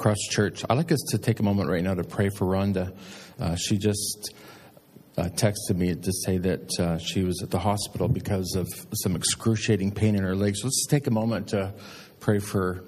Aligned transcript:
Cross 0.00 0.28
Church. 0.30 0.64
I'd 0.70 0.78
like 0.78 0.92
us 0.92 1.00
to 1.10 1.18
take 1.18 1.40
a 1.40 1.42
moment 1.42 1.68
right 1.68 1.84
now 1.84 1.92
to 1.92 2.02
pray 2.02 2.30
for 2.30 2.46
Rhonda. 2.46 2.96
Uh, 3.38 3.54
she 3.54 3.76
just 3.76 4.32
uh, 5.18 5.24
texted 5.24 5.76
me 5.76 5.94
to 5.94 6.12
say 6.24 6.38
that 6.38 6.70
uh, 6.80 6.96
she 6.96 7.22
was 7.22 7.42
at 7.42 7.50
the 7.50 7.58
hospital 7.58 8.08
because 8.08 8.54
of 8.56 8.66
some 8.94 9.14
excruciating 9.14 9.92
pain 9.92 10.16
in 10.16 10.22
her 10.22 10.34
legs. 10.34 10.64
Let's 10.64 10.86
take 10.86 11.06
a 11.06 11.10
moment 11.10 11.48
to 11.48 11.74
pray 12.18 12.38
for 12.38 12.82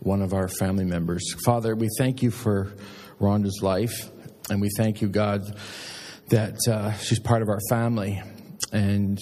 one 0.00 0.20
of 0.20 0.32
our 0.32 0.48
family 0.48 0.84
members. 0.84 1.32
Father, 1.44 1.76
we 1.76 1.86
thank 1.96 2.24
you 2.24 2.32
for 2.32 2.74
Rhonda's 3.20 3.62
life, 3.62 4.10
and 4.50 4.60
we 4.60 4.68
thank 4.76 5.00
you, 5.00 5.06
God, 5.06 5.42
that 6.30 6.56
uh, 6.68 6.92
she's 6.94 7.20
part 7.20 7.42
of 7.42 7.48
our 7.48 7.60
family. 7.70 8.20
And 8.72 9.16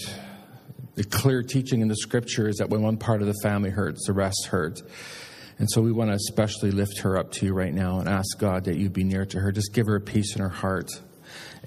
the 0.95 1.03
clear 1.03 1.43
teaching 1.43 1.81
in 1.81 1.87
the 1.87 1.97
scripture 1.97 2.49
is 2.49 2.55
that 2.55 2.71
when 2.71 2.81
one 2.81 2.97
part 2.97 3.21
of 3.21 3.27
the 3.27 3.35
family 3.43 3.69
hurts, 3.69 4.07
the 4.07 4.13
rest 4.13 4.47
hurt. 4.49 4.81
And 5.59 5.67
so 5.71 5.81
we 5.81 5.91
want 5.91 6.11
to 6.11 6.15
especially 6.15 6.71
lift 6.71 6.99
her 6.99 7.17
up 7.17 7.31
to 7.33 7.45
you 7.45 7.53
right 7.53 7.73
now 7.73 7.99
and 7.99 8.07
ask 8.07 8.37
God 8.37 8.65
that 8.65 8.77
you 8.77 8.89
be 8.89 9.03
near 9.03 9.25
to 9.25 9.39
her. 9.39 9.51
Just 9.51 9.73
give 9.73 9.87
her 9.87 9.95
a 9.95 10.01
peace 10.01 10.35
in 10.35 10.41
her 10.41 10.49
heart. 10.49 10.89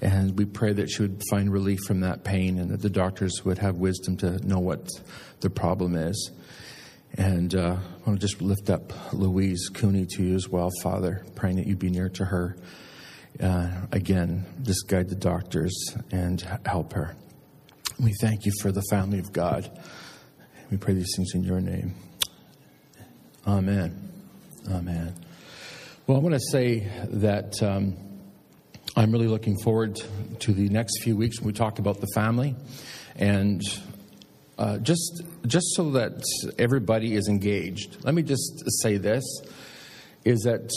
And 0.01 0.37
we 0.37 0.45
pray 0.45 0.73
that 0.73 0.89
she 0.89 1.03
would 1.03 1.21
find 1.29 1.51
relief 1.51 1.79
from 1.85 1.99
that 2.01 2.23
pain 2.23 2.57
and 2.57 2.71
that 2.71 2.81
the 2.81 2.89
doctors 2.89 3.43
would 3.43 3.57
have 3.57 3.75
wisdom 3.75 4.17
to 4.17 4.45
know 4.47 4.59
what 4.59 4.87
the 5.41 5.49
problem 5.49 5.95
is. 5.95 6.31
And 7.17 7.53
uh, 7.53 7.75
I 7.77 8.09
want 8.09 8.21
to 8.21 8.27
just 8.27 8.41
lift 8.41 8.69
up 8.69 9.13
Louise 9.13 9.69
Cooney 9.73 10.05
to 10.11 10.23
you 10.23 10.35
as 10.35 10.47
well, 10.47 10.69
Father, 10.81 11.25
praying 11.35 11.57
that 11.57 11.67
you 11.67 11.75
be 11.75 11.89
near 11.89 12.07
to 12.09 12.25
her. 12.25 12.55
Uh, 13.41 13.69
again, 13.91 14.45
just 14.63 14.87
guide 14.87 15.09
the 15.09 15.15
doctors 15.15 15.73
and 16.11 16.41
help 16.65 16.93
her. 16.93 17.15
We 17.99 18.13
thank 18.21 18.45
you 18.45 18.53
for 18.61 18.71
the 18.71 18.83
family 18.89 19.19
of 19.19 19.33
God. 19.33 19.69
We 20.69 20.77
pray 20.77 20.93
these 20.93 21.13
things 21.15 21.35
in 21.35 21.43
your 21.43 21.59
name. 21.59 21.93
Amen. 23.47 24.11
Amen. 24.69 25.15
Well, 26.05 26.17
I 26.17 26.19
want 26.19 26.35
to 26.35 26.41
say 26.51 26.87
that 27.09 27.61
um, 27.63 27.95
I'm 28.95 29.11
really 29.11 29.27
looking 29.27 29.57
forward 29.63 29.99
to 30.41 30.53
the 30.53 30.69
next 30.69 31.01
few 31.01 31.17
weeks 31.17 31.39
when 31.39 31.47
we 31.47 31.53
talk 31.53 31.79
about 31.79 32.01
the 32.01 32.07
family. 32.13 32.55
And 33.15 33.61
uh, 34.59 34.77
just, 34.77 35.23
just 35.47 35.65
so 35.75 35.89
that 35.91 36.21
everybody 36.59 37.15
is 37.15 37.27
engaged, 37.27 38.03
let 38.03 38.13
me 38.13 38.21
just 38.21 38.63
say 38.83 38.97
this 38.97 39.23
is 40.23 40.41
that 40.41 40.69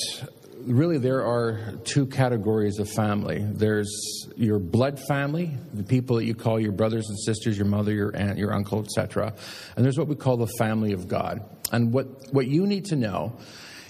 really 0.66 0.98
there 0.98 1.24
are 1.24 1.74
two 1.84 2.06
categories 2.06 2.78
of 2.78 2.90
family. 2.90 3.44
There's 3.44 3.90
your 4.36 4.58
blood 4.58 5.00
family 5.08 5.56
the 5.72 5.82
people 5.82 6.16
that 6.16 6.24
you 6.24 6.34
call 6.34 6.58
your 6.58 6.72
brothers 6.72 7.08
and 7.08 7.18
sisters 7.18 7.56
your 7.56 7.66
mother 7.66 7.92
your 7.92 8.14
aunt 8.16 8.36
your 8.38 8.52
uncle 8.52 8.80
etc 8.80 9.32
and 9.76 9.84
there's 9.84 9.96
what 9.96 10.08
we 10.08 10.16
call 10.16 10.36
the 10.36 10.52
family 10.58 10.92
of 10.92 11.08
god. 11.08 11.42
And 11.72 11.92
what, 11.92 12.06
what 12.32 12.46
you 12.46 12.66
need 12.66 12.86
to 12.86 12.96
know 12.96 13.38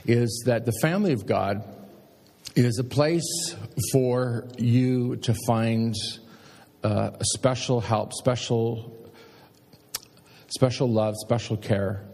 is 0.07 0.45
that 0.47 0.65
the 0.65 0.73
family 0.83 1.13
of 1.13 1.27
god 1.27 1.65
is 2.55 2.79
a 2.79 2.85
place 2.85 3.57
for 3.93 4.47
you 4.59 5.17
to 5.17 5.35
find 5.47 5.95
uh, 6.83 7.11
special 7.23 7.81
help 7.81 8.13
special 8.13 8.95
special 10.55 10.89
love, 10.89 11.15
special 11.17 11.57
care, 11.57 12.05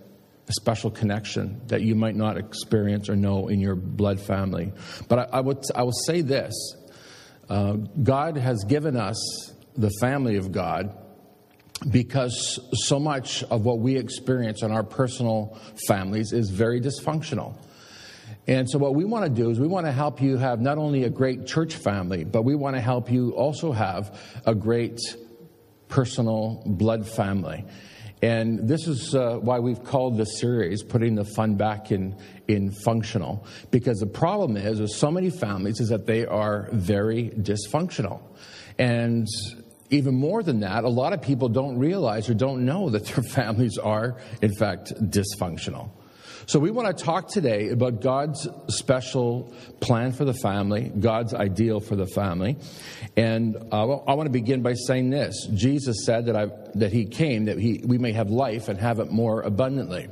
a 0.51 0.53
special 0.55 0.91
connection 0.91 1.61
that 1.69 1.83
you 1.83 1.95
might 1.95 2.17
not 2.17 2.37
experience 2.37 3.09
or 3.09 3.15
know 3.15 3.47
in 3.47 3.61
your 3.61 3.77
blood 3.77 4.21
family. 4.21 4.73
But 5.09 5.21
I, 5.21 5.39
I 5.39 5.41
would, 5.41 5.63
I 5.77 5.85
will 5.85 5.93
say 5.93 6.23
this 6.23 6.53
uh, 7.49 7.75
God 8.03 8.37
has 8.37 8.65
given 8.65 8.97
us 8.97 9.17
the 9.77 9.91
family 10.01 10.37
of 10.37 10.51
God 10.51 10.97
because 11.89 12.59
so 12.75 12.99
much 12.99 13.45
of 13.45 13.65
what 13.65 13.79
we 13.79 13.97
experience 13.97 14.63
in 14.63 14.73
our 14.73 14.83
personal 14.83 15.57
families 15.87 16.33
is 16.33 16.51
very 16.51 16.81
dysfunctional. 16.81 17.57
And 18.49 18.69
so, 18.69 18.79
what 18.79 18.97
we 18.97 19.05
want 19.05 19.25
to 19.25 19.31
do 19.31 19.51
is 19.51 19.61
we 19.61 19.69
want 19.69 19.87
to 19.87 19.93
help 19.93 20.21
you 20.21 20.37
have 20.37 20.61
not 20.61 20.79
only 20.79 21.05
a 21.05 21.11
great 21.11 21.47
church 21.47 21.75
family, 21.75 22.25
but 22.25 22.43
we 22.43 22.57
want 22.57 22.75
to 22.75 22.81
help 22.81 23.09
you 23.09 23.31
also 23.31 23.71
have 23.71 24.19
a 24.45 24.55
great 24.55 24.99
personal 25.89 26.63
blood 26.67 27.09
family. 27.09 27.65
And 28.23 28.69
this 28.69 28.87
is 28.87 29.15
uh, 29.15 29.39
why 29.41 29.61
we've 29.61 29.83
called 29.83 30.19
this 30.19 30.39
series 30.39 30.83
Putting 30.83 31.15
the 31.15 31.25
Fun 31.25 31.55
Back 31.57 31.91
in, 31.91 32.17
in 32.49 32.71
Functional. 32.71 33.47
Because 33.71 33.99
the 33.99 34.07
problem 34.07 34.57
is, 34.57 34.81
with 34.81 34.91
so 34.91 35.11
many 35.11 35.31
families, 35.31 35.81
is 35.81 35.89
that 35.89 36.07
they 36.07 36.27
are 36.27 36.69
very 36.73 37.31
dysfunctional. 37.31 38.21
And 38.79 39.27
even 39.89 40.15
more 40.15 40.43
than 40.43 40.61
that, 40.61 40.85
a 40.85 40.89
lot 40.89 41.13
of 41.13 41.23
people 41.23 41.49
don't 41.49 41.79
realize 41.79 42.29
or 42.29 42.35
don't 42.35 42.65
know 42.67 42.91
that 42.91 43.07
their 43.07 43.25
families 43.29 43.79
are, 43.79 44.17
in 44.43 44.55
fact, 44.55 44.93
dysfunctional. 45.01 45.91
So, 46.47 46.59
we 46.59 46.71
want 46.71 46.97
to 46.97 47.05
talk 47.05 47.29
today 47.29 47.69
about 47.69 48.01
God's 48.01 48.49
special 48.69 49.55
plan 49.81 50.13
for 50.13 50.25
the 50.25 50.35
family, 50.35 50.91
God's 50.99 51.35
ideal 51.35 51.81
for 51.81 51.97
the 51.97 52.07
family. 52.07 52.57
And 53.17 53.57
uh, 53.73 53.97
I 54.07 54.15
want 54.15 54.27
to 54.27 54.33
begin 54.33 54.63
by 54.63 54.75
saying 54.75 55.11
this 55.11 55.47
Jesus 55.55 56.05
said 56.05 56.27
that, 56.27 56.37
I, 56.37 56.47
that 56.77 56.93
He 56.93 57.07
came 57.07 57.47
that 57.47 57.59
he, 57.59 57.83
we 57.85 57.99
may 57.99 58.13
have 58.13 58.31
life 58.31 58.69
and 58.69 58.79
have 58.79 59.01
it 59.01 59.11
more 59.11 59.43
abundantly. 59.43 60.09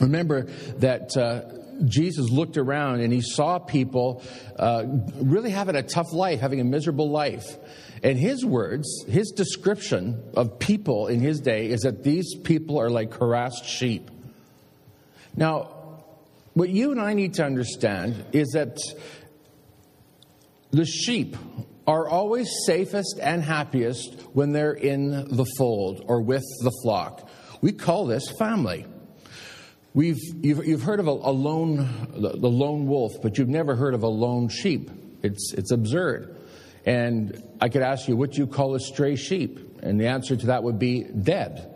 Remember 0.00 0.42
that. 0.78 1.16
Uh, 1.16 1.58
Jesus 1.84 2.30
looked 2.30 2.58
around 2.58 3.00
and 3.00 3.12
he 3.12 3.22
saw 3.22 3.58
people 3.58 4.22
uh, 4.56 4.84
really 5.16 5.50
having 5.50 5.74
a 5.74 5.82
tough 5.82 6.12
life, 6.12 6.38
having 6.38 6.60
a 6.60 6.64
miserable 6.64 7.10
life. 7.10 7.56
And 8.04 8.18
his 8.18 8.44
words, 8.44 9.04
his 9.08 9.30
description 9.30 10.22
of 10.34 10.58
people 10.58 11.06
in 11.08 11.18
his 11.18 11.40
day 11.40 11.70
is 11.70 11.80
that 11.80 12.04
these 12.04 12.36
people 12.36 12.80
are 12.80 12.90
like 12.90 13.14
harassed 13.14 13.64
sheep. 13.64 14.11
Now, 15.36 16.02
what 16.54 16.68
you 16.68 16.92
and 16.92 17.00
I 17.00 17.14
need 17.14 17.34
to 17.34 17.44
understand 17.44 18.24
is 18.32 18.50
that 18.50 18.78
the 20.70 20.84
sheep 20.84 21.36
are 21.86 22.08
always 22.08 22.50
safest 22.66 23.18
and 23.20 23.42
happiest 23.42 24.20
when 24.32 24.52
they're 24.52 24.72
in 24.72 25.10
the 25.34 25.46
fold 25.58 26.04
or 26.06 26.20
with 26.20 26.44
the 26.62 26.72
flock. 26.82 27.28
We 27.60 27.72
call 27.72 28.06
this 28.06 28.30
family. 28.38 28.86
We've, 29.94 30.20
you've, 30.40 30.64
you've 30.66 30.82
heard 30.82 31.00
of 31.00 31.06
a, 31.06 31.10
a 31.10 31.32
lone, 31.32 32.08
the 32.12 32.48
lone 32.48 32.86
wolf, 32.86 33.12
but 33.22 33.36
you've 33.36 33.48
never 33.48 33.74
heard 33.74 33.94
of 33.94 34.02
a 34.02 34.08
lone 34.08 34.48
sheep. 34.48 34.90
It's, 35.22 35.52
it's 35.52 35.70
absurd. 35.70 36.36
And 36.84 37.42
I 37.60 37.68
could 37.68 37.82
ask 37.82 38.08
you, 38.08 38.16
what 38.16 38.32
do 38.32 38.38
you 38.38 38.46
call 38.46 38.74
a 38.74 38.80
stray 38.80 39.16
sheep? 39.16 39.80
And 39.82 40.00
the 40.00 40.06
answer 40.06 40.36
to 40.36 40.46
that 40.46 40.62
would 40.62 40.78
be 40.78 41.04
dead. 41.04 41.71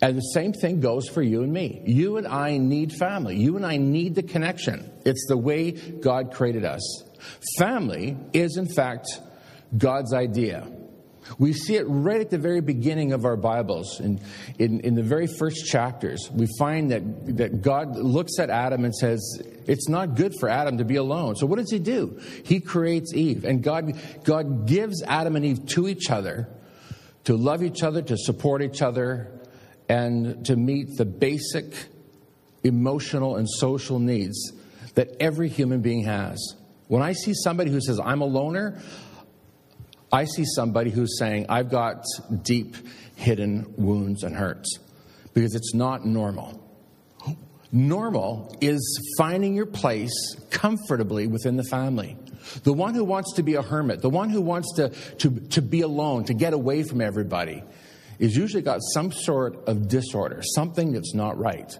And 0.00 0.16
the 0.16 0.20
same 0.20 0.52
thing 0.52 0.80
goes 0.80 1.08
for 1.08 1.22
you 1.22 1.42
and 1.42 1.52
me. 1.52 1.82
You 1.84 2.18
and 2.18 2.26
I 2.26 2.56
need 2.58 2.92
family. 2.92 3.36
You 3.36 3.56
and 3.56 3.66
I 3.66 3.78
need 3.78 4.14
the 4.14 4.22
connection. 4.22 4.92
It's 5.04 5.26
the 5.26 5.36
way 5.36 5.72
God 5.72 6.32
created 6.32 6.64
us. 6.64 7.02
Family 7.58 8.16
is, 8.32 8.56
in 8.56 8.68
fact, 8.68 9.06
God's 9.76 10.14
idea. 10.14 10.68
We 11.38 11.52
see 11.52 11.74
it 11.74 11.84
right 11.84 12.20
at 12.20 12.30
the 12.30 12.38
very 12.38 12.60
beginning 12.60 13.12
of 13.12 13.24
our 13.24 13.36
Bibles. 13.36 14.00
In, 14.00 14.20
in, 14.58 14.80
in, 14.80 14.94
the 14.94 15.02
very 15.02 15.26
first 15.26 15.66
chapters, 15.66 16.30
we 16.32 16.46
find 16.58 16.90
that, 16.90 17.36
that 17.36 17.60
God 17.60 17.96
looks 17.96 18.38
at 18.38 18.48
Adam 18.48 18.84
and 18.84 18.94
says, 18.94 19.20
It's 19.66 19.88
not 19.88 20.14
good 20.14 20.32
for 20.40 20.48
Adam 20.48 20.78
to 20.78 20.84
be 20.84 20.96
alone. 20.96 21.36
So, 21.36 21.44
what 21.44 21.58
does 21.58 21.70
he 21.70 21.80
do? 21.80 22.18
He 22.44 22.60
creates 22.60 23.12
Eve. 23.12 23.44
And 23.44 23.62
God, 23.62 23.98
God 24.24 24.66
gives 24.66 25.02
Adam 25.02 25.36
and 25.36 25.44
Eve 25.44 25.66
to 25.66 25.86
each 25.86 26.08
other 26.10 26.48
to 27.28 27.36
love 27.36 27.62
each 27.62 27.82
other, 27.82 28.00
to 28.00 28.16
support 28.16 28.62
each 28.62 28.80
other, 28.80 29.37
and 29.88 30.44
to 30.46 30.56
meet 30.56 30.96
the 30.96 31.04
basic 31.04 31.72
emotional 32.64 33.36
and 33.36 33.48
social 33.48 33.98
needs 33.98 34.52
that 34.94 35.08
every 35.20 35.48
human 35.48 35.80
being 35.80 36.04
has. 36.04 36.54
When 36.88 37.02
I 37.02 37.12
see 37.12 37.34
somebody 37.34 37.70
who 37.70 37.80
says, 37.80 38.00
I'm 38.02 38.20
a 38.20 38.26
loner, 38.26 38.80
I 40.10 40.24
see 40.24 40.44
somebody 40.44 40.90
who's 40.90 41.18
saying, 41.18 41.46
I've 41.48 41.70
got 41.70 42.04
deep 42.42 42.76
hidden 43.16 43.74
wounds 43.76 44.22
and 44.22 44.34
hurts 44.34 44.78
because 45.34 45.54
it's 45.54 45.74
not 45.74 46.06
normal. 46.06 46.64
Normal 47.70 48.56
is 48.62 49.14
finding 49.18 49.54
your 49.54 49.66
place 49.66 50.36
comfortably 50.50 51.26
within 51.26 51.56
the 51.56 51.64
family. 51.64 52.16
The 52.62 52.72
one 52.72 52.94
who 52.94 53.04
wants 53.04 53.34
to 53.34 53.42
be 53.42 53.54
a 53.54 53.62
hermit, 53.62 54.00
the 54.00 54.08
one 54.08 54.30
who 54.30 54.40
wants 54.40 54.72
to, 54.76 54.88
to, 55.18 55.40
to 55.50 55.60
be 55.60 55.82
alone, 55.82 56.24
to 56.24 56.34
get 56.34 56.54
away 56.54 56.82
from 56.82 57.02
everybody, 57.02 57.62
is 58.18 58.36
usually 58.36 58.62
got 58.62 58.80
some 58.92 59.12
sort 59.12 59.56
of 59.68 59.88
disorder, 59.88 60.42
something 60.54 60.92
that's 60.92 61.14
not 61.14 61.38
right. 61.38 61.78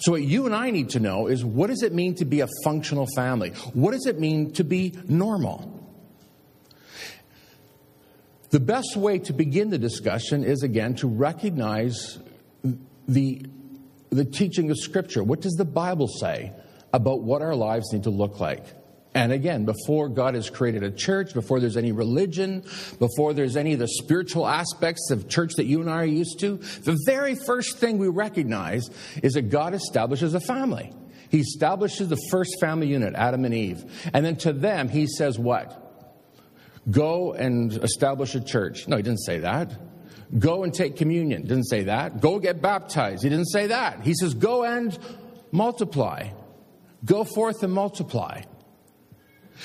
So, 0.00 0.12
what 0.12 0.22
you 0.22 0.46
and 0.46 0.54
I 0.54 0.70
need 0.70 0.90
to 0.90 1.00
know 1.00 1.26
is 1.26 1.44
what 1.44 1.68
does 1.68 1.82
it 1.82 1.92
mean 1.92 2.14
to 2.16 2.24
be 2.24 2.40
a 2.40 2.48
functional 2.64 3.06
family? 3.16 3.50
What 3.72 3.92
does 3.92 4.06
it 4.06 4.18
mean 4.20 4.52
to 4.52 4.64
be 4.64 4.94
normal? 5.08 5.78
The 8.50 8.60
best 8.60 8.96
way 8.96 9.18
to 9.20 9.32
begin 9.32 9.70
the 9.70 9.78
discussion 9.78 10.44
is 10.44 10.62
again 10.62 10.96
to 10.96 11.08
recognize 11.08 12.18
the, 13.08 13.46
the 14.10 14.24
teaching 14.24 14.70
of 14.70 14.78
Scripture. 14.78 15.22
What 15.22 15.40
does 15.40 15.54
the 15.54 15.64
Bible 15.64 16.08
say 16.08 16.52
about 16.92 17.22
what 17.22 17.42
our 17.42 17.54
lives 17.54 17.92
need 17.92 18.02
to 18.02 18.10
look 18.10 18.40
like? 18.40 18.66
And 19.12 19.32
again, 19.32 19.64
before 19.64 20.08
God 20.08 20.34
has 20.34 20.50
created 20.50 20.84
a 20.84 20.90
church, 20.90 21.34
before 21.34 21.58
there's 21.58 21.76
any 21.76 21.90
religion, 21.90 22.62
before 23.00 23.34
there's 23.34 23.56
any 23.56 23.72
of 23.72 23.80
the 23.80 23.88
spiritual 23.88 24.46
aspects 24.46 25.10
of 25.10 25.28
church 25.28 25.52
that 25.56 25.66
you 25.66 25.80
and 25.80 25.90
I 25.90 26.02
are 26.02 26.04
used 26.04 26.38
to, 26.40 26.58
the 26.82 26.96
very 27.06 27.34
first 27.34 27.78
thing 27.78 27.98
we 27.98 28.06
recognize 28.06 28.88
is 29.22 29.32
that 29.32 29.50
God 29.50 29.74
establishes 29.74 30.34
a 30.34 30.40
family. 30.40 30.92
He 31.28 31.40
establishes 31.40 32.08
the 32.08 32.18
first 32.30 32.56
family 32.60 32.86
unit, 32.86 33.14
Adam 33.14 33.44
and 33.44 33.54
Eve. 33.54 33.84
And 34.12 34.24
then 34.24 34.36
to 34.36 34.52
them, 34.52 34.88
he 34.88 35.06
says, 35.06 35.38
What? 35.38 35.76
Go 36.88 37.32
and 37.32 37.72
establish 37.72 38.34
a 38.34 38.40
church. 38.40 38.86
No, 38.88 38.96
he 38.96 39.02
didn't 39.02 39.24
say 39.24 39.38
that. 39.38 39.72
Go 40.38 40.62
and 40.62 40.72
take 40.72 40.96
communion. 40.96 41.42
Didn't 41.42 41.64
say 41.64 41.84
that. 41.84 42.20
Go 42.20 42.38
get 42.38 42.62
baptized. 42.62 43.24
He 43.24 43.28
didn't 43.28 43.50
say 43.50 43.68
that. 43.68 44.02
He 44.02 44.14
says, 44.14 44.34
Go 44.34 44.64
and 44.64 44.96
multiply. 45.50 46.30
Go 47.04 47.24
forth 47.24 47.62
and 47.62 47.72
multiply. 47.72 48.42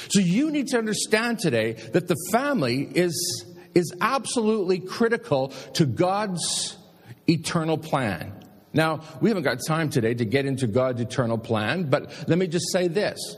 So 0.09 0.19
you 0.19 0.51
need 0.51 0.67
to 0.67 0.77
understand 0.77 1.39
today 1.39 1.73
that 1.93 2.07
the 2.07 2.15
family 2.31 2.83
is, 2.83 3.45
is 3.73 3.93
absolutely 4.01 4.79
critical 4.79 5.49
to 5.73 5.85
God's 5.85 6.77
eternal 7.27 7.77
plan. 7.77 8.33
Now, 8.73 9.01
we 9.21 9.29
haven't 9.29 9.43
got 9.43 9.59
time 9.65 9.89
today 9.89 10.13
to 10.13 10.25
get 10.25 10.45
into 10.45 10.67
God's 10.67 11.01
eternal 11.01 11.37
plan, 11.37 11.89
but 11.89 12.11
let 12.27 12.37
me 12.37 12.47
just 12.47 12.71
say 12.71 12.87
this. 12.87 13.37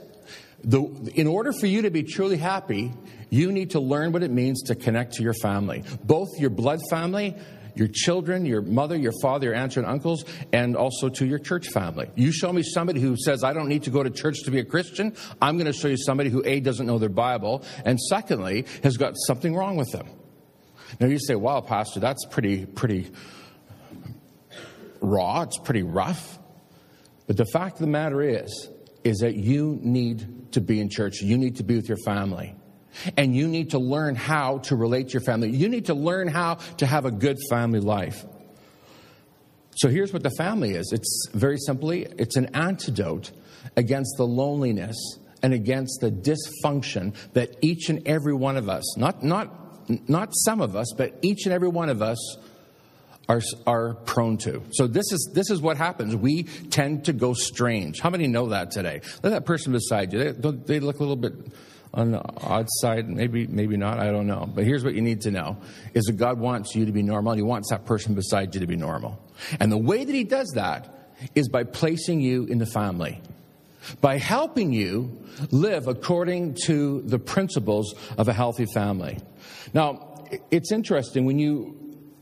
The, 0.64 1.12
in 1.14 1.28
order 1.28 1.52
for 1.52 1.66
you 1.66 1.82
to 1.82 1.90
be 1.90 2.02
truly 2.02 2.36
happy, 2.36 2.92
you 3.30 3.52
need 3.52 3.70
to 3.70 3.80
learn 3.80 4.10
what 4.10 4.24
it 4.24 4.32
means 4.32 4.62
to 4.64 4.74
connect 4.74 5.14
to 5.14 5.22
your 5.22 5.34
family, 5.34 5.84
both 6.02 6.28
your 6.38 6.50
blood 6.50 6.80
family, 6.90 7.36
your 7.78 7.88
children, 7.88 8.44
your 8.44 8.62
mother, 8.62 8.96
your 8.96 9.12
father, 9.22 9.46
your 9.46 9.54
aunts 9.54 9.76
and 9.76 9.86
uncles, 9.86 10.24
and 10.52 10.76
also 10.76 11.08
to 11.08 11.26
your 11.26 11.38
church 11.38 11.68
family. 11.68 12.10
You 12.16 12.32
show 12.32 12.52
me 12.52 12.62
somebody 12.62 13.00
who 13.00 13.16
says, 13.16 13.44
I 13.44 13.52
don't 13.52 13.68
need 13.68 13.84
to 13.84 13.90
go 13.90 14.02
to 14.02 14.10
church 14.10 14.42
to 14.44 14.50
be 14.50 14.58
a 14.58 14.64
Christian. 14.64 15.14
I'm 15.40 15.56
going 15.56 15.66
to 15.66 15.72
show 15.72 15.88
you 15.88 15.96
somebody 15.96 16.30
who, 16.30 16.42
A, 16.44 16.60
doesn't 16.60 16.86
know 16.86 16.98
their 16.98 17.08
Bible, 17.08 17.64
and 17.84 17.98
secondly, 18.00 18.66
has 18.82 18.96
got 18.96 19.14
something 19.26 19.54
wrong 19.54 19.76
with 19.76 19.90
them. 19.92 20.08
Now 21.00 21.06
you 21.06 21.18
say, 21.18 21.34
wow, 21.34 21.60
Pastor, 21.60 22.00
that's 22.00 22.24
pretty, 22.26 22.66
pretty 22.66 23.10
raw, 25.00 25.42
it's 25.42 25.58
pretty 25.58 25.82
rough. 25.82 26.38
But 27.26 27.36
the 27.36 27.46
fact 27.46 27.74
of 27.74 27.80
the 27.80 27.86
matter 27.86 28.22
is, 28.22 28.68
is 29.04 29.18
that 29.18 29.34
you 29.34 29.78
need 29.82 30.52
to 30.52 30.60
be 30.60 30.80
in 30.80 30.88
church. 30.88 31.20
You 31.20 31.38
need 31.38 31.56
to 31.56 31.62
be 31.62 31.76
with 31.76 31.88
your 31.88 31.98
family. 32.04 32.54
And 33.16 33.34
you 33.34 33.48
need 33.48 33.70
to 33.70 33.78
learn 33.78 34.14
how 34.14 34.58
to 34.58 34.76
relate 34.76 35.08
to 35.08 35.12
your 35.14 35.20
family. 35.22 35.50
You 35.50 35.68
need 35.68 35.86
to 35.86 35.94
learn 35.94 36.28
how 36.28 36.56
to 36.78 36.86
have 36.86 37.04
a 37.04 37.10
good 37.10 37.36
family 37.48 37.80
life. 37.80 38.24
So 39.76 39.88
here's 39.88 40.12
what 40.12 40.24
the 40.24 40.32
family 40.36 40.72
is 40.72 40.90
it's 40.92 41.28
very 41.32 41.56
simply 41.58 42.06
it's 42.18 42.36
an 42.36 42.46
antidote 42.54 43.30
against 43.76 44.16
the 44.16 44.26
loneliness 44.26 44.96
and 45.42 45.54
against 45.54 46.00
the 46.00 46.10
dysfunction 46.10 47.14
that 47.34 47.56
each 47.62 47.88
and 47.88 48.06
every 48.06 48.34
one 48.34 48.56
of 48.56 48.68
us, 48.68 48.96
not, 48.96 49.22
not, 49.22 49.88
not 50.08 50.30
some 50.32 50.60
of 50.60 50.74
us, 50.74 50.92
but 50.96 51.16
each 51.22 51.46
and 51.46 51.52
every 51.52 51.68
one 51.68 51.90
of 51.90 52.02
us 52.02 52.18
are, 53.28 53.40
are 53.66 53.94
prone 53.94 54.36
to. 54.38 54.62
So 54.72 54.86
this 54.86 55.12
is, 55.12 55.30
this 55.34 55.50
is 55.50 55.60
what 55.60 55.76
happens. 55.76 56.16
We 56.16 56.44
tend 56.44 57.04
to 57.04 57.12
go 57.12 57.34
strange. 57.34 58.00
How 58.00 58.10
many 58.10 58.26
know 58.26 58.48
that 58.48 58.70
today? 58.70 59.02
At 59.22 59.30
that 59.30 59.44
person 59.44 59.72
beside 59.72 60.12
you. 60.12 60.32
They, 60.32 60.50
they 60.50 60.80
look 60.80 60.96
a 60.96 61.00
little 61.00 61.16
bit 61.16 61.34
on 61.94 62.12
the 62.12 62.22
odd 62.38 62.66
side. 62.80 63.08
Maybe, 63.08 63.46
maybe 63.46 63.76
not. 63.76 63.98
I 63.98 64.10
don't 64.10 64.26
know. 64.26 64.48
But 64.52 64.64
here's 64.64 64.84
what 64.84 64.94
you 64.94 65.02
need 65.02 65.22
to 65.22 65.30
know 65.30 65.58
is 65.94 66.04
that 66.04 66.16
God 66.16 66.38
wants 66.38 66.74
you 66.74 66.86
to 66.86 66.92
be 66.92 67.02
normal 67.02 67.32
and 67.32 67.38
he 67.38 67.42
wants 67.42 67.70
that 67.70 67.84
person 67.84 68.14
beside 68.14 68.54
you 68.54 68.60
to 68.60 68.66
be 68.66 68.76
normal. 68.76 69.22
And 69.60 69.70
the 69.70 69.78
way 69.78 70.04
that 70.04 70.14
he 70.14 70.24
does 70.24 70.52
that 70.54 71.12
is 71.34 71.48
by 71.48 71.64
placing 71.64 72.20
you 72.20 72.44
in 72.44 72.58
the 72.58 72.66
family. 72.66 73.20
By 74.00 74.18
helping 74.18 74.72
you 74.72 75.24
live 75.50 75.88
according 75.88 76.56
to 76.66 77.02
the 77.02 77.18
principles 77.18 77.94
of 78.16 78.28
a 78.28 78.32
healthy 78.32 78.66
family. 78.74 79.18
Now, 79.72 80.26
it's 80.50 80.72
interesting 80.72 81.24
when 81.24 81.38
you 81.38 81.76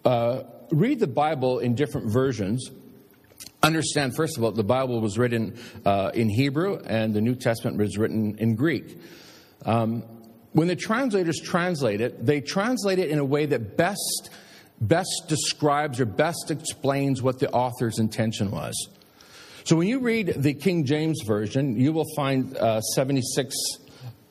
uh, 0.04 0.42
read 0.70 1.00
the 1.00 1.06
Bible 1.06 1.58
in 1.58 1.74
different 1.74 2.12
versions, 2.12 2.70
understand, 3.62 4.14
first 4.14 4.36
of 4.36 4.44
all, 4.44 4.52
the 4.52 4.64
Bible 4.64 5.00
was 5.00 5.18
written 5.18 5.58
uh, 5.84 6.10
in 6.14 6.28
Hebrew 6.28 6.78
and 6.86 7.14
the 7.14 7.20
New 7.20 7.34
Testament 7.34 7.78
was 7.78 7.98
written 7.98 8.36
in 8.38 8.54
Greek. 8.54 8.98
Um, 9.64 10.02
when 10.52 10.68
the 10.68 10.76
translators 10.76 11.40
translate 11.40 12.00
it, 12.00 12.24
they 12.24 12.40
translate 12.40 12.98
it 12.98 13.10
in 13.10 13.18
a 13.18 13.24
way 13.24 13.46
that 13.46 13.76
best, 13.76 14.30
best 14.80 15.24
describes 15.28 16.00
or 16.00 16.06
best 16.06 16.50
explains 16.50 17.22
what 17.22 17.38
the 17.38 17.50
author's 17.50 17.98
intention 17.98 18.50
was. 18.50 18.88
So 19.64 19.76
when 19.76 19.88
you 19.88 19.98
read 19.98 20.28
the 20.28 20.54
King 20.54 20.84
James 20.84 21.20
Version, 21.26 21.78
you 21.78 21.92
will 21.92 22.06
find 22.14 22.56
uh, 22.56 22.80
76 22.80 23.54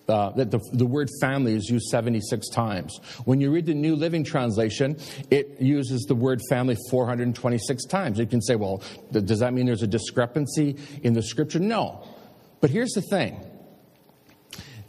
uh, 0.08 0.30
that 0.32 0.52
the, 0.52 0.60
the 0.72 0.86
word 0.86 1.10
family 1.20 1.56
is 1.56 1.70
used 1.70 1.88
76 1.90 2.50
times. 2.50 2.98
When 3.26 3.42
you 3.42 3.52
read 3.52 3.66
the 3.66 3.74
New 3.74 3.96
Living 3.96 4.24
Translation, 4.24 4.98
it 5.30 5.60
uses 5.60 6.06
the 6.08 6.16
word 6.16 6.42
family 6.50 6.78
426 6.90 7.86
times. 7.86 8.20
You 8.20 8.26
can 8.26 8.42
say, 8.42 8.56
well, 8.56 8.82
th- 9.14 9.26
does 9.26 9.40
that 9.40 9.54
mean 9.54 9.66
there's 9.66 9.84
a 9.84 9.88
discrepancy 9.88 10.78
in 11.04 11.14
the 11.14 11.22
scripture? 11.22 11.60
No. 11.60 12.08
But 12.62 12.70
here's 12.70 12.92
the 12.92 13.02
thing. 13.02 13.45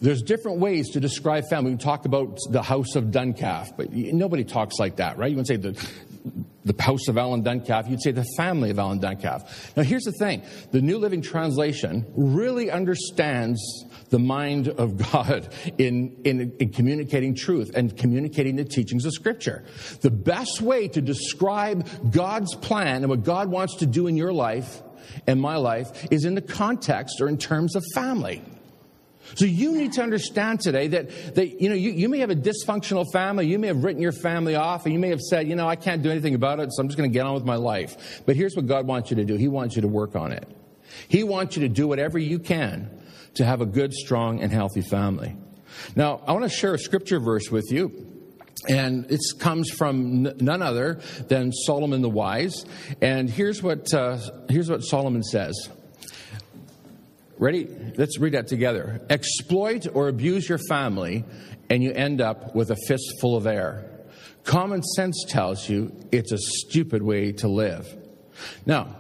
There's 0.00 0.22
different 0.22 0.58
ways 0.58 0.90
to 0.90 1.00
describe 1.00 1.44
family. 1.48 1.72
We 1.72 1.78
talk 1.78 2.04
about 2.04 2.38
the 2.50 2.62
house 2.62 2.96
of 2.96 3.04
Duncalf, 3.04 3.76
but 3.76 3.92
nobody 3.92 4.44
talks 4.44 4.78
like 4.78 4.96
that, 4.96 5.16
right? 5.16 5.30
You 5.30 5.36
wouldn't 5.36 5.48
say 5.48 5.56
the, 5.56 5.90
the 6.64 6.82
house 6.82 7.08
of 7.08 7.16
Alan 7.16 7.42
Duncalf, 7.42 7.88
you'd 7.88 8.02
say 8.02 8.10
the 8.10 8.26
family 8.36 8.70
of 8.70 8.78
Alan 8.78 9.00
Duncalf. 9.00 9.74
Now, 9.74 9.84
here's 9.84 10.04
the 10.04 10.12
thing 10.12 10.42
the 10.70 10.82
New 10.82 10.98
Living 10.98 11.22
Translation 11.22 12.04
really 12.14 12.70
understands 12.70 13.58
the 14.10 14.18
mind 14.18 14.68
of 14.68 14.98
God 15.12 15.48
in, 15.78 16.16
in, 16.24 16.52
in, 16.58 16.70
communicating 16.70 17.34
truth 17.34 17.70
and 17.74 17.96
communicating 17.96 18.56
the 18.56 18.64
teachings 18.64 19.06
of 19.06 19.12
Scripture. 19.12 19.64
The 20.02 20.10
best 20.10 20.60
way 20.60 20.88
to 20.88 21.00
describe 21.00 21.88
God's 22.10 22.54
plan 22.56 22.96
and 22.96 23.08
what 23.08 23.24
God 23.24 23.48
wants 23.48 23.76
to 23.76 23.86
do 23.86 24.08
in 24.08 24.16
your 24.16 24.32
life 24.32 24.82
and 25.26 25.40
my 25.40 25.56
life 25.56 26.06
is 26.10 26.24
in 26.24 26.34
the 26.34 26.42
context 26.42 27.20
or 27.20 27.28
in 27.28 27.38
terms 27.38 27.76
of 27.76 27.84
family. 27.94 28.42
So 29.34 29.44
you 29.44 29.72
need 29.72 29.92
to 29.94 30.02
understand 30.02 30.60
today 30.60 30.88
that, 30.88 31.34
that 31.34 31.60
you 31.60 31.68
know, 31.68 31.74
you, 31.74 31.90
you 31.90 32.08
may 32.08 32.18
have 32.18 32.30
a 32.30 32.36
dysfunctional 32.36 33.04
family, 33.12 33.46
you 33.46 33.58
may 33.58 33.66
have 33.66 33.82
written 33.82 34.00
your 34.00 34.12
family 34.12 34.54
off, 34.54 34.84
and 34.84 34.92
you 34.92 34.98
may 34.98 35.08
have 35.08 35.20
said, 35.20 35.48
you 35.48 35.56
know, 35.56 35.68
I 35.68 35.76
can't 35.76 36.02
do 36.02 36.10
anything 36.10 36.34
about 36.34 36.60
it, 36.60 36.72
so 36.72 36.80
I'm 36.80 36.88
just 36.88 36.96
going 36.96 37.10
to 37.10 37.14
get 37.14 37.26
on 37.26 37.34
with 37.34 37.44
my 37.44 37.56
life. 37.56 38.22
But 38.24 38.36
here's 38.36 38.54
what 38.54 38.66
God 38.66 38.86
wants 38.86 39.10
you 39.10 39.16
to 39.16 39.24
do. 39.24 39.36
He 39.36 39.48
wants 39.48 39.76
you 39.76 39.82
to 39.82 39.88
work 39.88 40.16
on 40.16 40.32
it. 40.32 40.48
He 41.08 41.24
wants 41.24 41.56
you 41.56 41.62
to 41.62 41.68
do 41.68 41.88
whatever 41.88 42.18
you 42.18 42.38
can 42.38 42.90
to 43.34 43.44
have 43.44 43.60
a 43.60 43.66
good, 43.66 43.92
strong, 43.92 44.40
and 44.40 44.52
healthy 44.52 44.82
family. 44.82 45.36
Now, 45.94 46.22
I 46.26 46.32
want 46.32 46.44
to 46.44 46.50
share 46.50 46.74
a 46.74 46.78
scripture 46.78 47.20
verse 47.20 47.50
with 47.50 47.70
you. 47.70 48.12
And 48.68 49.10
it 49.10 49.20
comes 49.38 49.70
from 49.70 50.22
none 50.22 50.62
other 50.62 51.00
than 51.28 51.52
Solomon 51.52 52.00
the 52.00 52.08
Wise. 52.08 52.64
And 53.02 53.28
here's 53.28 53.62
what, 53.62 53.92
uh, 53.92 54.18
here's 54.48 54.70
what 54.70 54.82
Solomon 54.82 55.22
says. 55.22 55.68
Ready? 57.38 57.68
Let's 57.96 58.18
read 58.18 58.32
that 58.32 58.46
together. 58.48 59.00
Exploit 59.10 59.86
or 59.92 60.08
abuse 60.08 60.48
your 60.48 60.58
family, 60.68 61.24
and 61.68 61.82
you 61.82 61.92
end 61.92 62.20
up 62.20 62.54
with 62.54 62.70
a 62.70 62.76
fistful 62.86 63.36
of 63.36 63.46
air. 63.46 63.90
Common 64.44 64.82
sense 64.82 65.24
tells 65.28 65.68
you 65.68 65.92
it's 66.12 66.32
a 66.32 66.38
stupid 66.38 67.02
way 67.02 67.32
to 67.32 67.48
live. 67.48 67.86
Now, 68.64 68.96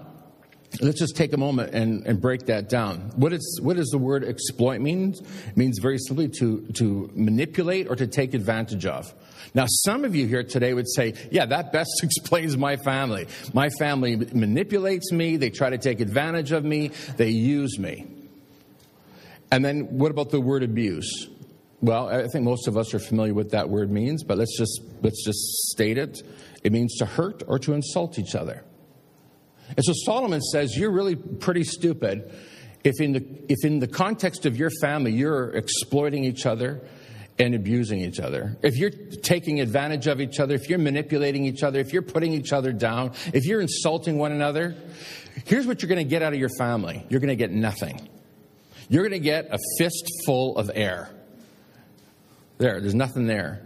Let's 0.80 0.98
just 0.98 1.16
take 1.16 1.32
a 1.32 1.38
moment 1.38 1.74
and, 1.74 2.06
and 2.06 2.20
break 2.20 2.46
that 2.46 2.68
down. 2.68 3.12
What, 3.16 3.32
is, 3.32 3.60
what 3.62 3.76
does 3.76 3.88
the 3.88 3.98
word 3.98 4.24
exploit 4.24 4.80
mean? 4.80 5.14
It 5.14 5.56
means 5.56 5.78
very 5.78 5.96
simply 5.98 6.28
to, 6.40 6.66
to 6.74 7.10
manipulate 7.14 7.88
or 7.88 7.96
to 7.96 8.06
take 8.06 8.34
advantage 8.34 8.84
of. 8.84 9.14
Now, 9.54 9.64
some 9.68 10.04
of 10.04 10.14
you 10.14 10.26
here 10.26 10.42
today 10.42 10.74
would 10.74 10.90
say, 10.90 11.14
yeah, 11.30 11.46
that 11.46 11.72
best 11.72 11.90
explains 12.02 12.56
my 12.56 12.76
family. 12.76 13.26
My 13.54 13.70
family 13.70 14.16
manipulates 14.16 15.12
me, 15.12 15.36
they 15.36 15.50
try 15.50 15.70
to 15.70 15.78
take 15.78 16.00
advantage 16.00 16.52
of 16.52 16.64
me, 16.64 16.90
they 17.16 17.30
use 17.30 17.78
me. 17.78 18.06
And 19.50 19.64
then 19.64 19.98
what 19.98 20.10
about 20.10 20.30
the 20.30 20.40
word 20.40 20.62
abuse? 20.62 21.28
Well, 21.80 22.08
I 22.08 22.26
think 22.28 22.44
most 22.44 22.68
of 22.68 22.76
us 22.76 22.94
are 22.94 22.98
familiar 22.98 23.34
with 23.34 23.50
that 23.50 23.68
word 23.68 23.90
means, 23.90 24.24
but 24.24 24.38
let's 24.38 24.56
just, 24.56 24.80
let's 25.02 25.24
just 25.24 25.38
state 25.70 25.98
it. 25.98 26.22
It 26.64 26.72
means 26.72 26.96
to 26.98 27.06
hurt 27.06 27.42
or 27.46 27.58
to 27.60 27.74
insult 27.74 28.18
each 28.18 28.34
other. 28.34 28.64
And 29.68 29.84
so 29.84 29.92
Solomon 30.04 30.40
says, 30.40 30.76
You're 30.76 30.90
really 30.90 31.16
pretty 31.16 31.64
stupid 31.64 32.32
if 32.84 33.00
in, 33.00 33.12
the, 33.12 33.26
if 33.48 33.64
in 33.64 33.80
the 33.80 33.88
context 33.88 34.46
of 34.46 34.56
your 34.56 34.70
family 34.80 35.12
you're 35.12 35.50
exploiting 35.50 36.24
each 36.24 36.46
other 36.46 36.82
and 37.38 37.54
abusing 37.54 38.00
each 38.00 38.20
other. 38.20 38.56
If 38.62 38.76
you're 38.76 38.90
taking 38.90 39.60
advantage 39.60 40.06
of 40.06 40.20
each 40.20 40.40
other, 40.40 40.54
if 40.54 40.68
you're 40.70 40.78
manipulating 40.78 41.44
each 41.44 41.62
other, 41.62 41.80
if 41.80 41.92
you're 41.92 42.02
putting 42.02 42.32
each 42.32 42.52
other 42.52 42.72
down, 42.72 43.12
if 43.34 43.44
you're 43.44 43.60
insulting 43.60 44.18
one 44.18 44.32
another, 44.32 44.74
here's 45.44 45.66
what 45.66 45.82
you're 45.82 45.88
going 45.88 46.04
to 46.04 46.08
get 46.08 46.22
out 46.22 46.32
of 46.32 46.38
your 46.38 46.50
family 46.58 47.04
you're 47.08 47.20
going 47.20 47.28
to 47.28 47.36
get 47.36 47.50
nothing. 47.50 48.08
You're 48.88 49.02
going 49.02 49.20
to 49.20 49.24
get 49.24 49.48
a 49.52 49.58
fistful 49.78 50.56
of 50.56 50.70
air. 50.74 51.10
There, 52.58 52.80
there's 52.80 52.94
nothing 52.94 53.26
there. 53.26 53.62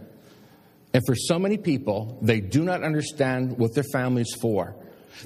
And 0.93 1.03
for 1.05 1.15
so 1.15 1.39
many 1.39 1.57
people, 1.57 2.19
they 2.21 2.41
do 2.41 2.63
not 2.63 2.83
understand 2.83 3.57
what 3.57 3.73
their 3.73 3.85
family's 3.93 4.33
for. 4.41 4.75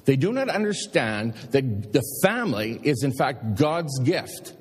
They 0.05 0.15
do 0.15 0.31
not 0.33 0.49
understand 0.49 1.33
that 1.51 1.93
the 1.93 2.03
family 2.21 2.79
is, 2.83 3.03
in 3.03 3.13
fact, 3.13 3.55
God's 3.55 3.97
gift 3.99 4.53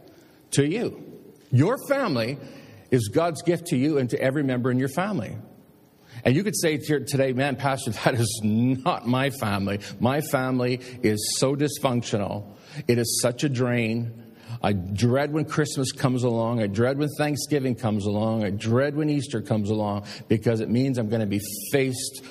to 0.52 0.66
you. 0.66 1.02
Your 1.50 1.76
family 1.88 2.38
is 2.90 3.08
God's 3.08 3.42
gift 3.42 3.66
to 3.68 3.76
you 3.76 3.98
and 3.98 4.08
to 4.10 4.20
every 4.20 4.42
member 4.42 4.70
in 4.70 4.78
your 4.78 4.88
family. 4.88 5.36
And 6.24 6.34
you 6.34 6.44
could 6.44 6.56
say 6.56 6.78
today, 6.78 7.32
man, 7.32 7.56
Pastor, 7.56 7.90
that 8.04 8.14
is 8.14 8.40
not 8.42 9.06
my 9.06 9.30
family. 9.30 9.80
My 10.00 10.20
family 10.20 10.80
is 11.02 11.36
so 11.38 11.54
dysfunctional. 11.56 12.54
It 12.88 12.98
is 12.98 13.20
such 13.20 13.44
a 13.44 13.48
drain. 13.48 14.23
I 14.64 14.72
dread 14.72 15.30
when 15.34 15.44
Christmas 15.44 15.92
comes 15.92 16.24
along. 16.24 16.62
I 16.62 16.68
dread 16.68 16.96
when 16.96 17.10
Thanksgiving 17.18 17.74
comes 17.74 18.06
along. 18.06 18.44
I 18.44 18.50
dread 18.50 18.96
when 18.96 19.10
Easter 19.10 19.42
comes 19.42 19.68
along 19.68 20.06
because 20.26 20.60
it 20.60 20.70
means 20.70 20.96
I'm 20.96 21.10
going 21.10 21.20
to 21.20 21.26
be 21.26 21.40
faced 21.70 22.24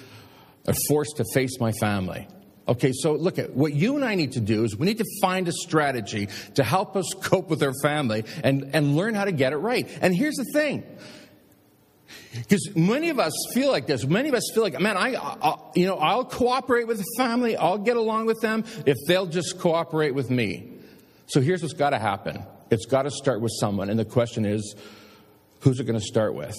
or 0.68 0.74
forced 0.90 1.18
to 1.18 1.25
face 1.32 1.60
my 1.60 1.72
family. 1.74 2.28
Okay, 2.68 2.92
so 2.92 3.13
look 3.13 3.38
at 3.38 3.54
what 3.54 3.74
you 3.74 3.98
and 3.98 4.04
I 4.04 4.16
need 4.16 4.32
to 4.32 4.40
do 4.40 4.63
is 4.63 4.75
we 4.75 4.88
need 4.88 4.98
to 4.98 5.06
find 5.22 5.48
a 5.48 5.52
strategy 5.52 6.28
to 6.56 6.63
help 6.63 6.96
us 6.96 7.06
cope 7.22 7.52
with 7.52 7.62
our 7.62 7.74
family 7.84 8.25
and, 8.44 8.72
and 8.74 8.96
learn 8.96 9.13
how 9.13 9.25
to 9.25 9.32
get 9.32 9.54
it 9.54 9.58
right. 9.58 9.88
And 10.02 10.16
here's 10.16 10.36
the 10.36 10.46
thing. 10.54 10.84
Because 12.34 12.75
many 12.75 13.10
of 13.10 13.20
us 13.20 13.34
feel 13.54 13.70
like 13.70 13.86
this. 13.86 14.06
Many 14.08 14.30
of 14.30 14.34
us 14.34 14.50
feel 14.56 14.63
like, 14.63 14.80
man, 14.80 14.98
I, 14.98 15.13
I, 15.18 15.56
you 15.75 15.86
know, 15.86 15.98
I'll 15.98 16.25
cooperate 16.25 16.88
with 16.88 16.98
the 16.98 17.06
family. 17.16 17.56
I'll 17.56 17.78
get 17.78 17.96
along 17.96 18.25
with 18.25 18.42
them 18.42 18.63
if 18.88 18.98
they'll 19.08 19.28
just 19.28 19.60
cooperate 19.60 20.16
with 20.16 20.32
me. 20.32 20.73
So 21.34 21.42
here's 21.42 21.63
what's 21.63 21.74
got 21.74 21.90
to 21.90 21.98
happen. 21.98 22.46
It's 22.70 22.86
got 22.86 23.04
to 23.04 23.10
start 23.10 23.42
with 23.42 23.52
someone. 23.60 23.90
And 23.90 23.98
the 23.98 24.06
question 24.06 24.46
is, 24.46 24.75
who's 25.62 25.80
it 25.80 25.86
going 25.86 26.00
to 26.00 26.06
start 26.06 26.36
with? 26.36 26.56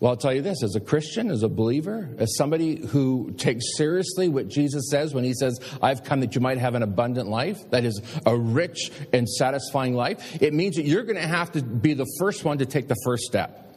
Well, 0.00 0.10
I'll 0.10 0.18
tell 0.18 0.34
you 0.34 0.42
this 0.42 0.62
as 0.62 0.76
a 0.76 0.80
Christian, 0.80 1.30
as 1.30 1.42
a 1.42 1.48
believer, 1.48 2.10
as 2.18 2.36
somebody 2.36 2.76
who 2.76 3.32
takes 3.38 3.64
seriously 3.78 4.28
what 4.28 4.48
Jesus 4.48 4.90
says 4.90 5.14
when 5.14 5.24
he 5.24 5.32
says, 5.32 5.58
I've 5.80 6.04
come 6.04 6.20
that 6.20 6.34
you 6.34 6.42
might 6.42 6.58
have 6.58 6.74
an 6.74 6.82
abundant 6.82 7.30
life, 7.30 7.56
that 7.70 7.86
is 7.86 8.02
a 8.26 8.36
rich 8.36 8.90
and 9.14 9.26
satisfying 9.26 9.94
life, 9.94 10.42
it 10.42 10.52
means 10.52 10.76
that 10.76 10.84
you're 10.84 11.04
going 11.04 11.16
to 11.16 11.26
have 11.26 11.50
to 11.52 11.62
be 11.62 11.94
the 11.94 12.06
first 12.18 12.44
one 12.44 12.58
to 12.58 12.66
take 12.66 12.86
the 12.86 13.00
first 13.02 13.22
step. 13.22 13.67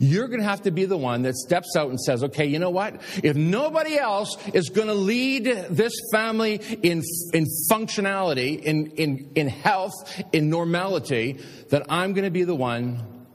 You're 0.00 0.28
going 0.28 0.40
to 0.40 0.46
have 0.46 0.62
to 0.62 0.70
be 0.70 0.84
the 0.84 0.96
one 0.96 1.22
that 1.22 1.34
steps 1.34 1.76
out 1.76 1.90
and 1.90 2.00
says, 2.00 2.24
okay, 2.24 2.46
you 2.46 2.58
know 2.58 2.70
what? 2.70 3.00
If 3.22 3.36
nobody 3.36 3.98
else 3.98 4.36
is 4.52 4.70
going 4.70 4.88
to 4.88 4.94
lead 4.94 5.44
this 5.70 5.92
family 6.12 6.56
in, 6.82 7.02
in 7.32 7.46
functionality, 7.70 8.60
in, 8.60 8.92
in, 8.92 9.30
in 9.34 9.48
health, 9.48 9.94
in 10.32 10.50
normality, 10.50 11.38
then 11.70 11.82
I'm 11.88 12.12
going 12.12 12.24
to 12.24 12.30
be 12.30 12.44
the 12.44 12.54
one 12.54 13.26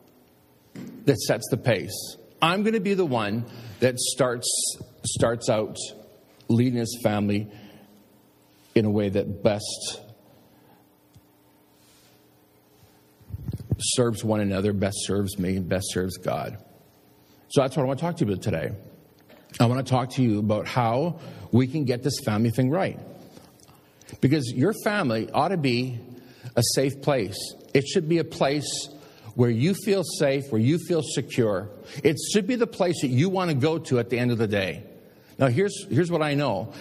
that 1.05 1.19
sets 1.19 1.47
the 1.49 1.57
pace. 1.57 2.17
I'm 2.41 2.63
going 2.63 2.73
to 2.73 2.81
be 2.81 2.93
the 2.93 3.05
one 3.05 3.45
that 3.79 3.99
starts, 3.99 4.47
starts 5.05 5.49
out 5.49 5.77
leading 6.49 6.79
this 6.79 6.97
family 7.01 7.49
in 8.75 8.85
a 8.85 8.91
way 8.91 9.09
that 9.09 9.43
best 9.43 10.01
serves 13.83 14.23
one 14.23 14.39
another, 14.39 14.73
best 14.73 14.97
serves 15.01 15.37
me, 15.37 15.59
best 15.59 15.91
serves 15.91 16.17
God. 16.17 16.57
So 17.49 17.61
that's 17.61 17.77
what 17.77 17.83
I 17.83 17.85
want 17.85 17.99
to 17.99 18.05
talk 18.05 18.17
to 18.17 18.25
you 18.25 18.31
about 18.31 18.43
today. 18.43 18.71
I 19.59 19.65
want 19.65 19.85
to 19.85 19.89
talk 19.89 20.11
to 20.11 20.23
you 20.23 20.39
about 20.39 20.67
how 20.67 21.19
we 21.51 21.67
can 21.67 21.85
get 21.85 22.01
this 22.03 22.19
family 22.25 22.49
thing 22.49 22.69
right. 22.69 22.99
Because 24.21 24.51
your 24.51 24.73
family 24.83 25.29
ought 25.31 25.49
to 25.49 25.57
be 25.57 25.99
a 26.55 26.63
safe 26.73 27.01
place. 27.01 27.37
It 27.73 27.85
should 27.87 28.09
be 28.09 28.19
a 28.19 28.23
place 28.23 28.89
where 29.35 29.49
you 29.49 29.73
feel 29.73 30.03
safe, 30.03 30.43
where 30.49 30.61
you 30.61 30.77
feel 30.77 31.01
secure. 31.03 31.69
It 32.03 32.17
should 32.31 32.47
be 32.47 32.55
the 32.55 32.67
place 32.67 33.01
that 33.01 33.07
you 33.07 33.29
want 33.29 33.49
to 33.49 33.55
go 33.55 33.79
to 33.79 33.99
at 33.99 34.09
the 34.09 34.19
end 34.19 34.31
of 34.31 34.37
the 34.37 34.47
day. 34.47 34.83
Now, 35.37 35.47
here's, 35.47 35.85
here's 35.89 36.11
what 36.11 36.21
I 36.21 36.35
know 36.35 36.73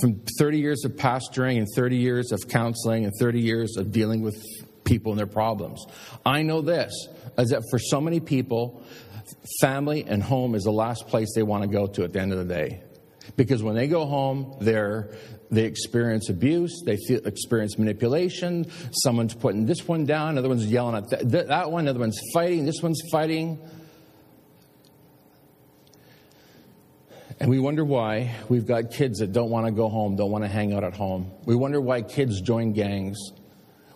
from 0.00 0.20
30 0.38 0.58
years 0.58 0.84
of 0.84 0.92
pastoring 0.92 1.58
and 1.58 1.66
30 1.74 1.96
years 1.96 2.32
of 2.32 2.48
counseling 2.48 3.04
and 3.04 3.12
30 3.18 3.40
years 3.40 3.76
of 3.76 3.92
dealing 3.92 4.22
with 4.22 4.36
people 4.84 5.12
and 5.12 5.18
their 5.18 5.26
problems. 5.26 5.84
I 6.24 6.42
know 6.42 6.60
this 6.60 6.92
is 7.38 7.50
that 7.50 7.62
for 7.70 7.78
so 7.78 8.00
many 8.00 8.20
people, 8.20 8.84
family 9.60 10.04
and 10.06 10.22
home 10.22 10.54
is 10.54 10.64
the 10.64 10.72
last 10.72 11.08
place 11.08 11.28
they 11.34 11.42
want 11.42 11.62
to 11.62 11.68
go 11.68 11.86
to 11.86 12.04
at 12.04 12.12
the 12.12 12.20
end 12.20 12.32
of 12.32 12.38
the 12.38 12.54
day. 12.54 12.82
Because 13.36 13.62
when 13.62 13.74
they 13.74 13.86
go 13.86 14.06
home, 14.06 14.56
they're, 14.60 15.14
they 15.50 15.64
experience 15.64 16.28
abuse, 16.28 16.82
they 16.84 16.96
feel, 16.96 17.24
experience 17.26 17.78
manipulation. 17.78 18.70
Someone's 18.92 19.34
putting 19.34 19.66
this 19.66 19.86
one 19.86 20.04
down, 20.04 20.30
another 20.30 20.48
one's 20.48 20.66
yelling 20.66 20.96
at 20.96 21.08
th- 21.08 21.46
that 21.46 21.70
one, 21.70 21.84
another 21.84 22.00
one's 22.00 22.20
fighting, 22.32 22.64
this 22.64 22.82
one's 22.82 23.00
fighting. 23.10 23.58
And 27.38 27.48
we 27.48 27.58
wonder 27.58 27.84
why 27.84 28.34
we've 28.50 28.66
got 28.66 28.90
kids 28.90 29.20
that 29.20 29.32
don't 29.32 29.48
want 29.48 29.66
to 29.66 29.72
go 29.72 29.88
home, 29.88 30.16
don't 30.16 30.30
want 30.30 30.44
to 30.44 30.48
hang 30.48 30.74
out 30.74 30.84
at 30.84 30.94
home. 30.94 31.30
We 31.46 31.54
wonder 31.54 31.80
why 31.80 32.02
kids 32.02 32.40
join 32.40 32.72
gangs. 32.72 33.18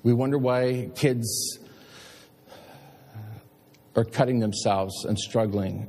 We 0.04 0.12
wonder 0.12 0.36
why 0.36 0.90
kids 0.94 1.58
are 3.96 4.04
cutting 4.04 4.38
themselves 4.38 5.06
and 5.06 5.18
struggling 5.18 5.88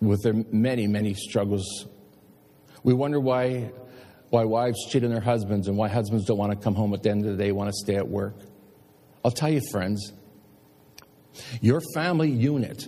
with 0.00 0.22
their 0.22 0.32
many, 0.50 0.86
many 0.86 1.12
struggles. 1.12 1.86
We 2.82 2.94
wonder 2.94 3.20
why, 3.20 3.70
why 4.30 4.44
wives 4.44 4.78
cheat 4.88 5.04
on 5.04 5.10
their 5.10 5.20
husbands 5.20 5.68
and 5.68 5.76
why 5.76 5.88
husbands 5.88 6.24
don't 6.24 6.38
want 6.38 6.52
to 6.52 6.58
come 6.58 6.74
home 6.74 6.94
at 6.94 7.02
the 7.02 7.10
end 7.10 7.26
of 7.26 7.36
the 7.36 7.44
day, 7.44 7.52
want 7.52 7.68
to 7.68 7.76
stay 7.76 7.96
at 7.96 8.08
work. 8.08 8.34
I'll 9.22 9.30
tell 9.30 9.50
you, 9.50 9.60
friends, 9.70 10.14
your 11.60 11.82
family 11.94 12.30
unit 12.30 12.82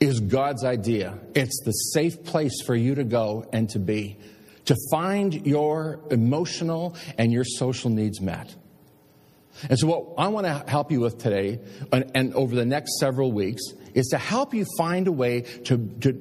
is 0.00 0.20
God's 0.20 0.64
idea. 0.64 1.18
It's 1.34 1.60
the 1.66 1.70
safe 1.70 2.24
place 2.24 2.62
for 2.64 2.74
you 2.74 2.94
to 2.94 3.04
go 3.04 3.44
and 3.52 3.68
to 3.70 3.78
be 3.78 4.16
to 4.66 4.76
find 4.90 5.46
your 5.46 6.00
emotional 6.10 6.96
and 7.18 7.32
your 7.32 7.44
social 7.44 7.90
needs 7.90 8.20
met. 8.20 8.54
And 9.68 9.78
so, 9.78 9.86
what 9.86 10.14
I 10.18 10.28
want 10.28 10.46
to 10.46 10.64
help 10.68 10.90
you 10.90 11.00
with 11.00 11.18
today 11.18 11.60
and, 11.92 12.10
and, 12.14 12.34
over 12.34 12.54
the 12.56 12.64
next 12.64 12.98
several 12.98 13.30
weeks 13.30 13.62
is 13.94 14.08
to 14.08 14.18
help 14.18 14.52
you 14.52 14.66
find 14.76 15.06
a 15.06 15.12
way 15.12 15.42
to, 15.66 15.78
to 16.00 16.12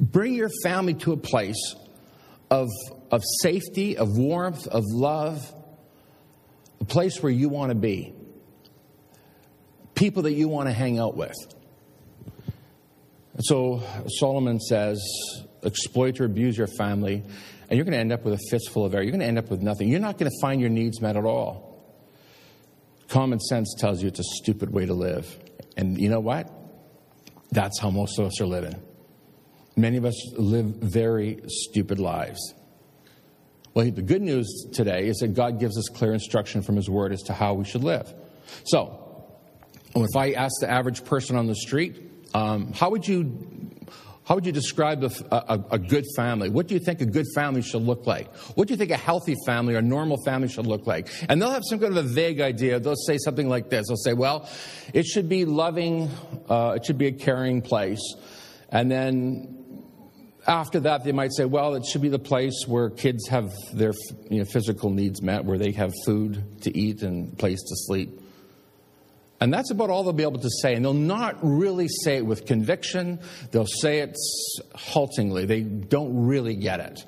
bring 0.00 0.34
your 0.34 0.48
family 0.62 0.94
to 0.94 1.12
a 1.12 1.16
place 1.16 1.74
of, 2.50 2.68
of 3.10 3.22
safety, 3.42 3.98
of 3.98 4.16
warmth, 4.16 4.66
of 4.68 4.84
love, 4.86 5.54
a 6.80 6.84
place 6.84 7.22
where 7.22 7.32
you 7.32 7.50
want 7.50 7.70
to 7.70 7.74
be, 7.74 8.14
people 9.94 10.22
that 10.22 10.32
you 10.32 10.48
want 10.48 10.68
to 10.68 10.72
hang 10.72 10.98
out 10.98 11.14
with. 11.14 11.36
And 13.34 13.44
so, 13.44 13.82
Solomon 14.18 14.60
says, 14.60 14.98
exploit 15.62 16.20
or 16.20 16.24
abuse 16.24 16.56
your 16.56 16.66
family 16.66 17.22
and 17.72 17.78
you're 17.78 17.86
going 17.86 17.94
to 17.94 18.00
end 18.00 18.12
up 18.12 18.22
with 18.22 18.34
a 18.34 18.40
fistful 18.50 18.84
of 18.84 18.94
air. 18.94 19.02
You're 19.02 19.12
going 19.12 19.20
to 19.20 19.26
end 19.26 19.38
up 19.38 19.50
with 19.50 19.62
nothing. 19.62 19.88
You're 19.88 19.98
not 19.98 20.18
going 20.18 20.30
to 20.30 20.38
find 20.42 20.60
your 20.60 20.68
needs 20.68 21.00
met 21.00 21.16
at 21.16 21.24
all. 21.24 21.82
Common 23.08 23.40
sense 23.40 23.74
tells 23.78 24.02
you 24.02 24.08
it's 24.08 24.20
a 24.20 24.24
stupid 24.42 24.70
way 24.70 24.84
to 24.84 24.92
live. 24.92 25.38
And 25.78 25.98
you 25.98 26.10
know 26.10 26.20
what? 26.20 26.52
That's 27.50 27.80
how 27.80 27.88
most 27.88 28.18
of 28.18 28.26
us 28.26 28.42
are 28.42 28.46
living. 28.46 28.74
Many 29.74 29.96
of 29.96 30.04
us 30.04 30.34
live 30.34 30.66
very 30.66 31.40
stupid 31.46 31.98
lives. 31.98 32.52
Well, 33.72 33.90
the 33.90 34.02
good 34.02 34.20
news 34.20 34.66
today 34.74 35.06
is 35.06 35.16
that 35.20 35.28
God 35.28 35.58
gives 35.58 35.78
us 35.78 35.88
clear 35.88 36.12
instruction 36.12 36.60
from 36.60 36.76
His 36.76 36.90
Word 36.90 37.10
as 37.10 37.22
to 37.22 37.32
how 37.32 37.54
we 37.54 37.64
should 37.64 37.84
live. 37.84 38.12
So, 38.64 39.24
if 39.96 40.14
I 40.14 40.32
ask 40.32 40.52
the 40.60 40.70
average 40.70 41.06
person 41.06 41.36
on 41.36 41.46
the 41.46 41.56
street, 41.56 41.96
um, 42.34 42.74
how 42.74 42.90
would 42.90 43.08
you 43.08 43.61
how 44.32 44.36
would 44.36 44.46
you 44.46 44.52
describe 44.52 45.04
a, 45.04 45.10
a, 45.30 45.62
a, 45.72 45.78
good 45.78 46.06
family? 46.16 46.48
What 46.48 46.66
do 46.66 46.72
you 46.72 46.80
think 46.80 47.02
a 47.02 47.04
good 47.04 47.26
family 47.34 47.60
should 47.60 47.82
look 47.82 48.06
like? 48.06 48.34
What 48.56 48.66
do 48.66 48.72
you 48.72 48.78
think 48.78 48.90
a 48.90 48.96
healthy 48.96 49.36
family 49.44 49.74
or 49.74 49.80
a 49.80 49.82
normal 49.82 50.16
family 50.24 50.48
should 50.48 50.66
look 50.66 50.86
like? 50.86 51.10
And 51.28 51.42
they'll 51.42 51.50
have 51.50 51.64
some 51.68 51.78
kind 51.78 51.94
of 51.94 52.02
a 52.02 52.08
vague 52.08 52.40
idea. 52.40 52.80
They'll 52.80 52.96
say 52.96 53.18
something 53.18 53.46
like 53.46 53.68
this. 53.68 53.88
They'll 53.88 53.98
say, 53.98 54.14
well, 54.14 54.48
it 54.94 55.04
should 55.04 55.28
be 55.28 55.44
loving, 55.44 56.08
uh, 56.48 56.76
it 56.76 56.86
should 56.86 56.96
be 56.96 57.08
a 57.08 57.12
caring 57.12 57.60
place. 57.60 58.00
And 58.70 58.90
then 58.90 59.84
after 60.46 60.80
that, 60.80 61.04
they 61.04 61.12
might 61.12 61.34
say, 61.34 61.44
well, 61.44 61.74
it 61.74 61.84
should 61.84 62.00
be 62.00 62.08
the 62.08 62.18
place 62.18 62.64
where 62.66 62.88
kids 62.88 63.28
have 63.28 63.52
their 63.74 63.92
you 64.30 64.38
know, 64.38 64.46
physical 64.46 64.88
needs 64.88 65.20
met, 65.20 65.44
where 65.44 65.58
they 65.58 65.72
have 65.72 65.92
food 66.06 66.62
to 66.62 66.74
eat 66.74 67.02
and 67.02 67.36
place 67.36 67.60
to 67.60 67.76
sleep. 67.76 68.21
And 69.42 69.52
that's 69.52 69.72
about 69.72 69.90
all 69.90 70.04
they'll 70.04 70.12
be 70.12 70.22
able 70.22 70.38
to 70.38 70.50
say. 70.62 70.74
And 70.74 70.84
they'll 70.84 70.94
not 70.94 71.36
really 71.42 71.88
say 71.88 72.18
it 72.18 72.24
with 72.24 72.46
conviction, 72.46 73.18
they'll 73.50 73.66
say 73.66 73.98
it 73.98 74.16
haltingly. 74.76 75.46
They 75.46 75.62
don't 75.62 76.26
really 76.26 76.54
get 76.54 76.78
it. 76.78 77.04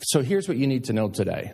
So 0.00 0.22
here's 0.22 0.48
what 0.48 0.56
you 0.56 0.66
need 0.66 0.84
to 0.84 0.94
know 0.94 1.10
today 1.10 1.52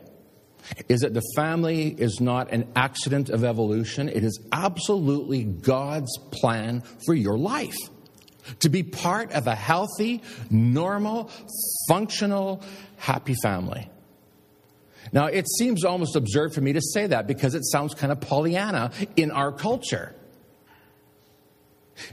is 0.89 1.01
that 1.01 1.13
the 1.13 1.25
family 1.35 1.89
is 1.89 2.21
not 2.21 2.53
an 2.53 2.71
accident 2.77 3.31
of 3.31 3.43
evolution. 3.43 4.09
It 4.09 4.23
is 4.23 4.41
absolutely 4.53 5.43
God's 5.43 6.17
plan 6.31 6.85
for 7.05 7.13
your 7.13 7.37
life. 7.37 7.75
To 8.61 8.69
be 8.69 8.85
part 8.85 9.33
of 9.33 9.49
a 9.49 9.57
healthy, 9.57 10.23
normal, 10.51 11.33
functional, 11.89 12.63
happy 12.97 13.35
family. 13.43 13.91
Now, 15.11 15.27
it 15.27 15.49
seems 15.49 15.85
almost 15.85 16.17
absurd 16.17 16.55
for 16.55 16.61
me 16.61 16.75
to 16.75 16.81
say 16.81 17.07
that 17.09 17.27
because 17.27 17.55
it 17.55 17.65
sounds 17.65 17.95
kind 17.95 18.13
of 18.13 18.21
Pollyanna 18.21 18.93
in 19.17 19.31
our 19.31 19.51
culture. 19.51 20.15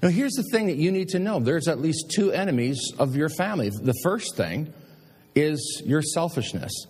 Now, 0.02 0.10
here's 0.10 0.34
the 0.34 0.44
thing 0.52 0.68
that 0.68 0.78
you 0.78 0.92
need 0.92 1.10
to 1.10 1.20
know 1.20 1.40
there's 1.40 1.68
at 1.68 1.80
least 1.80 2.12
two 2.14 2.32
enemies 2.32 2.94
of 2.98 3.16
your 3.16 3.30
family. 3.30 3.70
The 3.70 3.96
first 4.04 4.36
thing 4.36 4.74
is 5.36 5.82
your 5.86 6.02
selfishness. 6.02 6.88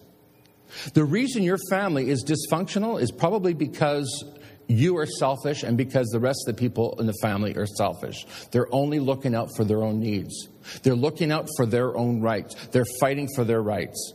The 0.93 1.03
reason 1.03 1.43
your 1.43 1.57
family 1.69 2.09
is 2.09 2.23
dysfunctional 2.23 3.01
is 3.01 3.11
probably 3.11 3.53
because 3.53 4.23
you 4.67 4.97
are 4.97 5.07
selfish 5.07 5.63
and 5.63 5.77
because 5.77 6.07
the 6.09 6.19
rest 6.19 6.47
of 6.47 6.55
the 6.55 6.59
people 6.59 6.95
in 6.99 7.07
the 7.07 7.15
family 7.21 7.55
are 7.55 7.65
selfish. 7.65 8.25
They're 8.51 8.71
only 8.71 8.99
looking 8.99 9.33
out 9.33 9.49
for 9.55 9.63
their 9.63 9.83
own 9.83 9.99
needs. 9.99 10.47
They're 10.83 10.95
looking 10.95 11.31
out 11.31 11.47
for 11.57 11.65
their 11.65 11.97
own 11.97 12.21
rights. 12.21 12.55
They're 12.67 12.85
fighting 12.99 13.27
for 13.35 13.43
their 13.43 13.63
rights. 13.63 14.13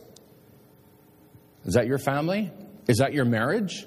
Is 1.65 1.73
that 1.73 1.87
your 1.87 1.97
family? 1.97 2.51
Is 2.87 2.97
that 2.97 3.13
your 3.13 3.25
marriage? 3.25 3.85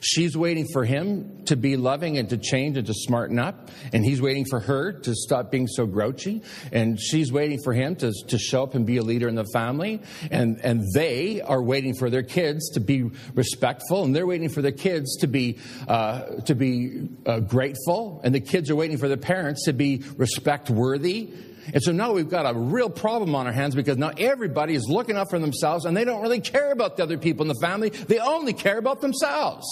She's 0.00 0.36
waiting 0.36 0.66
for 0.72 0.84
him 0.84 1.44
to 1.44 1.56
be 1.56 1.76
loving 1.76 2.18
and 2.18 2.28
to 2.30 2.36
change 2.36 2.76
and 2.76 2.86
to 2.86 2.94
smarten 2.94 3.38
up. 3.38 3.70
And 3.92 4.04
he's 4.04 4.20
waiting 4.20 4.44
for 4.44 4.58
her 4.60 4.92
to 4.92 5.14
stop 5.14 5.50
being 5.50 5.68
so 5.68 5.86
grouchy. 5.86 6.42
And 6.72 7.00
she's 7.00 7.32
waiting 7.32 7.60
for 7.62 7.72
him 7.72 7.94
to, 7.96 8.12
to 8.28 8.38
show 8.38 8.64
up 8.64 8.74
and 8.74 8.84
be 8.84 8.96
a 8.96 9.02
leader 9.02 9.28
in 9.28 9.36
the 9.36 9.46
family. 9.52 10.02
And, 10.30 10.58
and 10.62 10.82
they 10.94 11.40
are 11.40 11.62
waiting 11.62 11.94
for 11.94 12.10
their 12.10 12.24
kids 12.24 12.70
to 12.70 12.80
be 12.80 13.10
respectful. 13.34 14.02
And 14.02 14.14
they're 14.14 14.26
waiting 14.26 14.48
for 14.48 14.60
their 14.60 14.72
kids 14.72 15.16
to 15.18 15.28
be, 15.28 15.58
uh, 15.86 16.40
to 16.46 16.54
be 16.54 17.08
uh, 17.24 17.40
grateful. 17.40 18.20
And 18.24 18.34
the 18.34 18.40
kids 18.40 18.70
are 18.70 18.76
waiting 18.76 18.98
for 18.98 19.08
their 19.08 19.16
parents 19.16 19.66
to 19.66 19.72
be 19.72 20.02
respect 20.16 20.68
worthy. 20.68 21.32
And 21.72 21.82
so 21.82 21.92
now 21.92 22.12
we've 22.12 22.28
got 22.28 22.42
a 22.48 22.58
real 22.58 22.90
problem 22.90 23.34
on 23.34 23.46
our 23.46 23.52
hands 23.52 23.74
because 23.74 23.96
now 23.96 24.12
everybody 24.16 24.74
is 24.74 24.86
looking 24.88 25.16
out 25.16 25.30
for 25.30 25.38
themselves 25.38 25.84
and 25.84 25.96
they 25.96 26.04
don't 26.04 26.22
really 26.22 26.40
care 26.40 26.70
about 26.72 26.96
the 26.96 27.02
other 27.02 27.18
people 27.18 27.42
in 27.42 27.48
the 27.48 27.60
family. 27.60 27.90
They 27.90 28.18
only 28.18 28.52
care 28.52 28.78
about 28.78 29.00
themselves. 29.00 29.66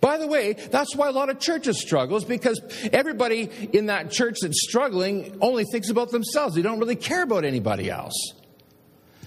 By 0.00 0.18
the 0.18 0.26
way, 0.26 0.54
that's 0.54 0.96
why 0.96 1.08
a 1.08 1.12
lot 1.12 1.30
of 1.30 1.38
churches 1.38 1.80
struggle, 1.80 2.16
is 2.16 2.24
because 2.24 2.60
everybody 2.92 3.48
in 3.72 3.86
that 3.86 4.10
church 4.10 4.38
that's 4.42 4.60
struggling 4.62 5.38
only 5.40 5.64
thinks 5.70 5.90
about 5.90 6.10
themselves. 6.10 6.56
They 6.56 6.62
don't 6.62 6.80
really 6.80 6.96
care 6.96 7.22
about 7.22 7.44
anybody 7.44 7.88
else. 7.88 8.32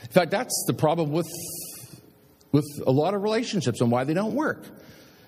In 0.01 0.09
fact, 0.09 0.31
that's 0.31 0.65
the 0.67 0.73
problem 0.73 1.11
with, 1.11 1.31
with 2.51 2.65
a 2.85 2.91
lot 2.91 3.13
of 3.13 3.23
relationships 3.23 3.79
and 3.79 3.89
why 3.89 4.03
they 4.03 4.13
don't 4.13 4.33
work, 4.33 4.65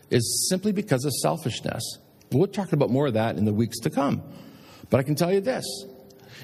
is 0.10 0.50
simply 0.50 0.74
because 0.74 1.06
of 1.06 1.14
selfishness. 1.14 1.98
We'll 2.32 2.48
talk 2.48 2.74
about 2.74 2.90
more 2.90 3.08
of 3.08 3.14
that 3.14 3.38
in 3.38 3.46
the 3.46 3.54
weeks 3.54 3.80
to 3.80 3.90
come. 3.90 4.24
But 4.90 5.00
I 5.00 5.04
can 5.04 5.16
tell 5.16 5.32
you 5.32 5.40
this 5.40 5.66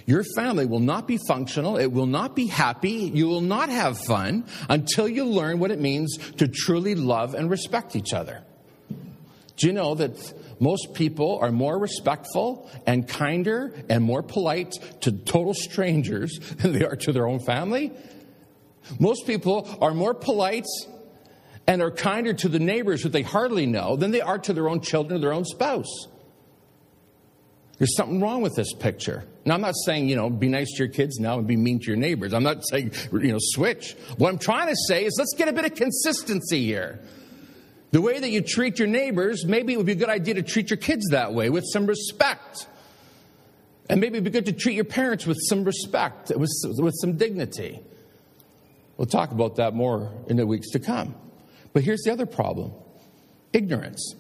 your 0.06 0.24
family 0.36 0.66
will 0.66 0.80
not 0.80 1.08
be 1.08 1.18
functional. 1.28 1.78
It 1.78 1.92
will 1.92 2.06
not 2.06 2.36
be 2.36 2.48
happy. 2.48 3.12
You 3.14 3.28
will 3.28 3.42
not 3.42 3.70
have 3.70 3.98
fun 3.98 4.46
until 4.70 5.08
you 5.08 5.26
learn 5.26 5.60
what 5.60 5.72
it 5.72 5.80
means 5.80 6.18
to 6.38 6.48
truly 6.48 6.96
love 6.96 7.34
and 7.34 7.50
respect 7.50 7.96
each 7.96 8.14
other. 8.14 8.44
Do 9.58 9.68
you 9.68 9.74
know 9.74 9.96
that 9.96 10.34
most 10.60 10.94
people 10.94 11.40
are 11.42 11.52
more 11.52 11.78
respectful 11.80 12.70
and 12.86 13.08
kinder 13.08 13.74
and 13.90 14.04
more 14.04 14.22
polite 14.22 14.74
to 15.02 15.12
total 15.12 15.54
strangers 15.54 16.38
than 16.58 16.74
they 16.74 16.86
are 16.86 16.96
to 16.98 17.12
their 17.12 17.28
own 17.28 17.40
family? 17.40 17.92
Most 19.00 19.28
people 19.28 19.78
are 19.82 19.94
more 19.94 20.14
polite 20.14 20.68
and 21.66 21.82
are 21.82 21.92
kinder 21.92 22.34
to 22.34 22.48
the 22.48 22.60
neighbors 22.60 23.04
who 23.04 23.10
they 23.10 23.24
hardly 23.24 23.66
know 23.66 23.96
than 23.98 24.12
they 24.12 24.22
are 24.22 24.40
to 24.40 24.54
their 24.54 24.70
own 24.70 24.80
children 24.80 25.18
or 25.18 25.22
their 25.22 25.34
own 25.34 25.44
spouse. 25.44 26.08
There's 27.78 27.96
something 27.96 28.22
wrong 28.22 28.42
with 28.42 28.56
this 28.56 28.74
picture. 28.74 29.26
Now, 29.48 29.54
I'm 29.54 29.62
not 29.62 29.76
saying, 29.86 30.10
you 30.10 30.18
know, 30.18 30.30
be 30.30 30.50
nice 30.50 30.74
to 30.74 30.80
your 30.80 30.90
kids 30.90 31.20
now 31.20 31.38
and 31.38 31.48
be 31.48 31.56
mean 31.56 31.80
to 31.80 31.86
your 31.86 31.96
neighbors. 31.96 32.34
I'm 32.34 32.44
not 32.44 32.68
saying, 32.68 32.92
you 33.14 33.32
know, 33.32 33.38
switch. 33.40 33.96
What 34.18 34.28
I'm 34.28 34.38
trying 34.38 34.68
to 34.68 34.76
say 34.90 35.06
is 35.06 35.16
let's 35.18 35.34
get 35.38 35.48
a 35.48 35.54
bit 35.54 35.64
of 35.64 35.74
consistency 35.74 36.66
here. 36.66 37.00
The 37.92 38.02
way 38.02 38.20
that 38.20 38.30
you 38.30 38.42
treat 38.42 38.78
your 38.78 38.90
neighbors, 38.90 39.46
maybe 39.46 39.72
it 39.72 39.78
would 39.78 39.86
be 39.86 39.94
a 39.94 39.96
good 39.96 40.10
idea 40.10 40.34
to 40.34 40.44
treat 40.44 40.70
your 40.70 40.76
kids 40.76 41.06
that 41.12 41.34
way 41.34 41.50
with 41.50 41.64
some 41.72 41.86
respect. 41.86 42.68
And 43.90 44.02
maybe 44.02 44.16
it'd 44.16 44.26
be 44.26 44.32
good 44.32 44.48
to 44.48 44.52
treat 44.52 44.76
your 44.76 44.84
parents 44.84 45.26
with 45.26 45.38
some 45.48 45.64
respect, 45.64 46.30
with, 46.36 46.52
with 46.78 46.96
some 47.00 47.16
dignity. 47.16 47.80
We'll 48.98 49.06
talk 49.06 49.32
about 49.32 49.56
that 49.56 49.74
more 49.74 50.12
in 50.28 50.36
the 50.36 50.46
weeks 50.46 50.72
to 50.72 50.80
come. 50.80 51.16
But 51.72 51.84
here's 51.84 52.02
the 52.02 52.12
other 52.12 52.26
problem 52.26 52.74
ignorance. 53.54 54.14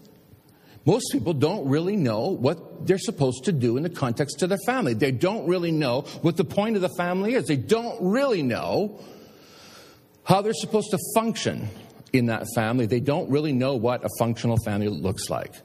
Most 0.87 1.11
people 1.11 1.33
don't 1.33 1.67
really 1.67 1.97
know 1.97 2.29
what 2.29 2.87
they're 2.87 2.97
supposed 2.97 3.43
to 3.43 3.51
do 3.51 3.75
in 3.75 3.83
the 3.83 3.89
context 3.89 4.41
of 4.41 4.47
their 4.47 4.57
family. 4.65 4.93
They 4.93 5.11
don't 5.11 5.45
really 5.45 5.71
know 5.71 6.03
what 6.21 6.37
the 6.37 6.45
point 6.45 6.77
of 6.77 6.81
the 6.81 6.93
family 6.97 7.33
is. 7.33 7.45
They 7.45 7.57
don't 7.57 7.97
really 8.01 8.41
know 8.41 8.97
how 10.23 10.41
they're 10.41 10.53
supposed 10.53 10.91
to 10.91 10.99
function 11.13 11.67
in 12.13 12.27
that 12.27 12.45
family. 12.55 12.85
They 12.85 13.01
don't 13.01 13.29
really 13.29 13.51
know 13.51 13.75
what 13.75 14.05
a 14.05 14.09
functional 14.17 14.55
family 14.63 14.87
looks 14.87 15.29
like. 15.29 15.55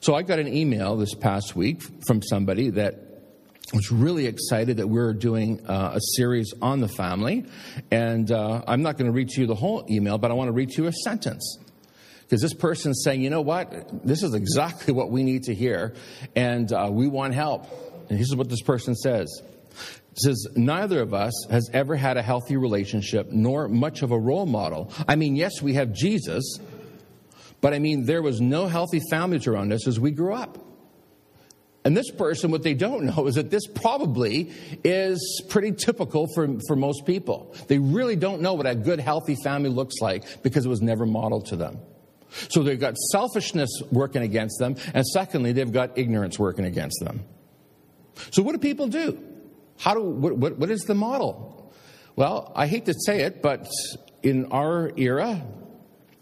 So 0.00 0.14
I 0.14 0.22
got 0.22 0.38
an 0.38 0.48
email 0.48 0.96
this 0.96 1.14
past 1.14 1.54
week 1.54 1.82
from 2.06 2.22
somebody 2.22 2.70
that 2.70 2.94
was 3.74 3.92
really 3.92 4.26
excited 4.26 4.78
that 4.78 4.86
we 4.86 5.00
are 5.00 5.12
doing 5.12 5.66
uh, 5.66 5.92
a 5.96 6.00
series 6.16 6.50
on 6.62 6.80
the 6.80 6.88
family. 6.88 7.44
And 7.90 8.32
uh, 8.32 8.62
I'm 8.66 8.80
not 8.80 8.96
going 8.96 9.10
to 9.10 9.12
read 9.12 9.28
to 9.28 9.40
you 9.42 9.46
the 9.46 9.54
whole 9.54 9.84
email, 9.90 10.16
but 10.16 10.30
I 10.30 10.34
want 10.34 10.48
to 10.48 10.52
read 10.52 10.70
to 10.70 10.82
you 10.82 10.88
a 10.88 10.92
sentence. 10.92 11.58
Because 12.32 12.40
this 12.40 12.54
person's 12.54 13.02
saying, 13.04 13.20
you 13.20 13.28
know 13.28 13.42
what? 13.42 14.06
This 14.06 14.22
is 14.22 14.32
exactly 14.32 14.94
what 14.94 15.10
we 15.10 15.22
need 15.22 15.42
to 15.42 15.54
hear, 15.54 15.92
and 16.34 16.72
uh, 16.72 16.88
we 16.90 17.06
want 17.06 17.34
help. 17.34 17.66
And 18.08 18.18
this 18.18 18.28
is 18.28 18.34
what 18.34 18.48
this 18.48 18.62
person 18.62 18.94
says 18.94 19.28
it 20.12 20.18
says, 20.18 20.46
Neither 20.56 21.02
of 21.02 21.12
us 21.12 21.34
has 21.50 21.68
ever 21.74 21.94
had 21.94 22.16
a 22.16 22.22
healthy 22.22 22.56
relationship, 22.56 23.30
nor 23.30 23.68
much 23.68 24.00
of 24.00 24.12
a 24.12 24.18
role 24.18 24.46
model. 24.46 24.90
I 25.06 25.16
mean, 25.16 25.36
yes, 25.36 25.60
we 25.60 25.74
have 25.74 25.92
Jesus, 25.92 26.58
but 27.60 27.74
I 27.74 27.78
mean, 27.78 28.06
there 28.06 28.22
was 28.22 28.40
no 28.40 28.66
healthy 28.66 29.02
families 29.10 29.46
around 29.46 29.70
us 29.70 29.86
as 29.86 30.00
we 30.00 30.10
grew 30.10 30.32
up. 30.32 30.56
And 31.84 31.94
this 31.94 32.10
person, 32.10 32.50
what 32.50 32.62
they 32.62 32.72
don't 32.72 33.04
know 33.14 33.26
is 33.26 33.34
that 33.34 33.50
this 33.50 33.66
probably 33.66 34.52
is 34.84 35.42
pretty 35.50 35.72
typical 35.72 36.28
for, 36.34 36.48
for 36.66 36.76
most 36.76 37.04
people. 37.04 37.54
They 37.68 37.78
really 37.78 38.16
don't 38.16 38.40
know 38.40 38.54
what 38.54 38.66
a 38.66 38.74
good, 38.74 39.00
healthy 39.00 39.36
family 39.44 39.68
looks 39.68 39.96
like 40.00 40.42
because 40.42 40.64
it 40.64 40.70
was 40.70 40.80
never 40.80 41.04
modeled 41.04 41.48
to 41.48 41.56
them. 41.56 41.78
So 42.48 42.62
they've 42.62 42.80
got 42.80 42.96
selfishness 42.96 43.70
working 43.90 44.22
against 44.22 44.58
them, 44.58 44.76
and 44.94 45.06
secondly, 45.06 45.52
they've 45.52 45.72
got 45.72 45.96
ignorance 45.98 46.38
working 46.38 46.64
against 46.64 46.98
them. 47.00 47.24
So 48.30 48.42
what 48.42 48.52
do 48.52 48.58
people 48.58 48.88
do? 48.88 49.22
How 49.78 49.94
do, 49.94 50.02
what, 50.02 50.36
what, 50.36 50.58
what 50.58 50.70
is 50.70 50.82
the 50.82 50.94
model? 50.94 51.72
Well, 52.16 52.52
I 52.54 52.66
hate 52.66 52.86
to 52.86 52.94
say 53.06 53.22
it, 53.22 53.42
but 53.42 53.68
in 54.22 54.46
our 54.52 54.92
era, 54.96 55.42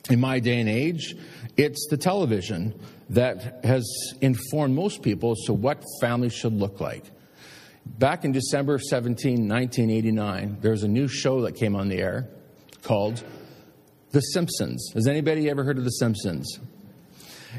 in 0.09 0.21
my 0.21 0.41
day 0.41 0.61
and 0.61 0.69
age, 0.69 1.15
it's 1.57 1.87
the 1.91 1.97
television 1.97 2.79
that 3.11 3.65
has 3.65 3.85
informed 4.21 4.75
most 4.75 5.03
people 5.03 5.33
as 5.33 5.45
to 5.47 5.53
what 5.53 5.83
families 6.01 6.33
should 6.33 6.55
look 6.55 6.81
like. 6.81 7.05
Back 7.85 8.25
in 8.25 8.33
December 8.33 8.79
17, 8.79 9.49
1989, 9.49 10.59
there 10.61 10.71
was 10.71 10.85
a 10.85 10.89
new 10.89 11.09
show 11.09 11.43
that 11.43 11.57
came 11.57 11.75
on 11.75 11.89
the 11.89 11.99
air 11.99 12.29
called 12.83 13.23
The 14.13 14.21
Simpsons. 14.21 14.91
Has 14.95 15.07
anybody 15.07 15.49
ever 15.49 15.65
heard 15.65 15.79
of 15.79 15.85
The 15.85 15.91
Simpsons? 15.91 16.59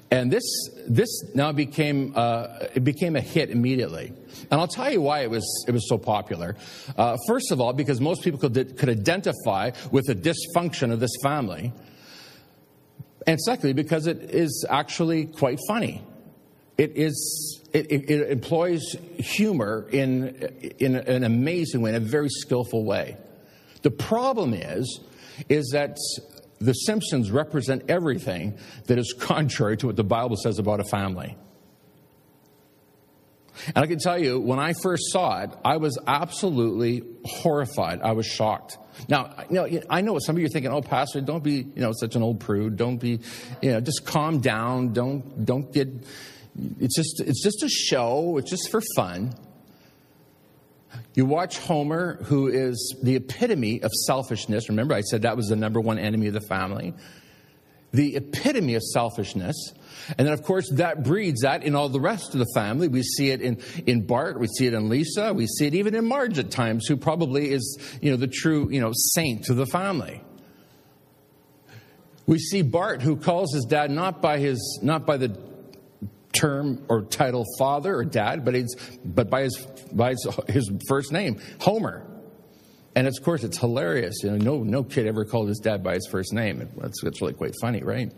And 0.10 0.32
this, 0.32 0.44
this 0.88 1.10
now 1.36 1.52
became, 1.52 2.14
uh, 2.16 2.48
it 2.76 2.84
became 2.84 3.16
a 3.16 3.22
hit 3.22 3.50
immediately. 3.50 4.14
And 4.50 4.60
I'll 4.60 4.68
tell 4.68 4.92
you 4.92 5.02
why 5.02 5.22
it 5.22 5.30
was, 5.30 5.66
it 5.68 5.72
was 5.72 5.88
so 5.88 5.98
popular. 5.98 6.56
Uh, 6.98 7.18
first 7.28 7.52
of 7.52 7.60
all, 7.60 7.74
because 7.74 8.00
most 8.00 8.24
people 8.24 8.40
could, 8.40 8.78
could 8.78 8.90
identify 8.90 9.72
with 9.92 10.06
the 10.08 10.16
dysfunction 10.16 10.92
of 10.92 11.00
this 11.00 11.12
family. 11.24 11.74
And 13.28 13.40
secondly, 13.40 13.74
because 13.74 14.08
it 14.08 14.32
is 14.32 14.66
actually 14.70 15.26
quite 15.26 15.60
funny. 15.68 16.02
It, 16.78 16.94
is, 16.96 17.62
it, 17.74 17.92
it, 17.92 18.10
it 18.10 18.32
employs 18.32 18.96
humor 19.18 19.88
in, 19.92 20.36
in 20.80 20.96
an 20.96 21.24
amazing 21.24 21.82
way, 21.82 21.92
in 21.92 21.96
a 21.96 22.00
very 22.00 22.30
skillful 22.30 22.86
way. 22.86 23.18
The 23.84 23.92
problem 23.92 24.54
is, 24.54 25.02
is 25.50 25.70
that 25.74 25.98
the 26.62 26.74
Simpsons 26.74 27.32
represent 27.32 27.90
everything 27.90 28.58
that 28.86 28.98
is 28.98 29.14
contrary 29.18 29.78
to 29.78 29.88
what 29.88 29.96
the 29.96 30.04
Bible 30.04 30.36
says 30.38 30.60
about 30.60 30.80
a 30.80 30.84
family. 30.84 31.36
And 33.68 33.78
I 33.78 33.88
can 33.88 34.00
tell 34.00 34.18
you, 34.18 34.40
when 34.40 34.60
I 34.60 34.74
first 34.74 35.12
saw 35.12 35.42
it, 35.42 35.52
I 35.66 35.78
was 35.78 36.00
absolutely 36.08 37.04
horrified. 37.26 38.02
I 38.02 38.14
was 38.14 38.26
shocked. 38.26 38.78
Now, 39.10 39.36
you 39.50 39.56
know, 39.56 39.82
I 39.90 40.02
know 40.02 40.18
some 40.20 40.36
of 40.36 40.40
you 40.40 40.46
are 40.46 40.50
thinking, 40.50 40.72
"Oh, 40.72 40.82
Pastor, 40.82 41.22
don't 41.22 41.44
be, 41.44 41.56
you 41.56 41.82
know, 41.82 41.92
such 41.94 42.16
an 42.16 42.24
old 42.24 42.40
prude. 42.40 42.78
Don't 42.78 42.98
be, 42.98 43.20
you 43.62 43.72
know, 43.72 43.82
just 43.82 44.06
calm 44.06 44.40
down. 44.40 44.94
Don't, 44.94 45.46
don't 45.46 45.72
get. 45.72 45.90
It's 46.80 46.96
just, 46.96 47.22
it's 47.22 47.44
just 47.44 47.64
a 47.64 47.70
show. 47.70 48.38
It's 48.38 48.50
just 48.50 48.70
for 48.70 48.82
fun." 48.96 49.34
You 51.14 51.26
watch 51.26 51.60
Homer, 51.60 52.24
who 52.24 52.48
is 52.48 52.96
the 53.02 53.16
epitome 53.16 53.82
of 53.82 53.92
selfishness. 53.92 54.70
Remember, 54.70 54.94
I 54.94 55.02
said 55.02 55.24
that 55.24 55.36
was 55.36 55.48
the 55.48 55.56
number 55.56 55.80
one 55.80 56.00
enemy 56.00 56.28
of 56.28 56.34
the 56.34 56.42
family. 56.42 56.94
The 57.92 58.16
epitome 58.16 58.76
of 58.76 58.84
selfishness. 58.84 59.74
And 60.18 60.28
then, 60.28 60.34
of 60.34 60.44
course, 60.44 60.70
that 60.72 61.04
breeds 61.04 61.42
that 61.42 61.64
in 61.64 61.76
all 61.76 61.90
the 61.90 62.00
rest 62.00 62.34
of 62.34 62.40
the 62.40 62.48
family. 62.56 62.88
We 62.88 63.04
see 63.04 63.30
it 63.30 63.42
in, 63.42 63.62
in 63.86 64.06
Bart, 64.06 64.40
we 64.40 64.48
see 64.48 64.68
it 64.68 64.74
in 64.74 64.90
Lisa, 64.90 65.34
we 65.34 65.48
see 65.48 65.68
it 65.68 65.76
even 65.76 65.96
in 65.96 66.06
Marge 66.06 66.40
at 66.40 66.52
times, 66.52 66.88
who 66.88 66.96
probably 66.96 67.52
is, 67.52 67.78
you 68.02 68.12
know, 68.12 68.18
the 68.18 68.28
true, 68.28 68.70
you 68.72 68.80
know, 68.80 68.92
saint 68.94 69.50
of 69.50 69.58
the 69.58 69.66
family. 69.66 70.22
We 72.26 72.40
see 72.40 72.62
Bart, 72.62 73.02
who 73.02 73.18
calls 73.18 73.54
his 73.54 73.66
dad 73.66 73.92
not 73.92 74.22
by 74.22 74.40
his, 74.40 74.80
not 74.82 75.06
by 75.06 75.18
the 75.18 75.38
term 76.34 76.86
or 76.90 77.04
title 77.04 77.46
father 77.58 77.96
or 77.96 78.06
dad, 78.06 78.46
but, 78.46 78.56
it's 78.56 78.76
but 79.04 79.30
by, 79.30 79.44
his, 79.44 79.68
by 79.92 80.12
his, 80.12 80.28
his 80.48 80.72
first 80.88 81.12
name, 81.12 81.40
Homer. 81.60 82.08
And 82.96 83.08
of 83.08 83.14
course, 83.24 83.44
it's 83.44 83.58
hilarious. 83.58 84.16
You 84.24 84.32
know, 84.32 84.38
no, 84.38 84.64
no 84.64 84.84
kid 84.84 85.08
ever 85.08 85.24
called 85.26 85.48
his 85.48 85.60
dad 85.60 85.84
by 85.84 85.94
his 85.94 86.08
first 86.12 86.34
name. 86.34 86.68
That's, 86.78 87.02
that's 87.02 87.22
really 87.22 87.34
quite 87.34 87.54
funny, 87.62 87.84
right? 87.84 88.12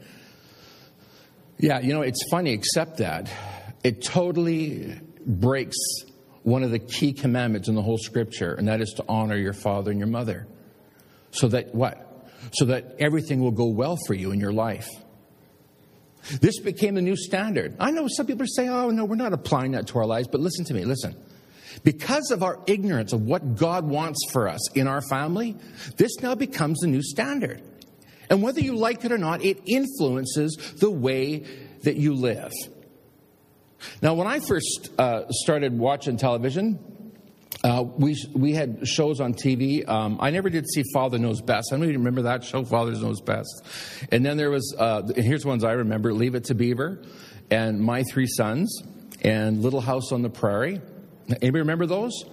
Yeah, 1.60 1.80
you 1.80 1.94
know, 1.94 2.02
it's 2.02 2.24
funny, 2.30 2.52
except 2.52 2.98
that 2.98 3.32
it 3.84 4.02
totally 4.02 5.00
breaks 5.26 5.78
one 6.42 6.64
of 6.64 6.72
the 6.72 6.80
key 6.80 7.14
commandments 7.14 7.70
in 7.70 7.76
the 7.76 7.82
whole 7.82 7.98
scripture, 7.98 8.54
and 8.54 8.68
that 8.68 8.82
is 8.82 8.94
to 8.98 9.06
honor 9.08 9.38
your 9.38 9.54
father 9.54 9.92
and 9.92 10.00
your 10.00 10.10
mother. 10.10 10.48
So 11.32 11.48
that 11.50 11.74
what? 11.74 12.10
So 12.54 12.66
that 12.66 12.96
everything 13.00 13.40
will 13.42 13.52
go 13.52 13.68
well 13.68 13.98
for 14.08 14.14
you 14.14 14.32
in 14.32 14.40
your 14.40 14.52
life. 14.52 14.90
This 16.42 16.60
became 16.60 16.96
the 16.96 17.02
new 17.02 17.16
standard. 17.16 17.76
I 17.80 17.92
know 17.92 18.08
some 18.08 18.26
people 18.26 18.46
say, 18.48 18.68
oh, 18.68 18.90
no, 18.90 19.06
we're 19.06 19.16
not 19.16 19.34
applying 19.34 19.72
that 19.72 19.88
to 19.88 20.00
our 20.00 20.06
lives, 20.06 20.28
but 20.28 20.42
listen 20.42 20.66
to 20.66 20.74
me, 20.74 20.86
listen. 20.86 21.16
Because 21.84 22.32
of 22.32 22.44
our 22.44 22.60
ignorance 22.68 23.14
of 23.14 23.24
what 23.24 23.56
God 23.56 23.86
wants 23.86 24.20
for 24.32 24.48
us 24.48 24.72
in 24.72 24.88
our 24.88 25.02
family, 25.02 25.58
this 25.98 26.20
now 26.22 26.36
becomes 26.36 26.80
the 26.80 26.88
new 26.88 27.02
standard. 27.02 27.62
And 28.30 28.42
whether 28.42 28.62
you 28.62 28.76
like 28.76 29.04
it 29.04 29.12
or 29.12 29.18
not, 29.18 29.44
it 29.44 29.62
influences 29.66 30.56
the 30.78 30.90
way 30.90 31.46
that 31.84 31.98
you 31.98 32.14
live. 32.14 32.52
Now, 34.02 34.14
when 34.14 34.28
I 34.28 34.40
first 34.40 34.92
uh, 34.98 35.24
started 35.30 35.78
watching 35.78 36.16
television, 36.16 36.80
uh, 37.64 37.84
we, 37.98 38.18
we 38.34 38.54
had 38.54 38.86
shows 38.88 39.22
on 39.22 39.34
TV. 39.34 39.88
Um, 39.88 40.18
I 40.20 40.32
never 40.32 40.50
did 40.50 40.68
see 40.70 40.84
Father 40.94 41.18
Knows 41.18 41.42
Best. 41.42 41.72
I 41.72 41.78
don't 41.78 41.86
even 41.86 41.98
remember 41.98 42.24
that 42.24 42.44
show, 42.44 42.66
Father 42.66 42.92
Knows 42.92 43.22
Best. 43.22 43.64
And 44.12 44.26
then 44.26 44.36
there 44.38 44.50
was, 44.50 44.76
uh, 44.78 45.04
here's 45.16 45.46
ones 45.46 45.64
I 45.64 45.72
remember 45.74 46.14
Leave 46.14 46.36
It 46.36 46.46
to 46.46 46.56
Beaver, 46.56 47.02
and 47.50 47.80
My 47.80 48.04
Three 48.04 48.28
Sons, 48.28 48.84
and 49.22 49.62
Little 49.62 49.82
House 49.82 50.12
on 50.12 50.22
the 50.22 50.30
Prairie. 50.30 50.82
Anybody 51.30 51.60
remember 51.60 51.86
those? 51.86 52.26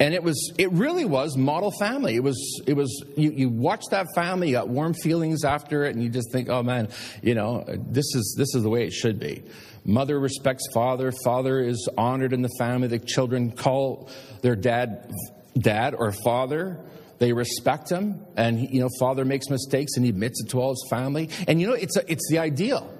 And 0.00 0.12
it 0.12 0.24
was, 0.24 0.52
it 0.58 0.72
really 0.72 1.04
was 1.04 1.36
model 1.36 1.70
family. 1.70 2.16
It 2.16 2.22
was, 2.24 2.62
it 2.66 2.74
was, 2.74 3.04
you, 3.16 3.30
you 3.30 3.48
watch 3.48 3.84
that 3.90 4.08
family, 4.14 4.48
you 4.48 4.54
got 4.54 4.68
warm 4.68 4.92
feelings 4.92 5.44
after 5.44 5.84
it, 5.84 5.94
and 5.94 6.02
you 6.02 6.08
just 6.08 6.32
think, 6.32 6.48
oh 6.48 6.64
man, 6.64 6.88
you 7.22 7.34
know, 7.34 7.64
this 7.68 8.06
is, 8.14 8.34
this 8.36 8.54
is 8.56 8.64
the 8.64 8.70
way 8.70 8.84
it 8.84 8.92
should 8.92 9.20
be. 9.20 9.44
Mother 9.84 10.18
respects 10.18 10.64
father. 10.72 11.12
Father 11.24 11.60
is 11.60 11.88
honored 11.96 12.32
in 12.32 12.42
the 12.42 12.50
family. 12.58 12.88
The 12.88 12.98
children 12.98 13.52
call 13.52 14.08
their 14.40 14.56
dad 14.56 15.10
dad 15.58 15.94
or 15.94 16.12
father. 16.12 16.80
They 17.18 17.32
respect 17.32 17.90
him, 17.90 18.24
and 18.36 18.58
you 18.58 18.80
know, 18.80 18.88
father 18.98 19.24
makes 19.24 19.48
mistakes 19.48 19.92
and 19.96 20.04
he 20.04 20.10
admits 20.10 20.42
it 20.42 20.50
to 20.50 20.60
all 20.60 20.70
his 20.70 20.84
family. 20.90 21.30
And 21.46 21.60
you 21.60 21.68
know, 21.68 21.74
it's 21.74 21.96
a, 21.96 22.10
it's 22.10 22.28
the 22.28 22.38
ideal. 22.38 22.92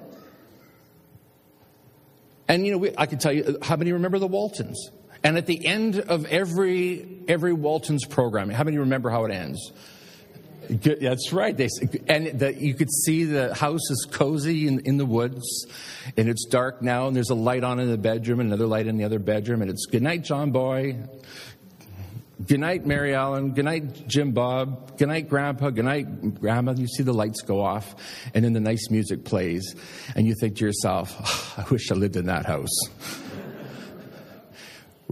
And 2.47 2.65
you 2.65 2.71
know, 2.71 2.77
we, 2.77 2.91
I 2.97 3.07
can 3.07 3.19
tell 3.19 3.33
you, 3.33 3.57
how 3.61 3.75
many 3.75 3.91
remember 3.91 4.19
the 4.19 4.27
Waltons? 4.27 4.89
And 5.23 5.37
at 5.37 5.47
the 5.47 5.65
end 5.65 5.99
of 5.99 6.25
every 6.27 7.23
every 7.27 7.53
Waltons 7.53 8.05
program, 8.05 8.49
how 8.49 8.63
many 8.63 8.77
remember 8.77 9.09
how 9.09 9.25
it 9.25 9.31
ends? 9.31 9.71
That's 10.69 11.31
right. 11.31 11.55
They, 11.55 11.69
and 12.07 12.39
the, 12.39 12.53
you 12.53 12.73
could 12.73 12.91
see 12.91 13.23
the 13.25 13.53
house 13.53 13.89
is 13.89 14.07
cozy 14.09 14.67
in, 14.67 14.79
in 14.85 14.97
the 14.97 15.05
woods, 15.05 15.67
and 16.17 16.29
it's 16.29 16.45
dark 16.45 16.81
now, 16.81 17.07
and 17.07 17.15
there's 17.15 17.29
a 17.29 17.35
light 17.35 17.63
on 17.63 17.79
in 17.79 17.89
the 17.89 17.97
bedroom, 17.97 18.39
and 18.39 18.49
another 18.49 18.67
light 18.67 18.87
in 18.87 18.97
the 18.97 19.03
other 19.03 19.19
bedroom, 19.19 19.61
and 19.61 19.71
it's 19.71 19.85
good 19.85 20.03
night, 20.03 20.23
John 20.23 20.51
Boy. 20.51 20.97
Good 22.45 22.59
night, 22.59 22.85
Mary 22.85 23.15
Ellen. 23.15 23.53
Good 23.53 23.65
night, 23.65 24.07
Jim 24.07 24.33
Bob. 24.33 24.97
Good 24.97 25.07
night, 25.07 25.29
Grandpa. 25.29 25.69
Good 25.69 25.85
night, 25.85 26.41
Grandma. 26.41 26.73
You 26.73 26.87
see 26.87 27.01
the 27.01 27.13
lights 27.13 27.41
go 27.41 27.61
off, 27.61 27.95
and 28.33 28.43
then 28.43 28.51
the 28.53 28.59
nice 28.59 28.89
music 28.89 29.23
plays, 29.23 29.75
and 30.15 30.27
you 30.27 30.35
think 30.39 30.57
to 30.57 30.65
yourself, 30.65 31.15
oh, 31.17 31.63
I 31.65 31.69
wish 31.69 31.91
I 31.91 31.95
lived 31.95 32.17
in 32.17 32.25
that 32.25 32.45
house 32.45 32.77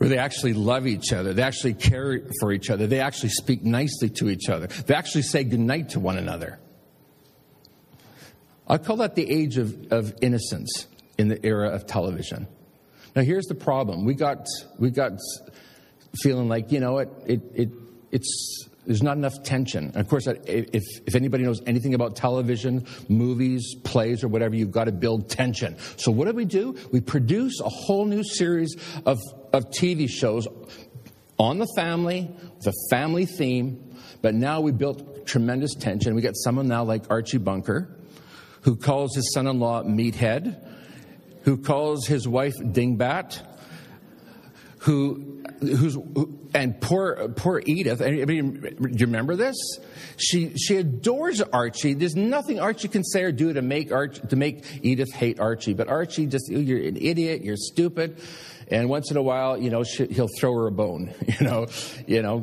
where 0.03 0.09
they 0.09 0.17
actually 0.17 0.51
love 0.51 0.85
each 0.85 1.13
other, 1.13 1.31
they 1.33 1.43
actually 1.43 1.73
care 1.73 2.19
for 2.41 2.51
each 2.51 2.69
other, 2.69 2.87
they 2.87 2.99
actually 2.99 3.29
speak 3.29 3.63
nicely 3.63 4.09
to 4.09 4.29
each 4.29 4.49
other, 4.49 4.67
they 4.67 4.93
actually 4.93 5.21
say 5.21 5.45
goodnight 5.45 5.87
to 5.87 5.99
one 6.01 6.17
another. 6.17 6.59
I 8.67 8.79
call 8.79 8.97
that 8.97 9.15
the 9.15 9.31
age 9.31 9.57
of, 9.57 9.93
of 9.93 10.13
innocence 10.21 10.87
in 11.17 11.29
the 11.29 11.45
era 11.45 11.69
of 11.69 11.85
television. 11.85 12.49
Now, 13.15 13.21
here's 13.21 13.45
the 13.45 13.55
problem: 13.55 14.03
we 14.03 14.13
got 14.13 14.45
we 14.77 14.89
got 14.89 15.13
feeling 16.21 16.49
like 16.49 16.73
you 16.73 16.81
know 16.81 16.97
it 16.97 17.09
it, 17.25 17.41
it 17.53 17.69
it's 18.11 18.67
there's 18.85 19.03
not 19.03 19.17
enough 19.17 19.43
tension. 19.43 19.85
And 19.85 19.97
of 19.97 20.07
course, 20.07 20.27
if, 20.27 20.67
if 21.05 21.15
anybody 21.15 21.43
knows 21.43 21.61
anything 21.65 21.93
about 21.93 22.15
television, 22.15 22.85
movies, 23.07 23.75
plays, 23.83 24.23
or 24.23 24.27
whatever, 24.27 24.55
you've 24.55 24.71
got 24.71 24.85
to 24.85 24.91
build 24.91 25.29
tension. 25.29 25.77
So 25.97 26.11
what 26.11 26.25
do 26.25 26.33
we 26.33 26.45
do? 26.45 26.75
We 26.91 27.01
produce 27.01 27.59
a 27.59 27.69
whole 27.69 28.05
new 28.05 28.23
series 28.23 28.75
of, 29.05 29.19
of 29.53 29.69
TV 29.69 30.09
shows 30.09 30.47
on 31.39 31.59
the 31.59 31.67
family, 31.75 32.29
the 32.63 32.73
family 32.89 33.25
theme, 33.25 33.95
but 34.21 34.33
now 34.33 34.61
we 34.61 34.71
built 34.71 35.25
tremendous 35.25 35.75
tension. 35.75 36.15
We 36.15 36.21
got 36.21 36.35
someone 36.35 36.67
now 36.67 36.83
like 36.83 37.09
Archie 37.09 37.37
Bunker, 37.37 37.89
who 38.61 38.75
calls 38.75 39.15
his 39.15 39.33
son-in-law 39.33 39.83
Meathead, 39.83 40.69
who 41.43 41.57
calls 41.57 42.07
his 42.07 42.27
wife 42.27 42.53
Dingbat, 42.57 43.41
who 44.79 45.42
who's 45.67 45.97
and 46.53 46.79
poor 46.79 47.29
poor 47.29 47.61
Edith. 47.65 48.01
Anybody, 48.01 48.41
do 48.41 48.87
you 48.89 49.05
remember 49.05 49.35
this? 49.35 49.55
She 50.17 50.55
she 50.57 50.77
adores 50.77 51.41
Archie. 51.41 51.93
There's 51.93 52.15
nothing 52.15 52.59
Archie 52.59 52.87
can 52.87 53.03
say 53.03 53.23
or 53.23 53.31
do 53.31 53.53
to 53.53 53.61
make 53.61 53.91
Arch, 53.91 54.19
to 54.29 54.35
make 54.35 54.65
Edith 54.81 55.11
hate 55.11 55.39
Archie. 55.39 55.73
But 55.73 55.87
Archie 55.87 56.27
just 56.27 56.51
oh, 56.53 56.59
you're 56.59 56.79
an 56.79 56.97
idiot. 56.97 57.43
You're 57.43 57.57
stupid. 57.57 58.21
And 58.69 58.89
once 58.89 59.11
in 59.11 59.17
a 59.17 59.21
while, 59.21 59.57
you 59.57 59.69
know, 59.69 59.83
she, 59.83 60.05
he'll 60.07 60.29
throw 60.39 60.53
her 60.53 60.67
a 60.67 60.71
bone. 60.71 61.13
You 61.39 61.47
know, 61.47 61.67
you 62.07 62.21
know, 62.21 62.39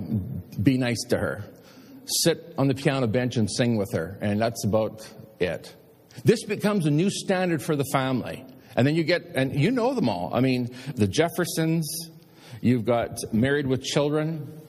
be 0.61 0.77
nice 0.77 1.03
to 1.09 1.17
her. 1.17 1.45
Sit 2.05 2.55
on 2.59 2.67
the 2.67 2.75
piano 2.75 3.07
bench 3.07 3.37
and 3.37 3.51
sing 3.51 3.77
with 3.77 3.93
her, 3.93 4.19
and 4.21 4.41
that's 4.41 4.65
about 4.65 5.09
it. 5.39 5.75
This 6.25 6.45
becomes 6.45 6.87
a 6.87 6.91
new 6.91 7.09
standard 7.09 7.63
for 7.63 7.77
the 7.77 7.85
family. 7.93 8.45
And 8.77 8.87
then 8.87 8.95
you 8.95 9.05
get, 9.05 9.33
and 9.35 9.59
you 9.59 9.71
know 9.71 9.95
them 9.95 10.09
all. 10.09 10.31
I 10.33 10.41
mean, 10.41 10.71
the 10.95 11.07
Jeffersons, 11.07 11.87
You've 12.61 12.85
got 12.85 13.19
Married 13.33 13.67
with 13.67 13.83
Children. 13.83 14.61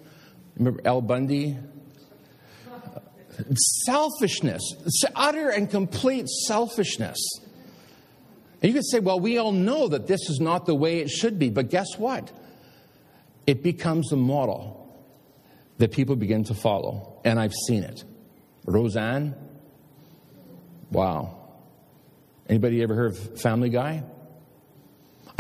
Remember 0.58 0.82
Al 0.86 1.01
Bundy? 1.01 1.58
Selfishness, 3.86 4.62
utter 5.15 5.49
and 5.49 5.69
complete 5.69 6.27
selfishness. 6.30 7.17
And 8.62 8.69
you 8.69 8.73
could 8.73 8.86
say, 8.86 8.99
well, 8.99 9.19
we 9.19 9.39
all 9.39 9.51
know 9.51 9.88
that 9.88 10.06
this 10.06 10.30
is 10.30 10.39
not 10.39 10.67
the 10.67 10.75
way 10.75 10.99
it 10.99 11.10
should 11.10 11.39
be, 11.39 11.49
but 11.49 11.69
guess 11.69 11.97
what? 11.97 12.32
It 13.47 13.63
becomes 13.63 14.10
the 14.10 14.17
model 14.17 14.77
that 15.80 15.91
people 15.91 16.15
begin 16.15 16.43
to 16.45 16.54
follow. 16.54 17.19
And 17.25 17.39
I've 17.39 17.54
seen 17.67 17.84
it. 17.84 18.04
Roseanne, 18.65 19.34
wow. 20.91 21.39
Anybody 22.47 22.84
ever 22.84 22.93
heard 22.93 23.13
of 23.13 23.41
Family 23.41 23.69
Guy? 23.69 24.04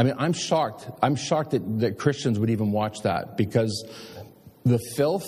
I 0.01 0.03
mean, 0.03 0.15
I'm 0.17 0.33
shocked. 0.33 0.89
I'm 1.03 1.15
shocked 1.15 1.51
that, 1.51 1.79
that 1.81 1.99
Christians 1.99 2.39
would 2.39 2.49
even 2.49 2.71
watch 2.71 3.01
that 3.03 3.37
because 3.37 3.87
the 4.65 4.79
filth 4.95 5.27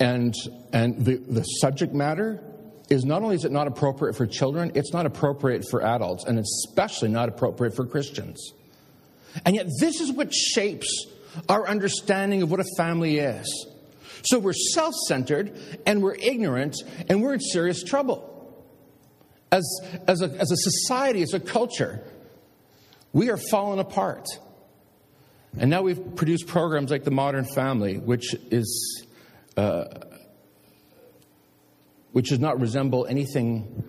and, 0.00 0.34
and 0.72 1.04
the, 1.04 1.14
the 1.14 1.44
subject 1.44 1.94
matter 1.94 2.42
is 2.90 3.04
not 3.04 3.22
only 3.22 3.36
is 3.36 3.44
it 3.44 3.52
not 3.52 3.68
appropriate 3.68 4.14
for 4.14 4.26
children, 4.26 4.72
it's 4.74 4.92
not 4.92 5.06
appropriate 5.06 5.64
for 5.70 5.84
adults, 5.84 6.24
and 6.24 6.36
especially 6.36 7.08
not 7.08 7.28
appropriate 7.28 7.76
for 7.76 7.86
Christians. 7.86 8.52
And 9.44 9.54
yet, 9.54 9.68
this 9.78 10.00
is 10.00 10.10
what 10.10 10.34
shapes 10.34 11.06
our 11.48 11.68
understanding 11.68 12.42
of 12.42 12.50
what 12.50 12.58
a 12.58 12.66
family 12.76 13.18
is. 13.18 13.68
So 14.24 14.40
we're 14.40 14.52
self 14.52 14.94
centered 15.06 15.56
and 15.86 16.02
we're 16.02 16.16
ignorant 16.16 16.74
and 17.08 17.22
we're 17.22 17.34
in 17.34 17.40
serious 17.40 17.84
trouble. 17.84 18.32
As, 19.52 19.64
as, 20.08 20.22
a, 20.22 20.30
as 20.40 20.50
a 20.50 20.56
society, 20.56 21.22
as 21.22 21.34
a 21.34 21.38
culture, 21.38 22.02
we 23.16 23.30
are 23.30 23.38
falling 23.38 23.80
apart. 23.80 24.26
And 25.58 25.70
now 25.70 25.80
we've 25.80 26.16
produced 26.16 26.46
programs 26.46 26.90
like 26.90 27.02
The 27.04 27.10
Modern 27.10 27.46
Family, 27.46 27.96
which 27.96 28.34
is. 28.50 29.06
Uh, 29.56 29.86
which 32.12 32.28
does 32.28 32.38
not 32.38 32.60
resemble 32.60 33.06
anything 33.06 33.84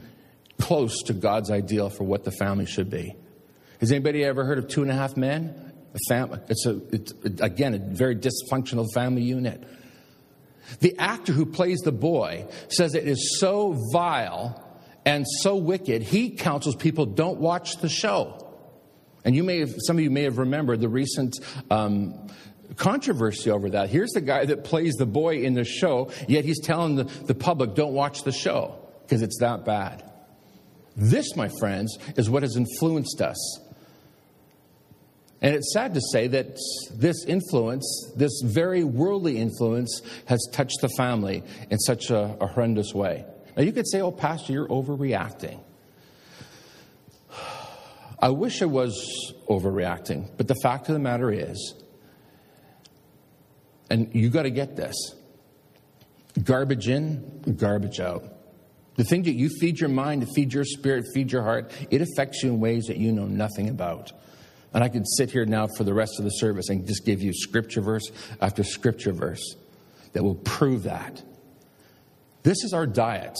close 0.59 1.03
to 1.03 1.13
God's 1.13 1.49
ideal 1.49 1.89
for 1.89 2.03
what 2.03 2.23
the 2.25 2.31
family 2.31 2.65
should 2.65 2.89
be. 2.89 3.15
Has 3.79 3.91
anybody 3.91 4.23
ever 4.23 4.43
heard 4.43 4.57
of 4.57 4.67
Two 4.67 4.81
and 4.81 4.91
a 4.91 4.93
Half 4.93 5.15
Men? 5.15 5.73
A 5.93 5.97
family, 6.09 6.39
it's, 6.49 6.65
a, 6.65 6.81
it's 6.93 7.13
again 7.41 7.73
a 7.73 7.79
very 7.79 8.15
dysfunctional 8.15 8.85
family 8.93 9.23
unit. 9.23 9.61
The 10.79 10.97
actor 10.97 11.33
who 11.33 11.45
plays 11.45 11.79
the 11.79 11.91
boy 11.91 12.47
says 12.69 12.95
it 12.95 13.07
is 13.07 13.39
so 13.39 13.77
vile 13.91 14.61
and 15.05 15.25
so 15.41 15.55
wicked, 15.55 16.01
he 16.01 16.31
counsels 16.31 16.75
people 16.75 17.05
don't 17.05 17.39
watch 17.39 17.77
the 17.77 17.89
show. 17.89 18.46
And 19.27 19.35
you 19.35 19.43
may 19.43 19.59
have, 19.59 19.75
some 19.79 19.97
of 19.97 20.03
you 20.03 20.09
may 20.09 20.23
have 20.23 20.37
remembered 20.37 20.79
the 20.79 20.87
recent 20.87 21.35
um, 21.69 22.29
controversy 22.77 23.51
over 23.51 23.71
that. 23.71 23.89
Here's 23.89 24.11
the 24.11 24.21
guy 24.21 24.45
that 24.45 24.63
plays 24.63 24.93
the 24.93 25.05
boy 25.05 25.39
in 25.39 25.53
the 25.53 25.65
show, 25.65 26.11
yet 26.29 26.45
he's 26.45 26.61
telling 26.61 26.95
the, 26.95 27.03
the 27.03 27.35
public, 27.35 27.75
don't 27.75 27.91
watch 27.91 28.23
the 28.23 28.31
show 28.31 28.79
because 29.01 29.21
it's 29.21 29.37
that 29.41 29.65
bad. 29.65 30.09
This, 30.95 31.35
my 31.35 31.49
friends, 31.59 31.97
is 32.15 32.29
what 32.29 32.43
has 32.43 32.55
influenced 32.55 33.21
us. 33.21 33.59
And 35.41 35.53
it's 35.53 35.73
sad 35.73 35.93
to 35.95 36.01
say 36.13 36.27
that 36.27 36.57
this 36.93 37.25
influence, 37.25 38.13
this 38.15 38.41
very 38.45 38.85
worldly 38.85 39.39
influence, 39.39 40.01
has 40.27 40.39
touched 40.53 40.79
the 40.79 40.89
family 40.95 41.43
in 41.69 41.79
such 41.79 42.11
a, 42.11 42.37
a 42.39 42.47
horrendous 42.47 42.93
way. 42.93 43.25
Now, 43.57 43.63
you 43.63 43.73
could 43.73 43.89
say, 43.89 43.99
oh, 43.99 44.11
Pastor, 44.13 44.53
you're 44.53 44.69
overreacting. 44.69 45.59
I 48.19 48.29
wish 48.29 48.61
I 48.61 48.65
was 48.65 49.33
overreacting, 49.47 50.29
but 50.37 50.47
the 50.47 50.55
fact 50.63 50.87
of 50.89 50.93
the 50.93 50.99
matter 50.99 51.31
is, 51.31 51.75
and 53.89 54.13
you 54.13 54.29
got 54.29 54.43
to 54.43 54.49
get 54.49 54.75
this 54.75 54.95
garbage 56.43 56.87
in, 56.87 57.55
garbage 57.57 57.99
out. 57.99 58.23
The 58.95 59.03
thing 59.03 59.23
that 59.23 59.33
you 59.33 59.49
feed 59.49 59.79
your 59.79 59.89
mind, 59.89 60.21
to 60.21 60.27
feed 60.33 60.51
your 60.51 60.65
spirit, 60.65 61.05
feed 61.13 61.31
your 61.31 61.43
heart, 61.43 61.71
it 61.91 62.01
affects 62.01 62.41
you 62.43 62.49
in 62.49 62.59
ways 62.59 62.85
that 62.85 62.97
you 62.97 63.11
know 63.11 63.25
nothing 63.25 63.69
about. 63.69 64.11
And 64.73 64.83
I 64.83 64.89
could 64.89 65.07
sit 65.07 65.31
here 65.31 65.45
now 65.45 65.67
for 65.77 65.83
the 65.83 65.93
rest 65.93 66.13
of 66.17 66.25
the 66.25 66.31
service 66.31 66.69
and 66.69 66.85
just 66.85 67.05
give 67.05 67.21
you 67.21 67.33
scripture 67.33 67.81
verse 67.81 68.11
after 68.41 68.63
scripture 68.63 69.13
verse 69.13 69.55
that 70.13 70.23
will 70.23 70.35
prove 70.35 70.83
that. 70.83 71.21
This 72.43 72.63
is 72.63 72.73
our 72.73 72.87
diet. 72.87 73.37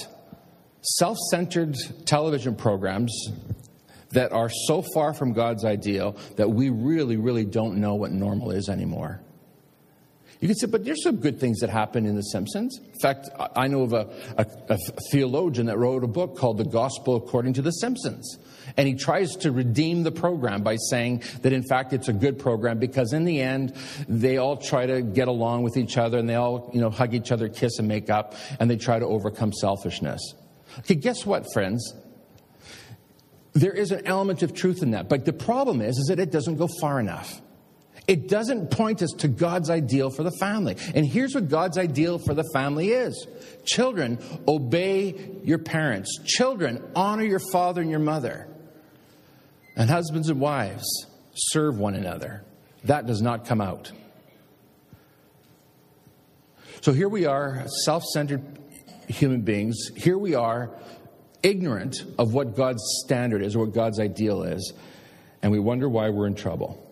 Self 0.81 1.17
centered 1.31 1.75
television 2.05 2.55
programs 2.55 3.11
that 4.11 4.31
are 4.31 4.49
so 4.49 4.83
far 4.93 5.13
from 5.13 5.33
God's 5.33 5.65
ideal 5.65 6.17
that 6.35 6.49
we 6.49 6.69
really, 6.69 7.17
really 7.17 7.45
don't 7.45 7.77
know 7.77 7.95
what 7.95 8.11
normal 8.11 8.51
is 8.51 8.69
anymore. 8.69 9.21
You 10.39 10.47
can 10.47 10.55
say, 10.55 10.67
but 10.67 10.85
there's 10.85 11.01
some 11.01 11.15
good 11.15 11.39
things 11.39 11.61
that 11.61 11.71
happen 11.71 12.05
in 12.05 12.15
The 12.15 12.21
Simpsons. 12.21 12.77
In 12.77 12.99
fact, 12.99 13.27
I 13.55 13.67
know 13.67 13.81
of 13.81 13.93
a, 13.93 14.07
a, 14.37 14.45
a, 14.69 14.77
theologian 15.11 15.65
that 15.65 15.79
wrote 15.79 16.03
a 16.03 16.07
book 16.07 16.37
called 16.37 16.59
The 16.59 16.65
Gospel 16.65 17.15
According 17.15 17.53
to 17.53 17.63
The 17.63 17.71
Simpsons. 17.71 18.37
And 18.75 18.87
he 18.87 18.93
tries 18.93 19.35
to 19.37 19.51
redeem 19.51 20.03
the 20.03 20.11
program 20.11 20.61
by 20.61 20.75
saying 20.75 21.23
that, 21.41 21.53
in 21.53 21.63
fact, 21.63 21.91
it's 21.91 22.07
a 22.07 22.13
good 22.13 22.37
program 22.37 22.77
because 22.77 23.13
in 23.13 23.25
the 23.25 23.41
end, 23.41 23.73
they 24.07 24.37
all 24.37 24.57
try 24.57 24.85
to 24.85 25.01
get 25.01 25.27
along 25.27 25.63
with 25.63 25.75
each 25.75 25.97
other 25.97 26.19
and 26.19 26.29
they 26.29 26.35
all, 26.35 26.69
you 26.71 26.81
know, 26.81 26.91
hug 26.91 27.15
each 27.15 27.31
other, 27.31 27.49
kiss 27.49 27.79
and 27.79 27.87
make 27.87 28.11
up, 28.11 28.35
and 28.59 28.69
they 28.69 28.77
try 28.77 28.99
to 28.99 29.05
overcome 29.05 29.51
selfishness. 29.53 30.35
Okay, 30.79 30.95
guess 30.95 31.25
what, 31.25 31.51
friends? 31.51 31.95
There 33.57 33.73
is 33.73 33.91
an 33.91 34.05
element 34.05 34.43
of 34.43 34.53
truth 34.53 34.83
in 34.83 34.91
that. 34.91 35.09
But 35.09 35.25
the 35.25 35.33
problem 35.33 35.81
is, 35.81 35.97
is 35.97 36.05
that 36.09 36.19
it 36.19 36.31
doesn't 36.31 36.57
go 36.57 36.67
far 36.79 36.99
enough. 36.99 37.41
It 38.07 38.29
doesn't 38.29 38.69
point 38.69 39.01
us 39.01 39.09
to 39.17 39.27
God's 39.27 39.71
ideal 39.71 40.11
for 40.11 40.21
the 40.21 40.31
family. 40.39 40.77
And 40.93 41.05
here's 41.05 41.33
what 41.33 41.49
God's 41.49 41.77
ideal 41.79 42.19
for 42.19 42.35
the 42.35 42.43
family 42.53 42.89
is 42.89 43.27
Children, 43.65 44.19
obey 44.47 45.39
your 45.43 45.57
parents. 45.57 46.19
Children, 46.23 46.83
honor 46.95 47.23
your 47.23 47.41
father 47.51 47.81
and 47.81 47.89
your 47.89 47.99
mother. 47.99 48.47
And 49.75 49.89
husbands 49.89 50.29
and 50.29 50.39
wives, 50.39 50.85
serve 51.33 51.79
one 51.79 51.95
another. 51.95 52.43
That 52.83 53.07
does 53.07 53.23
not 53.23 53.45
come 53.45 53.59
out. 53.59 53.91
So 56.81 56.93
here 56.93 57.09
we 57.09 57.25
are, 57.25 57.65
self 57.85 58.03
centered 58.03 58.43
human 59.07 59.41
beings. 59.41 59.89
Here 59.95 60.17
we 60.17 60.35
are, 60.35 60.69
ignorant 61.43 62.03
of 62.17 62.33
what 62.33 62.55
God's 62.55 62.81
standard 63.03 63.41
is 63.41 63.55
or 63.55 63.65
what 63.65 63.73
God's 63.73 63.99
ideal 63.99 64.43
is. 64.43 64.73
And 65.41 65.51
we 65.51 65.59
wonder 65.59 65.87
why 65.87 66.09
we're 66.09 66.27
in 66.27 66.35
trouble. 66.35 66.83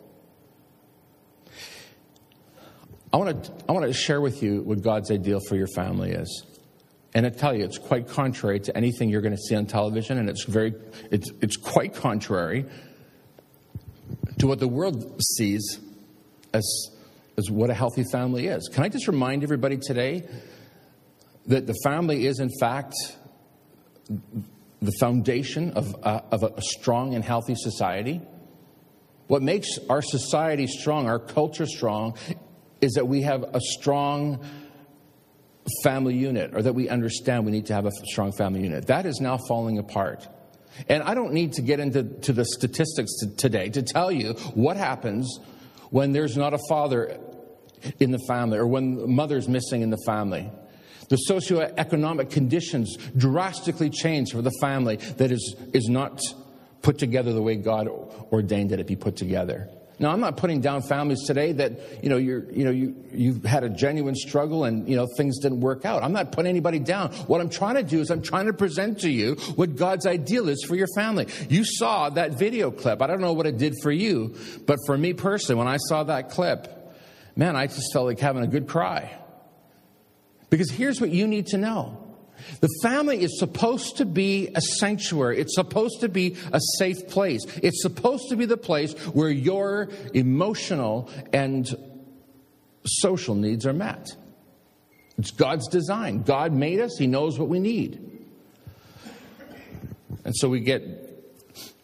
I 3.11 3.17
want 3.17 3.45
to, 3.45 3.51
I 3.69 3.71
want 3.71 3.85
to 3.85 3.93
share 3.93 4.19
with 4.19 4.43
you 4.43 4.61
what 4.61 4.81
God's 4.81 5.09
ideal 5.09 5.39
for 5.47 5.55
your 5.55 5.67
family 5.67 6.11
is. 6.11 6.45
And 7.13 7.25
I 7.25 7.29
tell 7.29 7.55
you, 7.55 7.63
it's 7.63 7.77
quite 7.77 8.09
contrary 8.09 8.59
to 8.59 8.75
anything 8.75 9.09
you're 9.09 9.21
going 9.21 9.35
to 9.35 9.41
see 9.41 9.55
on 9.55 9.67
television, 9.67 10.17
and 10.17 10.29
it's 10.29 10.43
very, 10.43 10.73
it's, 11.11 11.31
it's 11.41 11.55
quite 11.55 11.95
contrary 11.95 12.65
to 14.39 14.47
what 14.47 14.59
the 14.59 14.67
world 14.67 15.21
sees 15.21 15.79
as, 16.53 16.89
as 17.37 17.49
what 17.49 17.69
a 17.69 17.73
healthy 17.73 18.03
family 18.11 18.47
is. 18.47 18.67
Can 18.67 18.83
I 18.83 18.89
just 18.89 19.07
remind 19.07 19.43
everybody 19.43 19.77
today 19.77 20.27
that 21.45 21.67
the 21.67 21.75
family 21.85 22.25
is, 22.25 22.41
in 22.41 22.49
fact, 22.59 22.95
the 24.81 24.91
foundation 24.99 25.71
of, 25.71 25.95
of 26.03 26.43
a 26.43 26.61
strong 26.61 27.15
and 27.15 27.23
healthy 27.23 27.55
society? 27.55 28.21
What 29.27 29.41
makes 29.41 29.79
our 29.89 30.01
society 30.01 30.67
strong, 30.67 31.07
our 31.07 31.19
culture 31.19 31.65
strong, 31.65 32.17
is 32.81 32.93
that 32.93 33.07
we 33.07 33.21
have 33.21 33.43
a 33.43 33.59
strong 33.59 34.45
family 35.83 36.15
unit 36.15 36.53
or 36.53 36.61
that 36.61 36.73
we 36.73 36.89
understand 36.89 37.45
we 37.45 37.51
need 37.51 37.65
to 37.67 37.73
have 37.73 37.85
a 37.85 37.91
strong 38.05 38.31
family 38.33 38.61
unit. 38.61 38.87
That 38.87 39.05
is 39.05 39.19
now 39.19 39.37
falling 39.47 39.79
apart. 39.79 40.27
And 40.89 41.01
I 41.03 41.15
don't 41.15 41.33
need 41.33 41.53
to 41.53 41.61
get 41.61 41.79
into 41.79 42.03
to 42.03 42.33
the 42.33 42.45
statistics 42.45 43.11
to, 43.19 43.35
today 43.35 43.69
to 43.69 43.81
tell 43.81 44.11
you 44.11 44.33
what 44.53 44.77
happens 44.77 45.39
when 45.89 46.11
there's 46.11 46.37
not 46.37 46.53
a 46.53 46.59
father 46.69 47.17
in 47.99 48.11
the 48.11 48.19
family 48.27 48.57
or 48.57 48.67
when 48.67 49.15
mother's 49.15 49.47
missing 49.47 49.81
in 49.81 49.89
the 49.89 50.01
family. 50.05 50.51
The 51.09 51.17
socioeconomic 51.29 52.31
conditions 52.31 52.97
drastically 53.15 53.89
change 53.89 54.31
for 54.31 54.41
the 54.41 54.51
family 54.61 54.97
that 55.17 55.31
is, 55.31 55.55
is 55.73 55.87
not 55.87 56.19
put 56.81 56.97
together 56.97 57.33
the 57.33 57.41
way 57.41 57.55
God 57.55 57.87
ordained 58.31 58.71
that 58.71 58.79
it 58.79 58.87
be 58.87 58.95
put 58.95 59.15
together. 59.15 59.69
Now, 59.97 60.11
I'm 60.11 60.19
not 60.19 60.35
putting 60.35 60.59
down 60.59 60.81
families 60.81 61.23
today 61.25 61.53
that, 61.53 62.03
you 62.03 62.09
know, 62.09 62.17
you're, 62.17 62.51
you 62.51 62.65
know, 62.65 62.71
you, 62.71 62.95
you've 63.13 63.45
had 63.45 63.63
a 63.63 63.69
genuine 63.69 64.15
struggle 64.15 64.65
and, 64.65 64.89
you 64.89 64.95
know, 64.97 65.07
things 65.15 65.39
didn't 65.39 65.61
work 65.61 65.85
out. 65.85 66.03
I'm 66.03 66.11
not 66.11 66.33
putting 66.33 66.49
anybody 66.49 66.79
down. 66.79 67.13
What 67.27 67.39
I'm 67.39 67.49
trying 67.49 67.75
to 67.75 67.83
do 67.83 68.01
is 68.01 68.11
I'm 68.11 68.21
trying 68.21 68.47
to 68.47 68.53
present 68.53 68.99
to 69.01 69.09
you 69.09 69.35
what 69.55 69.77
God's 69.77 70.05
ideal 70.05 70.49
is 70.49 70.63
for 70.67 70.75
your 70.75 70.89
family. 70.95 71.27
You 71.49 71.63
saw 71.63 72.09
that 72.09 72.37
video 72.37 72.71
clip. 72.71 73.01
I 73.01 73.07
don't 73.07 73.21
know 73.21 73.33
what 73.33 73.47
it 73.47 73.57
did 73.57 73.73
for 73.81 73.91
you, 73.91 74.35
but 74.65 74.79
for 74.85 74.97
me 74.97 75.13
personally, 75.13 75.59
when 75.59 75.67
I 75.67 75.77
saw 75.77 76.03
that 76.03 76.29
clip, 76.29 76.67
man, 77.37 77.55
I 77.55 77.67
just 77.67 77.93
felt 77.93 78.05
like 78.05 78.19
having 78.19 78.43
a 78.43 78.47
good 78.47 78.67
cry. 78.67 79.17
Because 80.55 80.71
here's 80.71 81.01
what 81.01 81.09
you 81.09 81.27
need 81.27 81.47
to 81.47 81.57
know 81.57 82.01
the 82.61 82.69
family 82.81 83.21
is 83.21 83.37
supposed 83.39 83.97
to 83.97 84.05
be 84.05 84.47
a 84.55 84.61
sanctuary. 84.61 85.37
It's 85.37 85.53
supposed 85.53 85.99
to 85.99 86.07
be 86.07 86.37
a 86.53 86.61
safe 86.77 87.09
place. 87.09 87.43
It's 87.61 87.81
supposed 87.81 88.29
to 88.29 88.37
be 88.37 88.45
the 88.45 88.55
place 88.55 88.93
where 89.07 89.29
your 89.29 89.89
emotional 90.13 91.09
and 91.33 91.67
social 92.85 93.35
needs 93.35 93.65
are 93.65 93.73
met. 93.73 94.07
It's 95.17 95.31
God's 95.31 95.67
design. 95.67 96.21
God 96.21 96.53
made 96.53 96.79
us, 96.79 96.95
He 96.97 97.07
knows 97.07 97.37
what 97.37 97.49
we 97.49 97.59
need. 97.59 97.99
And 100.23 100.33
so 100.37 100.47
we 100.47 100.61
get 100.61 100.83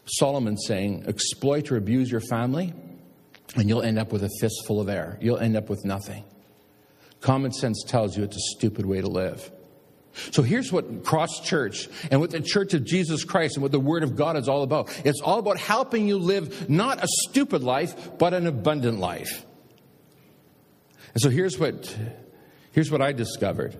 Solomon 0.05 0.55
saying, 0.55 1.03
exploit 1.09 1.73
or 1.73 1.75
abuse 1.75 2.09
your 2.09 2.21
family, 2.21 2.73
and 3.57 3.67
you'll 3.67 3.81
end 3.81 3.99
up 3.99 4.13
with 4.13 4.23
a 4.23 4.29
fistful 4.39 4.79
of 4.79 4.87
air. 4.87 5.17
You'll 5.19 5.39
end 5.39 5.57
up 5.57 5.69
with 5.69 5.83
nothing. 5.83 6.23
Common 7.21 7.51
sense 7.51 7.83
tells 7.83 8.17
you 8.17 8.23
it's 8.23 8.35
a 8.35 8.57
stupid 8.57 8.85
way 8.85 8.99
to 8.99 9.07
live. 9.07 9.51
So 10.13 10.41
here's 10.41 10.71
what 10.71 11.05
Cross 11.05 11.41
Church 11.41 11.87
and 12.09 12.19
what 12.19 12.31
the 12.31 12.41
Church 12.41 12.73
of 12.73 12.83
Jesus 12.83 13.23
Christ 13.23 13.55
and 13.55 13.63
what 13.63 13.71
the 13.71 13.79
Word 13.79 14.03
of 14.03 14.15
God 14.15 14.35
is 14.35 14.49
all 14.49 14.63
about. 14.63 14.89
It's 15.05 15.21
all 15.21 15.39
about 15.39 15.57
helping 15.57 16.07
you 16.07 16.17
live 16.17 16.69
not 16.69 17.03
a 17.03 17.07
stupid 17.29 17.63
life, 17.63 18.17
but 18.17 18.33
an 18.33 18.47
abundant 18.47 18.99
life. 18.99 19.45
And 21.13 21.21
so 21.21 21.29
here's 21.29 21.57
what, 21.57 21.95
here's 22.71 22.91
what 22.91 23.01
I 23.01 23.13
discovered. 23.13 23.77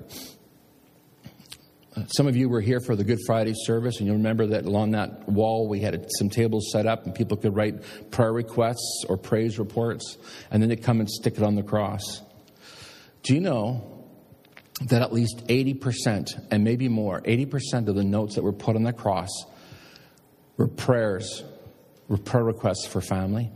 Uh, 1.96 2.06
some 2.08 2.28
of 2.28 2.38
you 2.38 2.48
were 2.48 2.62
here 2.62 2.80
for 2.80 2.96
the 2.96 3.04
Good 3.04 3.20
Friday 3.26 3.54
service, 3.54 3.98
and 3.98 4.08
you'll 4.08 4.16
remember 4.16 4.48
that 4.48 4.66
along 4.66 4.92
that 4.92 5.28
wall 5.28 5.68
we 5.68 5.82
had 5.82 6.08
some 6.18 6.30
tables 6.30 6.70
set 6.72 6.86
up, 6.86 7.06
and 7.06 7.14
people 7.14 7.36
could 7.36 7.54
write 7.54 8.12
prayer 8.12 8.32
requests 8.32 9.04
or 9.10 9.18
praise 9.18 9.60
reports, 9.60 10.18
and 10.52 10.62
then 10.62 10.70
they 10.70 10.78
come 10.78 11.02
and 11.02 11.10
stick 11.10 11.36
it 11.36 11.44
on 11.44 11.56
the 11.56 11.64
cross. 11.64 12.22
Do 13.24 13.34
you 13.34 13.40
know 13.40 13.92
that 14.88 15.02
at 15.02 15.14
least 15.14 15.46
80%, 15.48 16.48
and 16.50 16.64
maybe 16.64 16.88
more, 16.90 17.22
80% 17.22 17.88
of 17.88 17.96
the 17.96 18.04
notes 18.04 18.36
that 18.36 18.44
were 18.44 18.54
put 18.54 18.76
on 18.76 18.84
the 18.84 18.94
cross 18.94 19.30
were 20.58 20.68
prayers, 20.68 21.44
were 22.08 22.18
prayer 22.18 22.44
requests 22.44 22.86
for 22.86 23.02
family. 23.02 23.52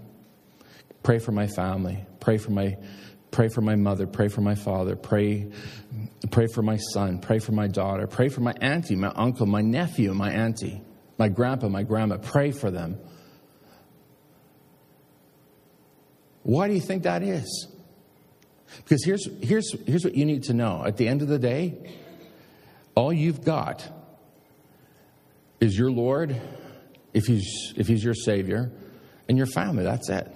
Pray 1.03 1.19
for 1.19 1.31
my 1.31 1.47
family. 1.47 2.05
Pray 2.19 2.37
for 2.37 2.51
my 2.51 2.77
pray 3.31 3.49
for 3.49 3.59
my 3.59 3.75
mother, 3.75 4.07
pray 4.07 4.29
for 4.29 4.39
my 4.39 4.55
father, 4.55 4.95
pray 4.95 5.51
pray 6.31 6.47
for 6.47 6.61
my 6.61 6.77
son, 6.77 7.19
pray 7.19 7.37
for 7.37 7.51
my 7.51 7.67
daughter, 7.67 8.07
pray 8.07 8.29
for 8.29 8.39
my 8.39 8.53
auntie, 8.61 8.95
my 8.95 9.11
uncle, 9.13 9.45
my 9.45 9.61
nephew, 9.61 10.13
my 10.13 10.31
auntie, 10.31 10.81
my 11.17 11.27
grandpa, 11.27 11.67
my 11.67 11.83
grandma, 11.83 12.17
pray 12.17 12.51
for 12.51 12.71
them. 12.71 12.97
Why 16.43 16.69
do 16.69 16.75
you 16.75 16.79
think 16.79 17.03
that 17.03 17.23
is? 17.23 17.67
Because 18.77 19.03
here's, 19.03 19.27
here's, 19.41 19.75
here's 19.85 20.03
what 20.03 20.15
you 20.15 20.25
need 20.25 20.43
to 20.43 20.53
know. 20.53 20.83
At 20.85 20.97
the 20.97 21.07
end 21.07 21.21
of 21.21 21.27
the 21.27 21.39
day, 21.39 21.97
all 22.95 23.11
you've 23.11 23.43
got 23.43 23.87
is 25.59 25.77
your 25.77 25.91
Lord, 25.91 26.39
if 27.13 27.25
he's, 27.25 27.73
if 27.75 27.87
he's 27.87 28.03
your 28.03 28.13
Savior, 28.13 28.71
and 29.27 29.37
your 29.37 29.47
family. 29.47 29.83
That's 29.83 30.09
it. 30.09 30.31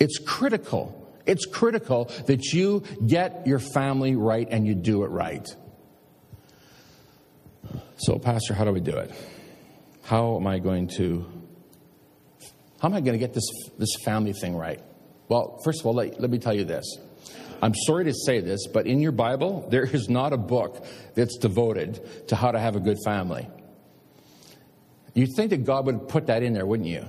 It's 0.00 0.18
critical. 0.18 0.94
It's 1.26 1.44
critical 1.44 2.06
that 2.26 2.52
you 2.52 2.82
get 3.06 3.46
your 3.46 3.58
family 3.58 4.16
right 4.16 4.48
and 4.50 4.66
you 4.66 4.74
do 4.74 5.04
it 5.04 5.08
right. 5.08 5.46
So, 7.98 8.18
Pastor, 8.18 8.54
how 8.54 8.64
do 8.64 8.72
we 8.72 8.80
do 8.80 8.96
it? 8.96 9.12
How 10.04 10.36
am 10.36 10.46
I 10.46 10.58
going 10.58 10.88
to 10.96 11.26
how 12.80 12.88
am 12.88 12.94
I 12.94 13.00
going 13.00 13.14
to 13.14 13.18
get 13.18 13.34
this, 13.34 13.48
this 13.76 13.96
family 14.04 14.32
thing 14.32 14.56
right? 14.56 14.80
Well, 15.28 15.60
first 15.64 15.80
of 15.80 15.86
all, 15.86 15.94
let, 15.94 16.20
let 16.20 16.30
me 16.30 16.38
tell 16.38 16.54
you 16.54 16.64
this. 16.64 16.98
I'm 17.60 17.74
sorry 17.74 18.04
to 18.04 18.14
say 18.14 18.40
this, 18.40 18.66
but 18.66 18.86
in 18.86 19.00
your 19.00 19.12
Bible, 19.12 19.66
there 19.70 19.84
is 19.84 20.08
not 20.08 20.32
a 20.32 20.36
book 20.36 20.84
that's 21.14 21.36
devoted 21.38 22.28
to 22.28 22.36
how 22.36 22.52
to 22.52 22.58
have 22.58 22.76
a 22.76 22.80
good 22.80 22.98
family. 23.04 23.48
You'd 25.14 25.34
think 25.34 25.50
that 25.50 25.64
God 25.64 25.86
would 25.86 26.08
put 26.08 26.26
that 26.28 26.42
in 26.42 26.52
there, 26.52 26.64
wouldn't 26.64 26.88
you? 26.88 27.04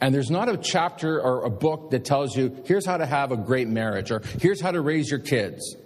And 0.00 0.14
there's 0.14 0.30
not 0.30 0.48
a 0.48 0.56
chapter 0.56 1.20
or 1.20 1.44
a 1.44 1.50
book 1.50 1.90
that 1.90 2.04
tells 2.04 2.36
you, 2.36 2.62
here's 2.64 2.86
how 2.86 2.96
to 2.96 3.06
have 3.06 3.32
a 3.32 3.36
great 3.36 3.68
marriage, 3.68 4.10
or 4.10 4.22
here's 4.40 4.60
how 4.60 4.70
to 4.70 4.80
raise 4.80 5.10
your 5.10 5.20
kids. 5.20 5.76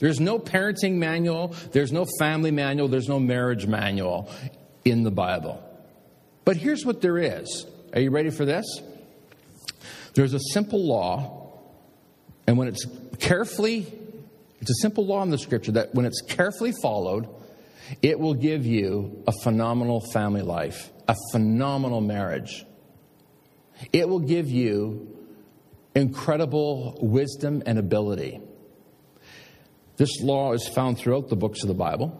There's 0.00 0.18
no 0.18 0.38
parenting 0.38 0.94
manual, 0.94 1.54
there's 1.70 1.92
no 1.92 2.06
family 2.18 2.50
manual, 2.50 2.88
there's 2.88 3.08
no 3.08 3.20
marriage 3.20 3.66
manual 3.66 4.28
in 4.84 5.04
the 5.04 5.12
Bible. 5.12 5.62
But 6.44 6.56
here's 6.56 6.84
what 6.84 7.00
there 7.00 7.18
is. 7.18 7.66
Are 7.94 8.00
you 8.00 8.10
ready 8.10 8.30
for 8.30 8.44
this? 8.44 8.64
There's 10.14 10.34
a 10.34 10.40
simple 10.52 10.86
law, 10.86 11.50
and 12.46 12.58
when 12.58 12.68
it's 12.68 12.86
carefully, 13.18 13.86
it's 14.60 14.70
a 14.70 14.80
simple 14.82 15.06
law 15.06 15.22
in 15.22 15.30
the 15.30 15.38
scripture 15.38 15.72
that 15.72 15.94
when 15.94 16.06
it's 16.06 16.20
carefully 16.20 16.72
followed, 16.82 17.28
it 18.00 18.18
will 18.18 18.34
give 18.34 18.64
you 18.64 19.22
a 19.26 19.32
phenomenal 19.42 20.00
family 20.12 20.42
life, 20.42 20.90
a 21.08 21.16
phenomenal 21.32 22.00
marriage. 22.00 22.64
It 23.92 24.08
will 24.08 24.20
give 24.20 24.48
you 24.48 25.16
incredible 25.94 26.98
wisdom 27.00 27.62
and 27.66 27.78
ability. 27.78 28.40
This 29.96 30.20
law 30.20 30.52
is 30.52 30.66
found 30.68 30.98
throughout 30.98 31.28
the 31.28 31.36
books 31.36 31.62
of 31.62 31.68
the 31.68 31.74
Bible. 31.74 32.18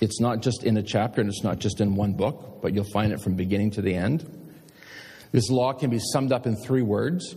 It's 0.00 0.20
not 0.20 0.42
just 0.42 0.64
in 0.64 0.76
a 0.76 0.82
chapter 0.82 1.20
and 1.20 1.30
it's 1.30 1.44
not 1.44 1.58
just 1.58 1.80
in 1.80 1.94
one 1.94 2.14
book, 2.14 2.60
but 2.60 2.74
you'll 2.74 2.90
find 2.92 3.12
it 3.12 3.20
from 3.20 3.34
beginning 3.34 3.70
to 3.72 3.82
the 3.82 3.94
end. 3.94 4.41
This 5.32 5.50
law 5.50 5.72
can 5.72 5.90
be 5.90 5.98
summed 5.98 6.30
up 6.30 6.46
in 6.46 6.56
three 6.56 6.82
words. 6.82 7.34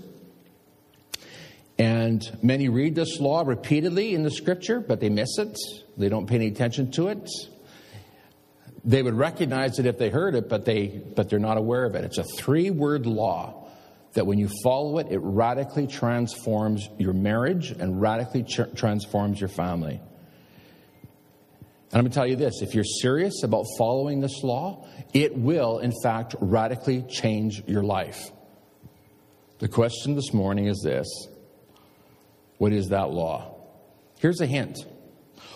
And 1.78 2.22
many 2.42 2.70
read 2.70 2.96
this 2.96 3.20
law 3.20 3.44
repeatedly 3.46 4.14
in 4.14 4.24
the 4.24 4.32
scripture, 4.32 4.80
but 4.80 5.00
they 5.00 5.10
miss 5.10 5.38
it. 5.38 5.58
They 5.98 6.10
don't 6.10 6.28
pay 6.28 6.36
any 6.36 6.48
attention 6.48 6.92
to 6.92 7.08
it. 7.08 7.30
They 8.84 9.02
would 9.02 9.16
recognize 9.16 9.80
it 9.80 9.86
if 9.86 9.98
they 9.98 10.10
heard 10.10 10.36
it, 10.36 10.48
but, 10.48 10.64
they, 10.64 10.88
but 10.88 11.30
they're 11.30 11.40
not 11.40 11.58
aware 11.58 11.86
of 11.86 11.96
it. 11.96 12.04
It's 12.04 12.18
a 12.18 12.24
three 12.24 12.70
word 12.70 13.06
law 13.06 13.68
that 14.14 14.26
when 14.26 14.38
you 14.38 14.50
follow 14.64 15.00
it, 15.00 15.08
it 15.10 15.20
radically 15.20 15.88
transforms 15.88 16.88
your 16.98 17.14
marriage 17.14 17.72
and 17.72 18.02
radically 18.02 18.44
transforms 18.44 19.40
your 19.40 19.50
family. 19.50 20.02
And 21.92 22.00
I'm 22.00 22.02
going 22.02 22.12
to 22.12 22.16
tell 22.16 22.28
you 22.28 22.36
this 22.36 22.62
if 22.62 22.74
you're 22.74 22.84
serious 22.84 23.44
about 23.44 23.66
following 23.78 24.20
this 24.22 24.44
law, 24.44 24.88
it 25.14 25.38
will, 25.38 25.80
in 25.80 25.94
fact, 26.04 26.36
radically 26.40 27.04
change 27.04 27.64
your 27.68 27.84
life. 27.84 28.32
The 29.60 29.68
question 29.68 30.16
this 30.16 30.34
morning 30.34 30.66
is 30.66 30.82
this 30.84 31.08
What 32.58 32.74
is 32.74 32.90
that 32.90 33.12
law? 33.12 33.56
Here's 34.20 34.42
a 34.42 34.46
hint 34.46 34.78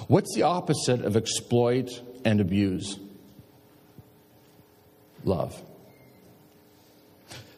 What's 0.07 0.33
the 0.35 0.43
opposite 0.43 1.03
of 1.03 1.17
exploit 1.17 1.89
and 2.23 2.39
abuse? 2.39 2.97
Love. 5.23 5.61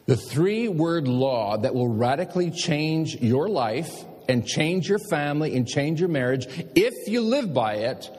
The 0.07 0.17
three 0.17 0.67
word 0.67 1.07
law 1.07 1.57
that 1.57 1.75
will 1.75 1.87
radically 1.87 2.49
change 2.51 3.15
your 3.15 3.47
life 3.47 4.03
and 4.27 4.45
change 4.45 4.89
your 4.89 4.99
family 5.09 5.55
and 5.55 5.67
change 5.67 5.99
your 5.99 6.09
marriage, 6.09 6.47
if 6.75 7.07
you 7.07 7.21
live 7.21 7.53
by 7.53 7.75
it, 7.75 8.09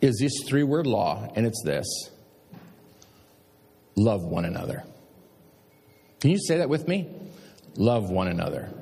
is 0.00 0.18
this 0.18 0.32
three 0.46 0.62
word 0.62 0.86
law, 0.86 1.30
and 1.34 1.46
it's 1.46 1.62
this 1.64 1.86
love 3.96 4.22
one 4.22 4.44
another. 4.44 4.84
Can 6.20 6.30
you 6.30 6.38
say 6.38 6.58
that 6.58 6.68
with 6.68 6.88
me? 6.88 7.08
Love 7.76 8.10
one 8.10 8.28
another. 8.28 8.72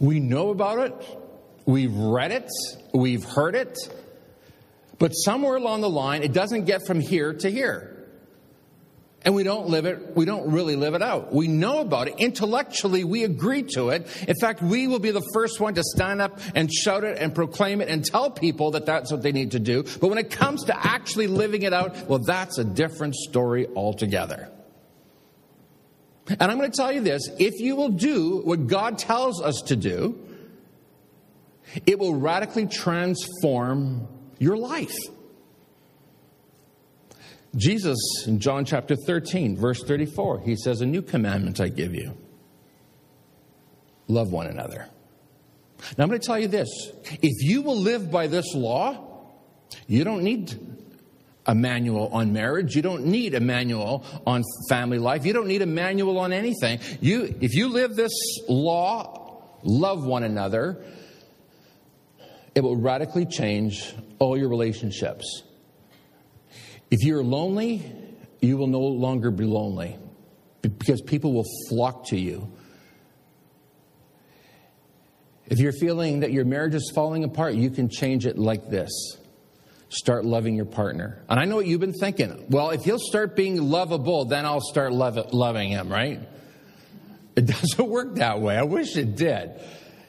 We 0.00 0.20
know 0.20 0.50
about 0.50 0.78
it, 0.78 1.18
we've 1.66 1.94
read 1.94 2.32
it, 2.32 2.48
we've 2.92 3.24
heard 3.24 3.54
it, 3.54 3.76
but 4.98 5.10
somewhere 5.10 5.56
along 5.56 5.82
the 5.82 5.90
line, 5.90 6.22
it 6.22 6.32
doesn't 6.32 6.64
get 6.64 6.86
from 6.86 7.00
here 7.00 7.34
to 7.34 7.50
here 7.50 7.93
and 9.24 9.34
we 9.34 9.42
don't 9.42 9.68
live 9.68 9.86
it, 9.86 10.14
we 10.14 10.24
don't 10.24 10.50
really 10.52 10.76
live 10.76 10.94
it 10.94 11.02
out. 11.02 11.32
We 11.32 11.48
know 11.48 11.80
about 11.80 12.08
it. 12.08 12.14
Intellectually, 12.18 13.04
we 13.04 13.24
agree 13.24 13.62
to 13.74 13.88
it. 13.88 14.06
In 14.28 14.34
fact, 14.40 14.62
we 14.62 14.86
will 14.86 14.98
be 14.98 15.10
the 15.10 15.26
first 15.32 15.60
one 15.60 15.74
to 15.74 15.82
stand 15.82 16.20
up 16.20 16.38
and 16.54 16.72
shout 16.72 17.04
it 17.04 17.18
and 17.18 17.34
proclaim 17.34 17.80
it 17.80 17.88
and 17.88 18.04
tell 18.04 18.30
people 18.30 18.72
that 18.72 18.84
that's 18.84 19.10
what 19.10 19.22
they 19.22 19.32
need 19.32 19.52
to 19.52 19.58
do. 19.58 19.82
But 19.82 20.08
when 20.08 20.18
it 20.18 20.30
comes 20.30 20.64
to 20.64 20.86
actually 20.86 21.26
living 21.26 21.62
it 21.62 21.72
out, 21.72 22.06
well, 22.06 22.18
that's 22.18 22.58
a 22.58 22.64
different 22.64 23.14
story 23.14 23.66
altogether. 23.74 24.50
And 26.28 26.42
I'm 26.42 26.58
going 26.58 26.70
to 26.70 26.76
tell 26.76 26.92
you 26.92 27.00
this 27.00 27.28
if 27.38 27.60
you 27.60 27.76
will 27.76 27.90
do 27.90 28.42
what 28.44 28.66
God 28.66 28.98
tells 28.98 29.42
us 29.42 29.62
to 29.66 29.76
do, 29.76 30.18
it 31.86 31.98
will 31.98 32.14
radically 32.14 32.66
transform 32.66 34.06
your 34.38 34.56
life. 34.56 34.94
Jesus, 37.56 37.98
in 38.26 38.40
John 38.40 38.64
chapter 38.64 38.96
13, 38.96 39.56
verse 39.56 39.82
34, 39.84 40.40
he 40.40 40.56
says, 40.56 40.80
A 40.80 40.86
new 40.86 41.02
commandment 41.02 41.60
I 41.60 41.68
give 41.68 41.94
you 41.94 42.16
love 44.08 44.30
one 44.32 44.46
another. 44.46 44.88
Now, 45.96 46.04
I'm 46.04 46.08
going 46.08 46.20
to 46.20 46.26
tell 46.26 46.38
you 46.38 46.48
this 46.48 46.68
if 47.22 47.42
you 47.42 47.62
will 47.62 47.78
live 47.78 48.10
by 48.10 48.26
this 48.26 48.54
law, 48.54 49.32
you 49.86 50.04
don't 50.04 50.22
need 50.22 50.58
a 51.46 51.54
manual 51.54 52.08
on 52.08 52.32
marriage. 52.32 52.74
You 52.74 52.82
don't 52.82 53.06
need 53.06 53.34
a 53.34 53.40
manual 53.40 54.04
on 54.26 54.42
family 54.68 54.98
life. 54.98 55.26
You 55.26 55.32
don't 55.32 55.48
need 55.48 55.62
a 55.62 55.66
manual 55.66 56.18
on 56.18 56.32
anything. 56.32 56.80
You, 57.00 57.34
if 57.40 57.54
you 57.54 57.68
live 57.68 57.94
this 57.94 58.12
law, 58.48 59.42
love 59.62 60.04
one 60.04 60.22
another, 60.22 60.82
it 62.54 62.62
will 62.62 62.76
radically 62.76 63.26
change 63.26 63.94
all 64.18 64.38
your 64.38 64.48
relationships. 64.48 65.42
If 66.94 67.02
you're 67.02 67.24
lonely, 67.24 67.82
you 68.40 68.56
will 68.56 68.68
no 68.68 68.78
longer 68.78 69.32
be 69.32 69.42
lonely 69.42 69.98
because 70.62 71.00
people 71.00 71.32
will 71.32 71.44
flock 71.68 72.06
to 72.10 72.16
you. 72.16 72.52
If 75.46 75.58
you're 75.58 75.72
feeling 75.72 76.20
that 76.20 76.30
your 76.30 76.44
marriage 76.44 76.76
is 76.76 76.92
falling 76.94 77.24
apart, 77.24 77.54
you 77.54 77.70
can 77.70 77.88
change 77.88 78.26
it 78.26 78.38
like 78.38 78.70
this 78.70 78.92
start 79.88 80.24
loving 80.24 80.54
your 80.54 80.66
partner. 80.66 81.20
And 81.28 81.40
I 81.40 81.46
know 81.46 81.56
what 81.56 81.66
you've 81.66 81.80
been 81.80 81.92
thinking. 81.92 82.46
Well, 82.48 82.70
if 82.70 82.84
he'll 82.84 83.00
start 83.00 83.34
being 83.34 83.60
lovable, 83.60 84.26
then 84.26 84.46
I'll 84.46 84.60
start 84.60 84.92
love, 84.92 85.18
loving 85.32 85.70
him, 85.70 85.88
right? 85.88 86.20
It 87.34 87.46
doesn't 87.46 87.88
work 87.88 88.14
that 88.14 88.40
way. 88.40 88.56
I 88.56 88.62
wish 88.62 88.96
it 88.96 89.16
did. 89.16 89.50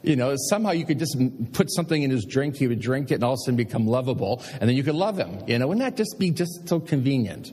You 0.05 0.15
know, 0.15 0.35
somehow 0.49 0.71
you 0.71 0.85
could 0.85 0.99
just 0.99 1.17
put 1.53 1.71
something 1.71 2.01
in 2.01 2.11
his 2.11 2.25
drink, 2.25 2.55
he 2.55 2.67
would 2.67 2.79
drink 2.79 3.11
it 3.11 3.15
and 3.15 3.23
all 3.23 3.33
of 3.33 3.37
a 3.37 3.45
sudden 3.45 3.55
become 3.55 3.87
lovable, 3.87 4.43
and 4.59 4.69
then 4.69 4.75
you 4.75 4.83
could 4.83 4.95
love 4.95 5.17
him. 5.17 5.39
You 5.47 5.57
know, 5.59 5.67
wouldn't 5.67 5.83
that 5.83 5.97
just 5.97 6.19
be 6.19 6.31
just 6.31 6.67
so 6.67 6.79
convenient? 6.79 7.51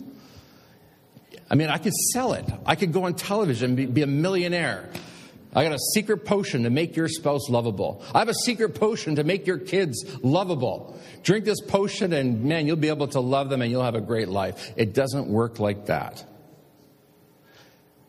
I 1.50 1.54
mean, 1.54 1.68
I 1.68 1.78
could 1.78 1.94
sell 2.12 2.32
it. 2.32 2.44
I 2.64 2.76
could 2.76 2.92
go 2.92 3.04
on 3.04 3.14
television 3.14 3.74
be, 3.74 3.86
be 3.86 4.02
a 4.02 4.06
millionaire. 4.06 4.88
I 5.54 5.64
got 5.64 5.74
a 5.74 5.78
secret 5.94 6.24
potion 6.24 6.62
to 6.62 6.70
make 6.70 6.96
your 6.96 7.08
spouse 7.08 7.50
lovable. 7.50 8.02
I 8.14 8.20
have 8.20 8.30
a 8.30 8.34
secret 8.34 8.74
potion 8.74 9.16
to 9.16 9.24
make 9.24 9.46
your 9.46 9.58
kids 9.58 10.02
lovable. 10.22 10.98
Drink 11.22 11.44
this 11.44 11.60
potion, 11.60 12.14
and 12.14 12.44
man, 12.44 12.66
you'll 12.66 12.76
be 12.76 12.88
able 12.88 13.08
to 13.08 13.20
love 13.20 13.50
them 13.50 13.60
and 13.60 13.70
you'll 13.70 13.82
have 13.82 13.94
a 13.94 14.00
great 14.00 14.28
life. 14.28 14.72
It 14.76 14.94
doesn't 14.94 15.28
work 15.28 15.58
like 15.58 15.86
that. 15.86 16.24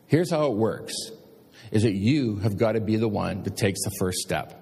Here's 0.06 0.30
how 0.30 0.46
it 0.46 0.54
works 0.54 0.94
is 1.74 1.82
that 1.82 1.92
you 1.92 2.36
have 2.36 2.56
got 2.56 2.72
to 2.72 2.80
be 2.80 2.96
the 2.96 3.08
one 3.08 3.42
that 3.42 3.56
takes 3.56 3.82
the 3.82 3.90
first 3.98 4.18
step. 4.18 4.60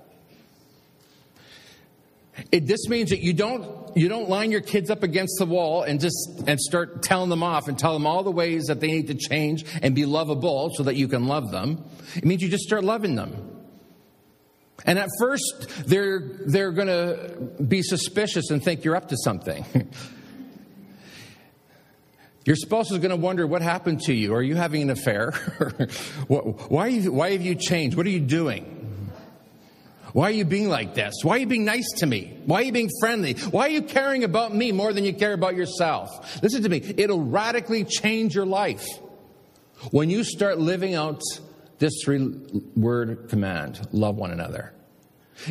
It, 2.51 2.67
this 2.67 2.89
means 2.89 3.11
that 3.11 3.21
you 3.21 3.35
don't 3.35 3.95
you 3.95 4.09
don't 4.09 4.31
line 4.31 4.51
your 4.51 4.63
kids 4.63 4.89
up 4.91 5.03
against 5.03 5.35
the 5.39 5.45
wall 5.45 5.83
and 5.83 6.01
just 6.01 6.43
and 6.47 6.59
start 6.59 7.03
telling 7.03 7.29
them 7.29 7.43
off 7.43 7.69
and 7.69 7.79
tell 7.79 7.93
them 7.93 8.07
all 8.07 8.23
the 8.23 8.31
ways 8.31 8.65
that 8.65 8.81
they 8.81 8.87
need 8.87 9.09
to 9.09 9.15
change 9.15 9.67
and 9.83 9.95
be 9.95 10.07
lovable 10.07 10.71
so 10.75 10.85
that 10.85 10.97
you 10.97 11.07
can 11.09 11.27
love 11.27 11.51
them. 11.51 11.85
It 12.17 12.25
means 12.25 12.43
you 12.43 12.49
just 12.49 12.65
start 12.65 12.85
loving 12.85 13.15
them. 13.15 13.61
And 14.87 14.99
at 14.99 15.11
first 15.21 15.85
they're 15.87 16.21
they're 16.47 16.73
going 16.73 16.89
to 16.89 17.63
be 17.63 17.83
suspicious 17.83 18.51
and 18.51 18.65
think 18.65 18.83
you're 18.83 18.97
up 18.97 19.09
to 19.11 19.17
something. 19.19 19.67
Your 22.45 22.57
spouse 22.57 22.91
is 22.91 22.99
going 22.99 23.11
to 23.11 23.17
wonder 23.17 23.47
what 23.47 23.63
happened 23.63 24.01
to 24.03 24.13
you. 24.13 24.35
Are 24.35 24.43
you 24.43 24.57
having 24.57 24.83
an 24.83 24.91
affair? 24.91 25.31
why, 26.27 26.89
you, 26.89 27.13
why 27.13 27.31
have 27.31 27.43
you 27.43 27.55
changed? 27.55 27.97
What 27.97 28.07
are 28.07 28.11
you 28.11 28.21
doing? 28.21 28.79
Why 30.13 30.29
are 30.29 30.33
you 30.33 30.45
being 30.45 30.69
like 30.69 30.95
this? 30.95 31.15
Why 31.23 31.37
are 31.37 31.39
you 31.39 31.47
being 31.47 31.65
nice 31.65 31.89
to 31.99 32.07
me? 32.07 32.37
Why 32.45 32.61
are 32.61 32.65
you 32.65 32.73
being 32.73 32.91
friendly? 33.01 33.35
Why 33.35 33.67
are 33.67 33.71
you 33.71 33.83
caring 33.83 34.25
about 34.25 34.55
me 34.55 34.73
more 34.73 34.93
than 34.93 35.05
you 35.05 35.15
care 35.15 35.33
about 35.33 35.57
yourself? 35.57 36.43
Listen 36.43 36.63
to 36.65 36.69
me. 36.69 36.83
It'll 36.97 37.23
radically 37.23 37.85
change 37.85 38.35
your 38.35 38.45
life 38.45 38.87
when 39.91 40.11
you 40.11 40.23
start 40.25 40.59
living 40.59 40.95
out 40.95 41.23
this 41.79 41.93
three 42.05 42.29
word 42.77 43.29
command 43.29 43.89
love 43.93 44.17
one 44.17 44.33
another. 44.33 44.73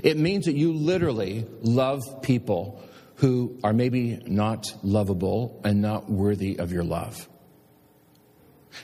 It 0.04 0.18
means 0.18 0.46
that 0.46 0.56
you 0.56 0.74
literally 0.74 1.48
love 1.62 2.02
people 2.22 2.84
who 3.22 3.56
are 3.64 3.72
maybe 3.72 4.20
not 4.26 4.66
lovable 4.82 5.62
and 5.64 5.80
not 5.80 6.10
worthy 6.10 6.58
of 6.58 6.72
your 6.72 6.84
love. 6.84 7.30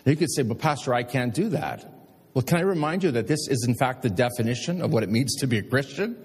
You 0.06 0.16
could 0.16 0.32
say, 0.32 0.44
but 0.44 0.60
Pastor, 0.60 0.94
I 0.94 1.02
can't 1.02 1.34
do 1.34 1.50
that. 1.50 1.92
Well, 2.36 2.44
can 2.44 2.60
I 2.60 2.62
remind 2.62 3.04
you 3.04 3.10
that 3.12 3.28
this 3.28 3.48
is, 3.48 3.66
in 3.68 3.74
fact, 3.74 4.04
the 4.04 4.12
definition 4.12 4.84
of 4.84 4.94
what 4.94 5.02
it 5.02 5.10
means 5.10 5.38
to 5.38 5.48
be 5.48 5.58
a 5.58 5.64
Christian? 5.64 6.16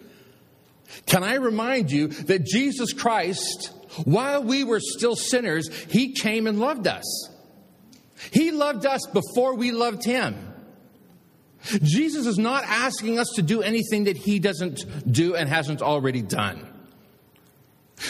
Can 1.06 1.24
I 1.24 1.36
remind 1.36 1.90
you 1.90 2.08
that 2.08 2.44
Jesus 2.44 2.92
Christ, 2.92 3.72
while 4.04 4.44
we 4.44 4.62
were 4.62 4.80
still 4.80 5.16
sinners, 5.16 5.70
He 5.88 6.12
came 6.12 6.46
and 6.46 6.60
loved 6.60 6.86
us? 6.86 7.30
He 8.30 8.50
loved 8.50 8.84
us 8.84 9.06
before 9.06 9.54
we 9.54 9.72
loved 9.72 10.04
Him. 10.04 10.52
Jesus 11.82 12.26
is 12.26 12.36
not 12.36 12.64
asking 12.64 13.18
us 13.18 13.28
to 13.36 13.42
do 13.42 13.62
anything 13.62 14.04
that 14.04 14.16
he 14.16 14.38
doesn't 14.38 14.84
do 15.10 15.34
and 15.34 15.48
hasn't 15.48 15.80
already 15.80 16.20
done. 16.20 16.71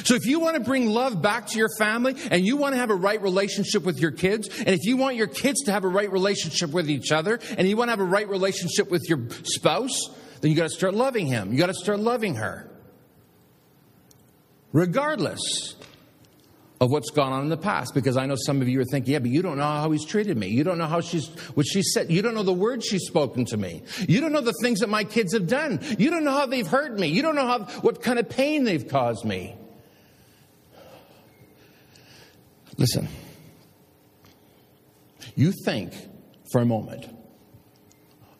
So 0.05 0.15
if 0.15 0.25
you 0.27 0.41
want 0.41 0.57
to 0.57 0.61
bring 0.61 0.87
love 0.87 1.21
back 1.21 1.47
to 1.49 1.59
your 1.59 1.69
family 1.79 2.17
and 2.31 2.45
you 2.45 2.57
want 2.57 2.75
to 2.75 2.79
have 2.79 2.91
a 2.91 2.95
right 2.95 3.21
relationship 3.21 3.85
with 3.85 4.01
your 4.01 4.11
kids, 4.11 4.49
and 4.49 4.69
if 4.69 4.85
you 4.85 4.97
want 4.97 5.17
your 5.17 5.27
kids 5.27 5.63
to 5.65 5.73
have 5.73 5.85
a 5.85 5.89
right 5.89 6.11
relationship 6.11 6.71
with 6.71 6.91
each 6.91 7.13
other, 7.13 7.39
and 7.57 7.69
you 7.69 7.77
want 7.77 7.89
to 7.89 7.93
have 7.93 8.01
a 8.01 8.05
right 8.05 8.29
relationship 8.29 8.91
with 8.91 9.03
your 9.09 9.29
spouse, 9.45 10.11
then 10.41 10.51
you 10.51 10.57
got 10.57 10.65
to 10.65 10.71
start 10.71 10.95
loving 10.95 11.27
him. 11.27 11.53
You 11.53 11.59
got 11.59 11.67
to 11.67 11.75
start 11.75 12.01
loving 12.01 12.37
her. 12.37 12.69
Regardless 14.73 15.77
of 16.81 16.91
what's 16.91 17.11
gone 17.11 17.33
on 17.33 17.43
in 17.43 17.49
the 17.49 17.57
past, 17.57 17.95
because 17.95 18.17
I 18.17 18.27
know 18.27 18.35
some 18.37 18.61
of 18.61 18.69
you 18.69 18.81
are 18.81 18.85
thinking, 18.85 19.13
yeah, 19.13 19.21
but 19.21 19.31
you 19.31 19.41
don't 19.41 19.57
know 19.57 19.63
how 19.63 19.91
he's 19.93 20.05
treated 20.05 20.37
me. 20.37 20.49
You 20.49 20.65
don't 20.65 20.79
know 20.79 20.87
how 20.87 21.01
she's, 21.01 21.29
what 21.55 21.65
she 21.65 21.83
said. 21.83 22.11
You 22.11 22.23
don't 22.23 22.35
know 22.35 22.43
the 22.43 22.53
words 22.53 22.87
she's 22.87 23.07
spoken 23.07 23.45
to 23.47 23.57
me. 23.57 23.83
You 24.09 24.21
don't 24.21 24.33
know 24.33 24.41
the 24.41 24.55
things 24.63 24.81
that 24.81 24.89
my 24.89 25.05
kids 25.05 25.33
have 25.35 25.47
done. 25.47 25.79
You 25.99 26.11
don't 26.11 26.25
know 26.25 26.33
how 26.33 26.47
they've 26.47 26.67
hurt 26.67 26.99
me. 26.99 27.07
You 27.07 27.23
don't 27.23 27.37
know 27.37 27.47
how, 27.47 27.61
what 27.83 28.03
kind 28.03 28.19
of 28.19 28.29
pain 28.29 28.65
they've 28.65 28.89
caused 28.89 29.25
me. 29.25 29.55
Listen, 32.79 33.09
you 35.35 35.53
think 35.65 35.93
for 36.51 36.61
a 36.61 36.65
moment 36.65 37.07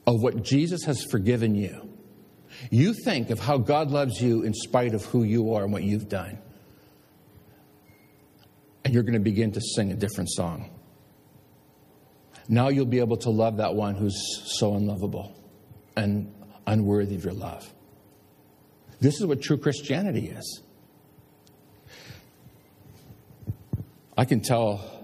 of 0.07 0.21
what 0.23 0.43
Jesus 0.43 0.85
has 0.85 1.05
forgiven 1.05 1.55
you. 1.55 1.89
You 2.71 2.95
think 2.95 3.31
of 3.31 3.39
how 3.39 3.59
God 3.59 3.91
loves 3.91 4.21
you 4.21 4.43
in 4.43 4.53
spite 4.55 4.95
of 4.95 5.05
who 5.07 5.25
you 5.25 5.55
are 5.55 5.65
and 5.65 5.73
what 5.73 5.83
you've 5.83 6.09
done. 6.09 6.39
And 8.85 8.93
you're 8.93 9.03
going 9.03 9.15
to 9.15 9.21
begin 9.21 9.53
to 9.53 9.61
sing 9.61 9.93
a 9.93 9.95
different 9.95 10.31
song. 10.31 10.71
Now 12.49 12.69
you'll 12.69 12.87
be 12.87 12.99
able 12.99 13.17
to 13.19 13.31
love 13.31 13.59
that 13.59 13.75
one 13.75 13.95
who's 13.95 14.59
so 14.59 14.75
unlovable 14.75 15.35
and 15.97 16.33
unworthy 16.67 17.15
of 17.15 17.25
your 17.25 17.35
love. 17.35 17.73
This 19.01 19.21
is 19.21 19.27
what 19.27 19.41
true 19.41 19.57
Christianity 19.57 20.29
is. 20.29 20.63
I 24.17 24.25
can 24.25 24.41
tell 24.41 25.03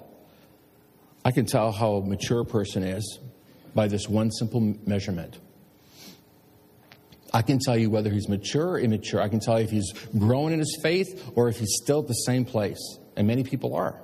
I 1.25 1.31
can 1.31 1.47
tell 1.47 1.73
how 1.73 2.01
mature 2.01 2.41
a 2.41 2.45
person 2.45 2.83
is 2.83 3.19
by 3.75 3.89
this 3.89 4.09
one 4.09 4.31
simple 4.31 4.61
measurement. 4.87 5.39
I 7.35 7.43
can 7.43 7.59
tell 7.59 7.77
you 7.77 7.91
whether 7.91 8.09
he's 8.11 8.29
mature 8.29 8.71
or 8.71 8.79
immature. 8.79 9.21
I 9.21 9.29
can 9.29 9.41
tell 9.41 9.59
you 9.59 9.65
if 9.65 9.71
he's 9.71 9.93
grown 10.17 10.53
in 10.53 10.59
his 10.59 10.79
faith 10.83 11.31
or 11.35 11.49
if 11.49 11.59
he's 11.59 11.77
still 11.83 12.01
at 12.01 12.09
the 12.09 12.15
same 12.15 12.45
place. 12.45 12.79
And 13.17 13.27
many 13.27 13.45
people 13.45 13.75
are. 13.75 14.01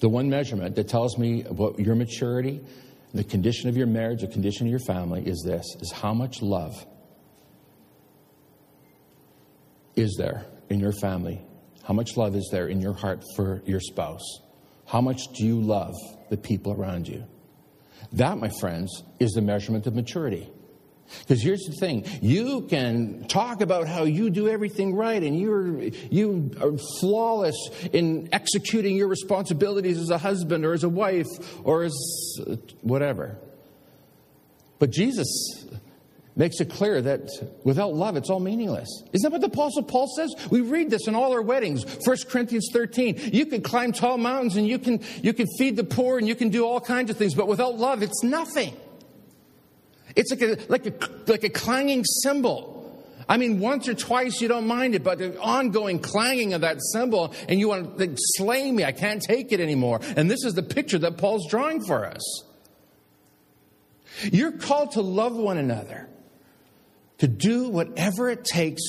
The 0.00 0.08
one 0.08 0.28
measurement 0.28 0.76
that 0.76 0.88
tells 0.88 1.16
me 1.16 1.44
about 1.44 1.78
your 1.78 1.94
maturity, 1.94 2.60
the 3.14 3.24
condition 3.24 3.68
of 3.68 3.76
your 3.76 3.86
marriage, 3.86 4.20
the 4.20 4.26
condition 4.26 4.66
of 4.66 4.70
your 4.70 4.80
family 4.80 5.26
is 5.26 5.42
this 5.44 5.64
is 5.80 5.90
how 5.90 6.12
much 6.12 6.42
love 6.42 6.86
is 9.96 10.14
there 10.18 10.44
in 10.68 10.78
your 10.78 10.92
family 10.92 11.42
how 11.88 11.94
much 11.94 12.18
love 12.18 12.36
is 12.36 12.50
there 12.52 12.68
in 12.68 12.82
your 12.82 12.92
heart 12.92 13.24
for 13.34 13.62
your 13.64 13.80
spouse? 13.80 14.42
How 14.84 15.00
much 15.00 15.22
do 15.34 15.46
you 15.46 15.58
love 15.58 15.94
the 16.28 16.36
people 16.36 16.74
around 16.74 17.08
you? 17.08 17.24
That, 18.12 18.36
my 18.36 18.50
friends, 18.60 19.02
is 19.18 19.32
the 19.32 19.40
measurement 19.40 19.86
of 19.86 19.94
maturity. 19.94 20.50
Because 21.20 21.42
here's 21.42 21.64
the 21.64 21.72
thing 21.80 22.04
you 22.20 22.66
can 22.68 23.26
talk 23.26 23.62
about 23.62 23.88
how 23.88 24.02
you 24.02 24.28
do 24.28 24.48
everything 24.48 24.94
right 24.94 25.22
and 25.22 25.40
you're 25.40 25.80
you 26.10 26.50
are 26.60 26.76
flawless 27.00 27.56
in 27.94 28.28
executing 28.32 28.94
your 28.94 29.08
responsibilities 29.08 29.96
as 29.98 30.10
a 30.10 30.18
husband 30.18 30.66
or 30.66 30.74
as 30.74 30.84
a 30.84 30.90
wife 30.90 31.26
or 31.64 31.84
as 31.84 31.94
whatever. 32.82 33.38
But 34.78 34.90
Jesus 34.90 35.66
makes 36.38 36.60
it 36.60 36.70
clear 36.70 37.02
that 37.02 37.28
without 37.64 37.94
love, 37.94 38.16
it's 38.16 38.30
all 38.30 38.40
meaningless. 38.40 38.88
Isn't 39.12 39.24
that 39.24 39.32
what 39.32 39.40
the 39.40 39.48
Apostle 39.48 39.82
Paul 39.82 40.06
says? 40.16 40.34
We 40.50 40.60
read 40.60 40.88
this 40.88 41.08
in 41.08 41.14
all 41.14 41.32
our 41.32 41.42
weddings. 41.42 41.84
1 42.06 42.16
Corinthians 42.28 42.68
13. 42.72 43.30
You 43.32 43.44
can 43.44 43.60
climb 43.60 43.92
tall 43.92 44.16
mountains 44.16 44.56
and 44.56 44.66
you 44.66 44.78
can, 44.78 45.00
you 45.20 45.32
can 45.32 45.46
feed 45.58 45.76
the 45.76 45.84
poor 45.84 46.16
and 46.16 46.26
you 46.26 46.36
can 46.36 46.48
do 46.48 46.64
all 46.64 46.80
kinds 46.80 47.10
of 47.10 47.16
things, 47.16 47.34
but 47.34 47.48
without 47.48 47.76
love, 47.76 48.02
it's 48.02 48.22
nothing. 48.22 48.74
It's 50.14 50.30
like 50.30 50.42
a, 50.42 50.58
like 50.68 50.86
a, 50.86 51.30
like 51.30 51.44
a 51.44 51.50
clanging 51.50 52.04
cymbal. 52.04 52.76
I 53.28 53.36
mean, 53.36 53.58
once 53.58 53.88
or 53.88 53.94
twice 53.94 54.40
you 54.40 54.48
don't 54.48 54.66
mind 54.66 54.94
it, 54.94 55.02
but 55.02 55.18
the 55.18 55.38
ongoing 55.40 55.98
clanging 55.98 56.54
of 56.54 56.62
that 56.62 56.80
cymbal, 56.80 57.34
and 57.48 57.60
you 57.60 57.68
want 57.68 57.98
to 57.98 58.14
slay 58.16 58.72
me, 58.72 58.84
I 58.84 58.92
can't 58.92 59.20
take 59.20 59.52
it 59.52 59.60
anymore. 59.60 60.00
And 60.16 60.30
this 60.30 60.44
is 60.44 60.54
the 60.54 60.62
picture 60.62 60.98
that 61.00 61.18
Paul's 61.18 61.50
drawing 61.50 61.84
for 61.84 62.06
us. 62.06 62.44
You're 64.32 64.52
called 64.52 64.92
to 64.92 65.02
love 65.02 65.36
one 65.36 65.58
another 65.58 66.08
to 67.18 67.28
do 67.28 67.68
whatever 67.68 68.30
it 68.30 68.44
takes 68.44 68.82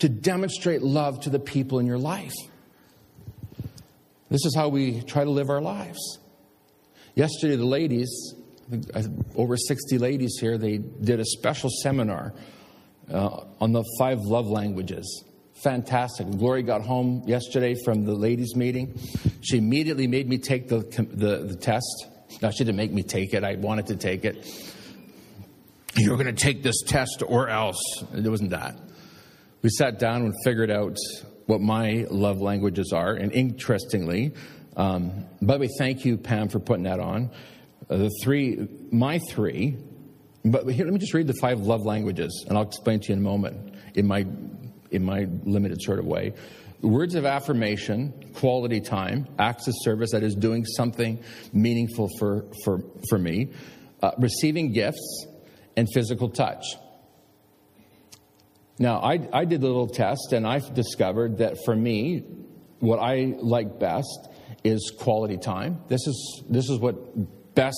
to 0.00 0.08
demonstrate 0.08 0.82
love 0.82 1.20
to 1.20 1.30
the 1.30 1.38
people 1.38 1.78
in 1.78 1.86
your 1.86 1.98
life. 1.98 2.34
This 4.28 4.44
is 4.44 4.54
how 4.54 4.68
we 4.68 5.02
try 5.02 5.24
to 5.24 5.30
live 5.30 5.50
our 5.50 5.60
lives. 5.60 6.18
Yesterday, 7.14 7.56
the 7.56 7.66
ladies, 7.66 8.34
over 9.34 9.56
60 9.56 9.98
ladies 9.98 10.38
here, 10.40 10.56
they 10.56 10.78
did 10.78 11.20
a 11.20 11.24
special 11.24 11.70
seminar 11.82 12.32
uh, 13.12 13.44
on 13.60 13.72
the 13.72 13.84
five 13.98 14.20
love 14.20 14.46
languages. 14.46 15.24
Fantastic. 15.62 16.30
Gloria 16.30 16.62
got 16.62 16.82
home 16.82 17.22
yesterday 17.26 17.74
from 17.84 18.04
the 18.04 18.14
ladies' 18.14 18.56
meeting. 18.56 18.98
She 19.42 19.58
immediately 19.58 20.06
made 20.06 20.28
me 20.28 20.38
take 20.38 20.68
the, 20.68 20.78
the, 20.78 21.44
the 21.44 21.56
test. 21.56 22.06
Now, 22.40 22.50
she 22.50 22.64
didn't 22.64 22.76
make 22.76 22.92
me 22.92 23.02
take 23.02 23.34
it, 23.34 23.44
I 23.44 23.56
wanted 23.56 23.88
to 23.88 23.96
take 23.96 24.24
it 24.24 24.46
you're 25.96 26.16
going 26.16 26.34
to 26.34 26.42
take 26.44 26.62
this 26.62 26.82
test 26.82 27.22
or 27.26 27.48
else. 27.48 27.82
It 28.14 28.28
wasn't 28.28 28.50
that. 28.50 28.78
We 29.62 29.70
sat 29.70 29.98
down 29.98 30.22
and 30.22 30.34
figured 30.44 30.70
out 30.70 30.96
what 31.46 31.60
my 31.60 32.06
love 32.10 32.40
languages 32.40 32.92
are. 32.94 33.12
And 33.12 33.32
interestingly, 33.32 34.32
um, 34.76 35.26
by 35.42 35.54
the 35.54 35.60
way, 35.60 35.68
thank 35.78 36.04
you, 36.04 36.16
Pam, 36.16 36.48
for 36.48 36.60
putting 36.60 36.84
that 36.84 37.00
on. 37.00 37.30
Uh, 37.88 37.96
the 37.96 38.10
three, 38.22 38.68
my 38.92 39.18
three, 39.30 39.76
but 40.44 40.66
here, 40.68 40.84
let 40.84 40.94
me 40.94 41.00
just 41.00 41.12
read 41.12 41.26
the 41.26 41.34
five 41.34 41.60
love 41.60 41.84
languages, 41.84 42.46
and 42.48 42.56
I'll 42.56 42.64
explain 42.64 43.00
to 43.00 43.08
you 43.08 43.14
in 43.14 43.18
a 43.18 43.22
moment 43.22 43.74
in 43.94 44.06
my, 44.06 44.24
in 44.90 45.04
my 45.04 45.26
limited 45.44 45.82
sort 45.82 45.98
of 45.98 46.06
way. 46.06 46.32
Words 46.80 47.14
of 47.14 47.26
affirmation, 47.26 48.32
quality 48.34 48.80
time, 48.80 49.26
acts 49.38 49.68
of 49.68 49.74
service, 49.82 50.12
that 50.12 50.22
is 50.22 50.34
doing 50.34 50.64
something 50.64 51.22
meaningful 51.52 52.08
for, 52.18 52.46
for, 52.64 52.80
for 53.10 53.18
me, 53.18 53.50
uh, 54.02 54.12
receiving 54.16 54.72
gifts, 54.72 55.26
and 55.76 55.88
physical 55.92 56.28
touch. 56.28 56.64
Now, 58.78 59.00
I, 59.00 59.28
I 59.32 59.44
did 59.44 59.62
a 59.62 59.66
little 59.66 59.88
test 59.88 60.32
and 60.32 60.46
I've 60.46 60.72
discovered 60.74 61.38
that 61.38 61.58
for 61.64 61.76
me, 61.76 62.24
what 62.78 62.98
I 62.98 63.34
like 63.38 63.78
best 63.78 64.28
is 64.64 64.90
quality 64.98 65.36
time. 65.36 65.82
This 65.88 66.06
is, 66.06 66.42
this 66.48 66.70
is 66.70 66.78
what 66.78 67.54
best 67.54 67.76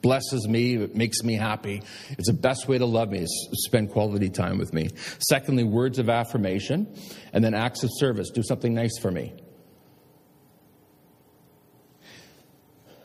blesses 0.00 0.46
me, 0.48 0.76
it 0.76 0.96
makes 0.96 1.22
me 1.22 1.34
happy. 1.34 1.82
It's 2.10 2.28
the 2.28 2.32
best 2.32 2.68
way 2.68 2.78
to 2.78 2.86
love 2.86 3.10
me 3.10 3.20
is 3.20 3.48
spend 3.66 3.90
quality 3.90 4.30
time 4.30 4.58
with 4.58 4.72
me. 4.72 4.88
Secondly, 5.18 5.64
words 5.64 5.98
of 5.98 6.08
affirmation, 6.08 6.94
and 7.32 7.44
then 7.44 7.54
acts 7.54 7.82
of 7.82 7.90
service. 7.92 8.30
Do 8.30 8.42
something 8.42 8.72
nice 8.72 8.98
for 8.98 9.10
me. 9.10 9.34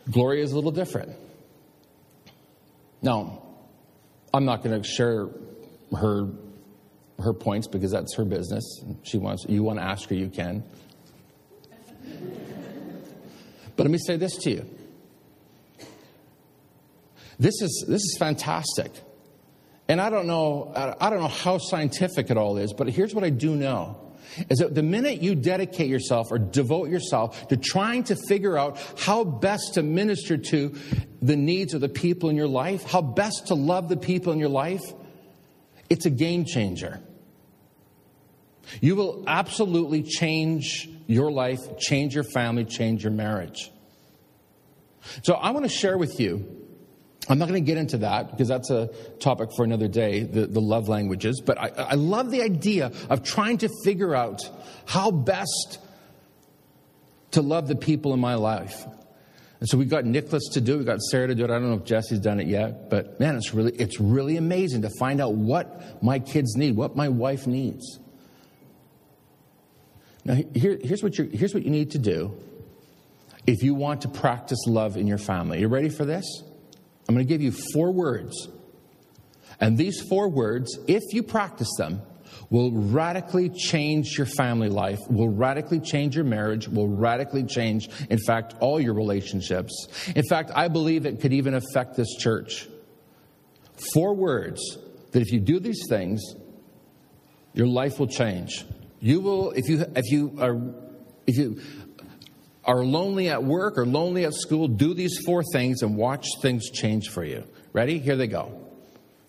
Gloria 0.09 0.43
is 0.43 0.51
a 0.51 0.55
little 0.55 0.71
different. 0.71 1.15
Now, 3.01 3.50
I'm 4.33 4.45
not 4.45 4.63
going 4.63 4.81
to 4.81 4.87
share 4.87 5.27
her 5.95 6.29
her 7.19 7.33
points 7.33 7.67
because 7.67 7.91
that's 7.91 8.15
her 8.15 8.25
business. 8.25 8.83
She 9.03 9.17
wants 9.17 9.45
you 9.47 9.63
want 9.63 9.79
to 9.79 9.83
ask 9.83 10.09
her, 10.09 10.15
you 10.15 10.29
can. 10.29 10.63
but 13.75 13.83
let 13.83 13.91
me 13.91 13.97
say 13.97 14.17
this 14.17 14.37
to 14.37 14.51
you. 14.51 14.65
This 17.39 17.61
is 17.61 17.85
this 17.87 18.01
is 18.01 18.17
fantastic. 18.19 18.91
And 19.87 19.99
I 19.99 20.09
don't 20.09 20.27
know 20.27 20.71
I 20.75 21.09
don't 21.09 21.19
know 21.19 21.27
how 21.27 21.57
scientific 21.57 22.29
it 22.29 22.37
all 22.37 22.57
is, 22.57 22.73
but 22.73 22.87
here's 22.87 23.13
what 23.13 23.23
I 23.23 23.29
do 23.29 23.55
know 23.55 24.10
is 24.49 24.59
that 24.59 24.75
the 24.75 24.83
minute 24.83 25.21
you 25.21 25.35
dedicate 25.35 25.89
yourself 25.89 26.31
or 26.31 26.39
devote 26.39 26.89
yourself 26.89 27.47
to 27.49 27.57
trying 27.57 28.03
to 28.05 28.15
figure 28.15 28.57
out 28.57 28.77
how 28.97 29.23
best 29.23 29.75
to 29.75 29.83
minister 29.83 30.37
to 30.37 30.75
the 31.21 31.35
needs 31.35 31.73
of 31.73 31.81
the 31.81 31.89
people 31.89 32.29
in 32.29 32.35
your 32.35 32.47
life, 32.47 32.83
how 32.83 33.01
best 33.01 33.47
to 33.47 33.55
love 33.55 33.89
the 33.89 33.97
people 33.97 34.33
in 34.33 34.39
your 34.39 34.49
life, 34.49 34.81
it's 35.89 36.05
a 36.05 36.09
game 36.09 36.45
changer. 36.45 37.01
You 38.79 38.95
will 38.95 39.23
absolutely 39.27 40.03
change 40.03 40.89
your 41.07 41.31
life, 41.31 41.77
change 41.77 42.15
your 42.15 42.23
family, 42.23 42.63
change 42.63 43.03
your 43.03 43.11
marriage. 43.11 43.71
So 45.23 45.33
I 45.33 45.51
want 45.51 45.65
to 45.65 45.69
share 45.69 45.97
with 45.97 46.19
you 46.19 46.60
I'm 47.31 47.39
not 47.39 47.47
going 47.47 47.63
to 47.63 47.65
get 47.65 47.77
into 47.77 47.99
that 47.99 48.29
because 48.29 48.49
that's 48.49 48.69
a 48.69 48.87
topic 49.21 49.51
for 49.55 49.63
another 49.63 49.87
day, 49.87 50.23
the, 50.23 50.47
the 50.47 50.59
love 50.59 50.89
languages. 50.89 51.41
But 51.43 51.57
I, 51.57 51.69
I 51.77 51.95
love 51.95 52.29
the 52.29 52.41
idea 52.41 52.91
of 53.09 53.23
trying 53.23 53.59
to 53.59 53.69
figure 53.85 54.13
out 54.13 54.41
how 54.85 55.11
best 55.11 55.79
to 57.31 57.41
love 57.41 57.69
the 57.69 57.77
people 57.77 58.13
in 58.13 58.19
my 58.19 58.35
life. 58.35 58.85
And 59.61 59.69
so 59.69 59.77
we 59.77 59.85
got 59.85 60.03
Nicholas 60.03 60.49
to 60.53 60.61
do 60.61 60.75
it, 60.75 60.77
we 60.79 60.83
got 60.83 60.99
Sarah 60.99 61.27
to 61.27 61.35
do 61.35 61.45
it. 61.45 61.51
I 61.51 61.53
don't 61.53 61.69
know 61.69 61.75
if 61.75 61.85
Jesse's 61.85 62.19
done 62.19 62.41
it 62.41 62.47
yet, 62.47 62.89
but 62.89 63.17
man, 63.17 63.37
it's 63.37 63.53
really 63.53 63.71
it's 63.75 64.01
really 64.01 64.35
amazing 64.35 64.81
to 64.81 64.89
find 64.99 65.21
out 65.21 65.33
what 65.33 66.03
my 66.03 66.19
kids 66.19 66.57
need, 66.57 66.75
what 66.75 66.97
my 66.97 67.07
wife 67.07 67.47
needs. 67.47 67.97
Now 70.25 70.33
here, 70.53 70.77
here's 70.83 71.01
what 71.01 71.17
you 71.17 71.25
here's 71.31 71.53
what 71.53 71.63
you 71.63 71.69
need 71.69 71.91
to 71.91 71.97
do 71.97 72.37
if 73.47 73.63
you 73.63 73.73
want 73.73 74.01
to 74.01 74.09
practice 74.09 74.59
love 74.67 74.97
in 74.97 75.07
your 75.07 75.17
family. 75.17 75.61
You 75.61 75.69
ready 75.69 75.89
for 75.89 76.03
this? 76.03 76.43
I'm 77.07 77.15
going 77.15 77.25
to 77.25 77.31
give 77.31 77.41
you 77.41 77.51
four 77.73 77.91
words. 77.91 78.47
And 79.59 79.77
these 79.77 80.01
four 80.01 80.29
words, 80.29 80.77
if 80.87 81.03
you 81.13 81.23
practice 81.23 81.69
them, 81.77 82.01
will 82.49 82.71
radically 82.71 83.49
change 83.49 84.17
your 84.17 84.25
family 84.25 84.69
life, 84.69 84.99
will 85.09 85.29
radically 85.29 85.79
change 85.79 86.15
your 86.15 86.25
marriage, 86.25 86.67
will 86.67 86.87
radically 86.87 87.43
change, 87.43 87.89
in 88.09 88.19
fact, 88.27 88.55
all 88.59 88.79
your 88.79 88.93
relationships. 88.93 89.87
In 90.15 90.23
fact, 90.23 90.51
I 90.53 90.67
believe 90.67 91.05
it 91.05 91.21
could 91.21 91.33
even 91.33 91.53
affect 91.53 91.95
this 91.95 92.13
church. 92.17 92.67
Four 93.93 94.15
words 94.15 94.77
that 95.11 95.21
if 95.21 95.31
you 95.31 95.39
do 95.39 95.59
these 95.59 95.85
things, 95.87 96.21
your 97.53 97.67
life 97.67 97.99
will 97.99 98.07
change. 98.07 98.65
You 98.99 99.21
will, 99.21 99.51
if 99.51 99.67
you, 99.67 99.85
if 99.95 100.11
you 100.11 100.37
are, 100.39 100.59
if 101.25 101.37
you 101.37 101.61
are 102.65 102.83
lonely 102.83 103.29
at 103.29 103.43
work 103.43 103.77
or 103.77 103.85
lonely 103.85 104.25
at 104.25 104.33
school, 104.33 104.67
do 104.67 104.93
these 104.93 105.17
four 105.25 105.43
things 105.51 105.81
and 105.81 105.97
watch 105.97 106.27
things 106.41 106.69
change 106.69 107.09
for 107.09 107.23
you. 107.23 107.43
Ready? 107.73 107.99
Here 107.99 108.15
they 108.15 108.27
go. 108.27 108.67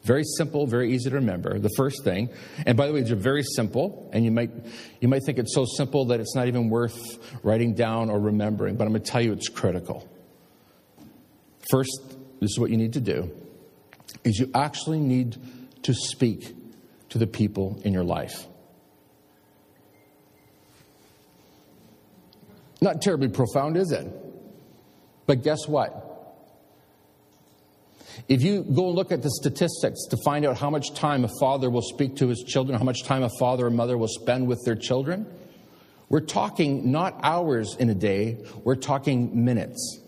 Very 0.03 0.24
simple, 0.37 0.66
very 0.66 0.93
easy 0.93 1.11
to 1.11 1.16
remember. 1.16 1.59
The 1.61 1.70
first 1.76 2.03
thing, 2.03 2.30
and 2.66 2.76
by 2.76 2.89
the 2.89 2.93
way, 2.93 3.03
they're 3.03 3.14
very 3.14 3.45
simple, 3.45 4.11
and 4.12 4.24
you 4.24 4.33
might 4.33 4.51
you 5.01 5.07
might 5.07 5.22
think 5.24 5.39
it's 5.39 5.55
so 5.55 5.64
simple 5.64 6.07
that 6.07 6.18
it's 6.18 6.35
not 6.35 6.49
even 6.49 6.68
worth 6.68 6.99
writing 7.45 7.74
down 7.74 8.11
or 8.11 8.18
remembering, 8.18 8.76
but 8.76 8.85
I'm 8.85 8.91
going 8.91 9.03
to 9.03 9.11
tell 9.11 9.22
you 9.22 9.33
it's 9.33 9.49
critical. 9.49 10.09
First, 11.70 12.16
this 12.41 12.51
is 12.51 12.59
what 12.59 12.70
you 12.70 12.76
need 12.76 12.95
to 12.95 13.01
do 13.01 13.30
is 14.24 14.39
you 14.39 14.51
actually 14.55 15.01
need 15.01 15.37
to 15.83 15.95
speak 15.95 16.55
to 17.11 17.18
the 17.18 17.26
people 17.26 17.80
in 17.85 17.93
your 17.93 18.05
life. 18.05 18.47
Not 22.83 23.01
terribly 23.01 23.28
profound, 23.28 23.76
is 23.76 23.93
it? 23.93 24.12
But 25.26 25.45
guess 25.45 25.68
what? 25.68 26.09
If 28.28 28.43
you 28.43 28.64
go 28.64 28.89
and 28.89 28.97
look 28.97 29.12
at 29.12 29.22
the 29.22 29.30
statistics 29.30 30.05
to 30.11 30.16
find 30.24 30.45
out 30.45 30.59
how 30.59 30.68
much 30.68 30.93
time 30.93 31.24
a 31.24 31.30
father 31.39 31.70
will 31.70 31.83
speak 31.83 32.16
to 32.16 32.26
his 32.26 32.43
children, 32.43 32.76
how 32.76 32.85
much 32.85 33.05
time 33.05 33.22
a 33.22 33.30
father 33.39 33.66
or 33.66 33.70
mother 33.70 33.97
will 33.97 34.09
spend 34.09 34.49
with 34.49 34.61
their 34.64 34.74
children, 34.74 35.33
we're 36.09 36.20
talking 36.20 36.91
not 36.91 37.20
hours 37.22 37.76
in 37.78 37.89
a 37.89 37.95
day, 37.95 38.45
we're 38.64 38.74
talking 38.74 39.45
minutes. 39.45 40.01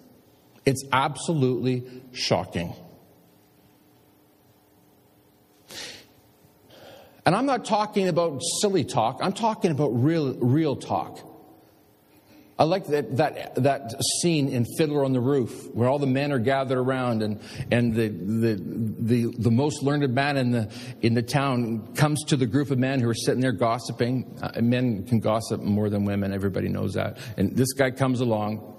It's 0.66 0.83
absolutely 0.93 1.85
shocking. 2.12 2.75
And 7.25 7.37
I'm 7.37 7.47
not 7.47 7.64
talking 7.64 8.09
about 8.09 8.43
silly 8.61 8.83
talk, 8.83 9.20
I'm 9.22 9.33
talking 9.33 9.70
about 9.70 9.91
real, 9.91 10.35
real 10.35 10.75
talk. 10.75 11.34
I 12.57 12.64
like 12.64 12.86
that, 12.86 13.16
that, 13.16 13.57
that 13.57 14.00
scene 14.20 14.48
in 14.48 14.64
Fiddler 14.78 15.05
on 15.05 15.12
the 15.12 15.20
Roof 15.20 15.74
where 15.74 15.88
all 15.88 15.98
the 15.98 16.07
men 16.07 16.30
are 16.30 16.38
gathered 16.38 16.78
around 16.78 17.22
and, 17.22 17.40
and 17.72 17.92
the, 17.92 18.09
the, 18.09 18.55
the, 18.55 19.34
the 19.36 19.50
most 19.50 19.82
learned 19.82 20.14
man 20.14 20.36
in 20.36 20.52
the, 20.52 20.70
in 21.02 21.14
the 21.14 21.22
town 21.22 21.94
comes 21.96 22.22
to 22.26 22.36
the 22.36 22.46
group 22.46 22.70
of 22.70 22.78
men 22.78 23.00
who 23.00 23.09
are 23.09 23.14
sitting 23.14 23.40
there 23.40 23.50
gossiping. 23.50 24.38
Uh, 24.40 24.61
men 24.61 25.05
can 25.05 25.18
gossip 25.18 25.62
more 25.62 25.90
than 25.90 26.05
women, 26.05 26.32
everybody 26.32 26.68
knows 26.68 26.94
that. 26.94 27.18
And 27.36 27.57
this 27.57 27.72
guy 27.72 27.90
comes 27.90 28.20
along 28.20 28.70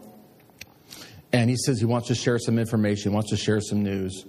and 1.34 1.49
he 1.49 1.57
says 1.57 1.78
he 1.78 1.86
wants 1.86 2.07
to 2.07 2.15
share 2.15 2.39
some 2.39 2.57
information, 2.57 3.11
wants 3.11 3.32
to 3.32 3.38
share 3.38 3.59
some 3.59 3.84
news. 3.84 4.26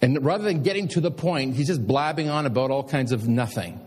And 0.00 0.24
rather 0.24 0.44
than 0.44 0.62
getting 0.62 0.88
to 0.88 1.02
the 1.02 1.10
point, 1.10 1.54
he's 1.54 1.66
just 1.66 1.86
blabbing 1.86 2.30
on 2.30 2.46
about 2.46 2.70
all 2.70 2.84
kinds 2.84 3.12
of 3.12 3.28
nothing. 3.28 3.78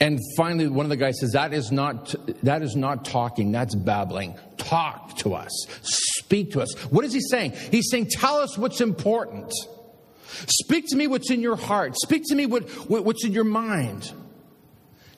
And 0.00 0.18
finally, 0.36 0.66
one 0.66 0.84
of 0.84 0.90
the 0.90 0.96
guys 0.96 1.20
says, 1.20 1.32
that 1.32 1.52
is 1.52 1.70
not, 1.70 2.14
that 2.42 2.62
is 2.62 2.74
not 2.74 3.04
talking, 3.04 3.52
that's 3.52 3.74
babbling. 3.74 4.34
Talk 4.56 5.16
to 5.18 5.34
us. 5.34 5.50
Speak 5.82 6.52
to 6.52 6.60
us. 6.60 6.72
What 6.90 7.04
is 7.04 7.12
he 7.12 7.20
saying? 7.20 7.52
He's 7.70 7.88
saying, 7.88 8.06
tell 8.06 8.36
us 8.36 8.58
what's 8.58 8.80
important. 8.80 9.52
Speak 10.48 10.86
to 10.88 10.96
me 10.96 11.06
what's 11.06 11.30
in 11.30 11.40
your 11.40 11.56
heart. 11.56 11.94
Speak 11.96 12.24
to 12.28 12.34
me 12.34 12.46
what, 12.46 12.68
what's 12.88 13.24
in 13.24 13.32
your 13.32 13.44
mind. 13.44 14.12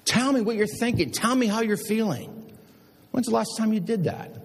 Tell 0.04 0.32
me 0.32 0.42
what 0.42 0.56
you're 0.56 0.66
thinking. 0.66 1.12
Tell 1.12 1.34
me 1.34 1.46
how 1.46 1.62
you're 1.62 1.78
feeling. 1.78 2.54
When's 3.10 3.26
the 3.26 3.32
last 3.32 3.56
time 3.56 3.72
you 3.72 3.80
did 3.80 4.04
that? 4.04 4.36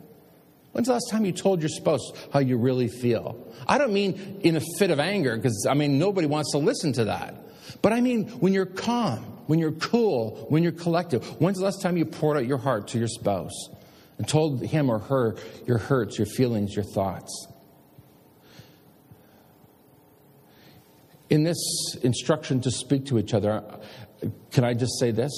When's 0.71 0.87
the 0.87 0.93
last 0.93 1.09
time 1.09 1.25
you 1.25 1.31
told 1.31 1.61
your 1.61 1.69
spouse 1.69 2.11
how 2.31 2.39
you 2.39 2.57
really 2.57 2.87
feel? 2.87 3.51
I 3.67 3.77
don't 3.77 3.91
mean 3.91 4.39
in 4.41 4.55
a 4.55 4.61
fit 4.77 4.91
of 4.91 4.99
anger, 4.99 5.35
because 5.35 5.65
I 5.69 5.73
mean, 5.73 5.99
nobody 5.99 6.27
wants 6.27 6.51
to 6.51 6.59
listen 6.59 6.93
to 6.93 7.05
that. 7.05 7.35
But 7.81 7.91
I 7.91 7.99
mean, 7.99 8.27
when 8.39 8.53
you're 8.53 8.67
calm, 8.67 9.38
when 9.49 9.57
you're 9.57 9.71
cool, 9.71 10.45
when 10.49 10.61
you're 10.61 10.71
collective. 10.71 11.25
When's 11.41 11.57
the 11.57 11.63
last 11.63 11.81
time 11.81 11.97
you 11.97 12.05
poured 12.05 12.37
out 12.37 12.45
your 12.45 12.59
heart 12.59 12.89
to 12.89 12.99
your 12.99 13.07
spouse 13.07 13.69
and 14.19 14.27
told 14.27 14.63
him 14.63 14.91
or 14.91 14.99
her 14.99 15.37
your 15.65 15.79
hurts, 15.79 16.19
your 16.19 16.27
feelings, 16.27 16.75
your 16.75 16.85
thoughts? 16.85 17.47
In 21.31 21.43
this 21.43 21.57
instruction 22.03 22.61
to 22.61 22.69
speak 22.69 23.07
to 23.07 23.17
each 23.17 23.33
other, 23.33 23.63
can 24.51 24.65
I 24.65 24.75
just 24.75 24.99
say 24.99 25.09
this? 25.09 25.31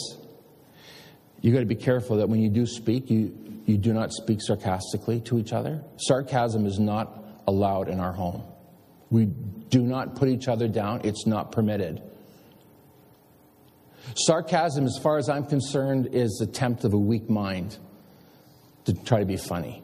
You've 1.40 1.54
got 1.54 1.62
to 1.62 1.66
be 1.66 1.76
careful 1.76 2.18
that 2.18 2.28
when 2.28 2.42
you 2.42 2.50
do 2.50 2.66
speak, 2.66 3.10
you, 3.10 3.34
you 3.66 3.78
do 3.78 3.94
not 3.94 4.12
speak 4.12 4.40
sarcastically 4.42 5.22
to 5.22 5.40
each 5.40 5.54
other. 5.54 5.86
Sarcasm 5.96 6.66
is 6.66 6.80
not 6.80 7.24
allowed 7.48 7.88
in 7.88 8.02
our 8.02 8.12
home. 8.12 8.44
We 9.10 9.28
do 9.70 9.84
not 9.84 10.18
put 10.18 10.28
each 10.28 10.50
other 10.50 10.68
down, 10.68 11.00
it's 11.06 11.26
not 11.26 11.54
permitted. 11.54 12.11
Sarcasm, 14.16 14.86
as 14.86 15.00
far 15.02 15.18
as 15.18 15.30
I'm 15.30 15.46
concerned, 15.46 16.10
is 16.14 16.38
the 16.40 16.50
attempt 16.50 16.84
of 16.84 16.94
a 16.94 16.98
weak 16.98 17.30
mind 17.30 17.78
to 18.86 18.94
try 18.94 19.20
to 19.20 19.26
be 19.26 19.38
funny. 19.38 19.84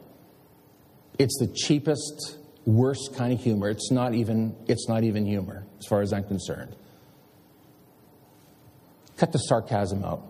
It's 1.18 1.38
the 1.38 1.46
cheapest, 1.48 2.38
worst 2.64 3.14
kind 3.16 3.32
of 3.32 3.40
humor. 3.40 3.68
It's 3.68 3.90
not 3.90 4.14
even, 4.14 4.56
it's 4.66 4.88
not 4.88 5.04
even 5.04 5.24
humor, 5.24 5.66
as 5.78 5.86
far 5.86 6.02
as 6.02 6.12
I'm 6.12 6.24
concerned. 6.24 6.76
Cut 9.16 9.32
the 9.32 9.38
sarcasm 9.38 10.04
out. 10.04 10.22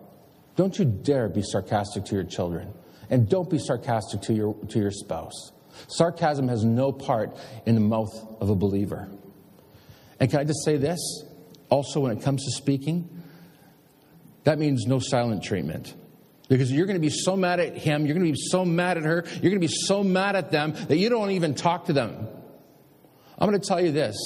Don't 0.57 0.79
you 0.79 0.85
dare 0.85 1.29
be 1.29 1.43
sarcastic 1.43 2.05
to 2.07 2.15
your 2.15 2.25
children. 2.25 2.73
And 3.11 3.29
don't 3.29 3.49
be 3.49 3.59
sarcastic 3.59 4.23
to 4.23 4.35
your, 4.35 4.55
to 4.69 4.79
your 4.79 4.91
spouse. 4.91 5.53
Sarcasm 5.89 6.49
has 6.49 6.65
no 6.65 6.93
part 6.93 7.37
in 7.65 7.75
the 7.75 7.81
mouth 7.81 8.13
of 8.41 8.51
a 8.51 8.55
believer. 8.55 9.09
And 10.21 10.31
can 10.31 10.41
I 10.41 10.45
just 10.45 10.65
say 10.65 10.77
this? 10.77 10.99
Also, 11.71 12.01
when 12.01 12.17
it 12.17 12.23
comes 12.23 12.45
to 12.45 12.51
speaking, 12.51 13.18
that 14.45 14.59
means 14.59 14.87
no 14.87 14.99
silent 14.99 15.43
treatment. 15.43 15.95
Because 16.49 16.73
you're 16.73 16.87
going 16.87 16.97
to 16.97 17.01
be 17.01 17.11
so 17.11 17.37
mad 17.37 17.61
at 17.61 17.77
him, 17.77 18.07
you're 18.07 18.15
going 18.15 18.27
to 18.27 18.33
be 18.33 18.39
so 18.51 18.65
mad 18.65 18.97
at 18.97 19.05
her, 19.05 19.25
you're 19.27 19.51
going 19.51 19.61
to 19.61 19.67
be 19.67 19.69
so 19.69 20.03
mad 20.03 20.35
at 20.35 20.51
them 20.51 20.73
that 20.89 20.97
you 20.97 21.11
don't 21.11 21.33
even 21.33 21.55
talk 21.55 21.87
to 21.87 21.93
them. 21.93 22.27
I'm 23.39 23.49
going 23.49 23.61
to 23.61 23.67
tell 23.67 23.81
you 23.81 23.93
this. 23.93 24.17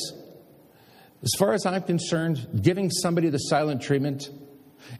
As 1.23 1.31
far 1.39 1.53
as 1.53 1.67
I'm 1.67 1.83
concerned, 1.83 2.47
giving 2.63 2.91
somebody 2.91 3.29
the 3.29 3.39
silent 3.39 3.83
treatment 3.83 4.31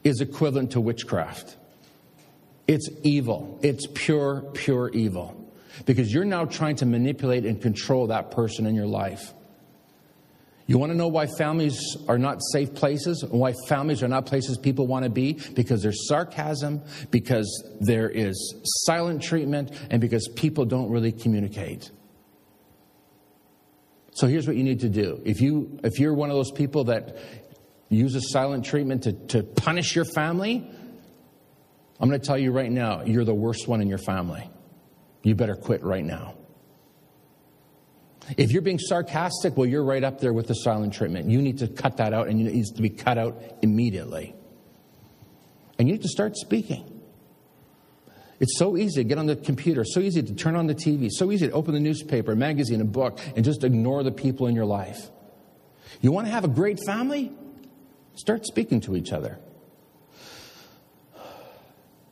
is 0.03 0.21
equivalent 0.21 0.71
to 0.71 0.81
witchcraft. 0.81 1.57
It's 2.67 2.89
evil. 3.03 3.59
It's 3.61 3.87
pure, 3.93 4.41
pure 4.53 4.89
evil. 4.89 5.51
Because 5.85 6.13
you're 6.13 6.25
now 6.25 6.45
trying 6.45 6.77
to 6.77 6.85
manipulate 6.85 7.45
and 7.45 7.61
control 7.61 8.07
that 8.07 8.31
person 8.31 8.65
in 8.65 8.75
your 8.75 8.85
life. 8.85 9.33
You 10.65 10.77
want 10.77 10.91
to 10.91 10.97
know 10.97 11.09
why 11.09 11.27
families 11.27 11.97
are 12.07 12.17
not 12.17 12.39
safe 12.53 12.73
places 12.73 13.23
and 13.23 13.33
why 13.33 13.53
families 13.67 14.01
are 14.01 14.07
not 14.07 14.25
places 14.25 14.57
people 14.57 14.87
want 14.87 15.03
to 15.03 15.09
be? 15.09 15.39
Because 15.53 15.83
there's 15.83 16.07
sarcasm, 16.07 16.81
because 17.11 17.63
there 17.81 18.09
is 18.09 18.55
silent 18.85 19.21
treatment, 19.21 19.71
and 19.89 19.99
because 19.99 20.29
people 20.35 20.63
don't 20.65 20.89
really 20.89 21.11
communicate. 21.11 21.91
So 24.13 24.27
here's 24.27 24.47
what 24.47 24.55
you 24.55 24.63
need 24.63 24.81
to 24.81 24.89
do. 24.89 25.21
If, 25.25 25.41
you, 25.41 25.79
if 25.83 25.99
you're 25.99 26.13
one 26.13 26.29
of 26.29 26.35
those 26.35 26.51
people 26.51 26.85
that 26.85 27.17
uses 27.89 28.31
silent 28.31 28.63
treatment 28.63 29.03
to, 29.03 29.13
to 29.29 29.43
punish 29.43 29.95
your 29.95 30.05
family, 30.05 30.65
I'm 31.99 32.09
going 32.09 32.21
to 32.21 32.25
tell 32.25 32.37
you 32.37 32.51
right 32.51 32.71
now, 32.71 33.03
you're 33.03 33.25
the 33.25 33.33
worst 33.33 33.67
one 33.67 33.81
in 33.81 33.89
your 33.89 33.97
family. 33.97 34.49
You 35.23 35.35
better 35.35 35.55
quit 35.55 35.83
right 35.83 36.05
now. 36.05 36.35
If 38.37 38.51
you're 38.51 38.61
being 38.61 38.79
sarcastic, 38.79 39.57
well, 39.57 39.67
you're 39.67 39.83
right 39.83 40.03
up 40.03 40.19
there 40.19 40.33
with 40.33 40.47
the 40.47 40.53
silent 40.53 40.93
treatment. 40.93 41.29
You 41.29 41.41
need 41.41 41.59
to 41.59 41.67
cut 41.67 41.97
that 41.97 42.13
out, 42.13 42.27
and 42.27 42.39
it 42.39 42.53
needs 42.53 42.71
to 42.71 42.81
be 42.81 42.89
cut 42.89 43.17
out 43.17 43.41
immediately. 43.61 44.35
And 45.77 45.87
you 45.87 45.95
need 45.95 46.03
to 46.03 46.09
start 46.09 46.37
speaking. 46.37 46.89
It's 48.39 48.57
so 48.57 48.77
easy 48.77 49.01
to 49.01 49.03
get 49.03 49.17
on 49.17 49.25
the 49.25 49.35
computer, 49.35 49.83
so 49.85 49.99
easy 49.99 50.21
to 50.21 50.35
turn 50.35 50.55
on 50.55 50.67
the 50.67 50.75
TV, 50.75 51.09
so 51.09 51.31
easy 51.31 51.47
to 51.47 51.53
open 51.53 51.73
the 51.73 51.79
newspaper, 51.79 52.35
magazine, 52.35 52.81
a 52.81 52.85
book, 52.85 53.19
and 53.35 53.45
just 53.45 53.63
ignore 53.63 54.03
the 54.03 54.11
people 54.11 54.47
in 54.47 54.55
your 54.55 54.65
life. 54.65 55.09
You 56.01 56.11
want 56.11 56.27
to 56.27 56.31
have 56.31 56.43
a 56.43 56.49
great 56.49 56.79
family? 56.85 57.31
Start 58.15 58.45
speaking 58.45 58.81
to 58.81 58.95
each 58.95 59.11
other. 59.11 59.39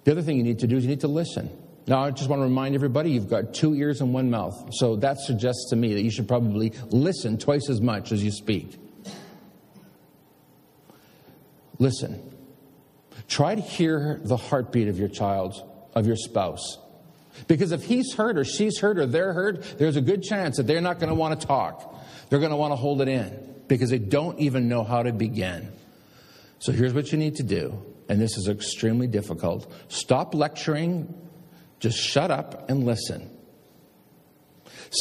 The 0.04 0.12
other 0.12 0.22
thing 0.22 0.38
you 0.38 0.44
need 0.44 0.60
to 0.60 0.68
do 0.68 0.78
is 0.78 0.84
you 0.84 0.90
need 0.90 1.02
to 1.02 1.08
listen. 1.08 1.50
Now, 1.88 2.04
I 2.04 2.12
just 2.12 2.30
want 2.30 2.42
to 2.42 2.44
remind 2.44 2.76
everybody 2.76 3.12
you've 3.12 3.30
got 3.30 3.54
two 3.54 3.74
ears 3.74 4.02
and 4.02 4.14
one 4.14 4.30
mouth. 4.30 4.70
So 4.74 4.96
that 4.98 5.20
suggests 5.20 5.70
to 5.72 5.76
me 5.76 5.94
that 5.96 6.02
you 6.02 6.12
should 6.12 6.28
probably 6.28 6.74
listen 6.90 7.38
twice 7.38 7.70
as 7.70 7.82
much 7.82 8.12
as 8.12 8.24
you 8.24 8.32
speak. 8.32 8.78
Listen. 11.80 12.32
Try 13.28 13.56
to 13.56 13.62
hear 13.62 14.20
the 14.24 14.38
heartbeat 14.38 14.88
of 14.88 15.00
your 15.00 15.08
child, 15.08 15.56
of 15.96 16.06
your 16.06 16.18
spouse. 16.18 16.78
Because 17.48 17.72
if 17.72 17.84
he's 17.84 18.14
hurt 18.14 18.38
or 18.38 18.44
she's 18.44 18.80
hurt 18.80 19.00
or 19.00 19.06
they're 19.06 19.34
hurt, 19.34 19.80
there's 19.80 19.96
a 19.96 20.02
good 20.02 20.22
chance 20.22 20.58
that 20.58 20.68
they're 20.68 20.82
not 20.82 21.00
going 21.00 21.10
to 21.10 21.16
want 21.16 21.40
to 21.40 21.48
talk. 21.48 21.96
They're 22.30 22.40
going 22.40 22.52
to 22.52 22.58
want 22.58 22.74
to 22.74 22.76
hold 22.76 23.02
it 23.02 23.08
in 23.08 23.56
because 23.68 23.90
they 23.90 24.00
don't 24.00 24.38
even 24.40 24.68
know 24.68 24.84
how 24.84 25.02
to 25.02 25.14
begin. 25.14 25.72
So 26.60 26.72
here's 26.72 26.94
what 26.94 27.12
you 27.12 27.18
need 27.18 27.38
to 27.38 27.44
do, 27.44 27.82
and 28.10 28.22
this 28.22 28.38
is 28.38 28.48
extremely 28.48 29.08
difficult. 29.08 29.72
Stop 29.88 30.36
lecturing, 30.36 31.14
just 31.82 31.98
shut 31.98 32.32
up 32.32 32.70
and 32.70 32.86
listen. 32.86 33.30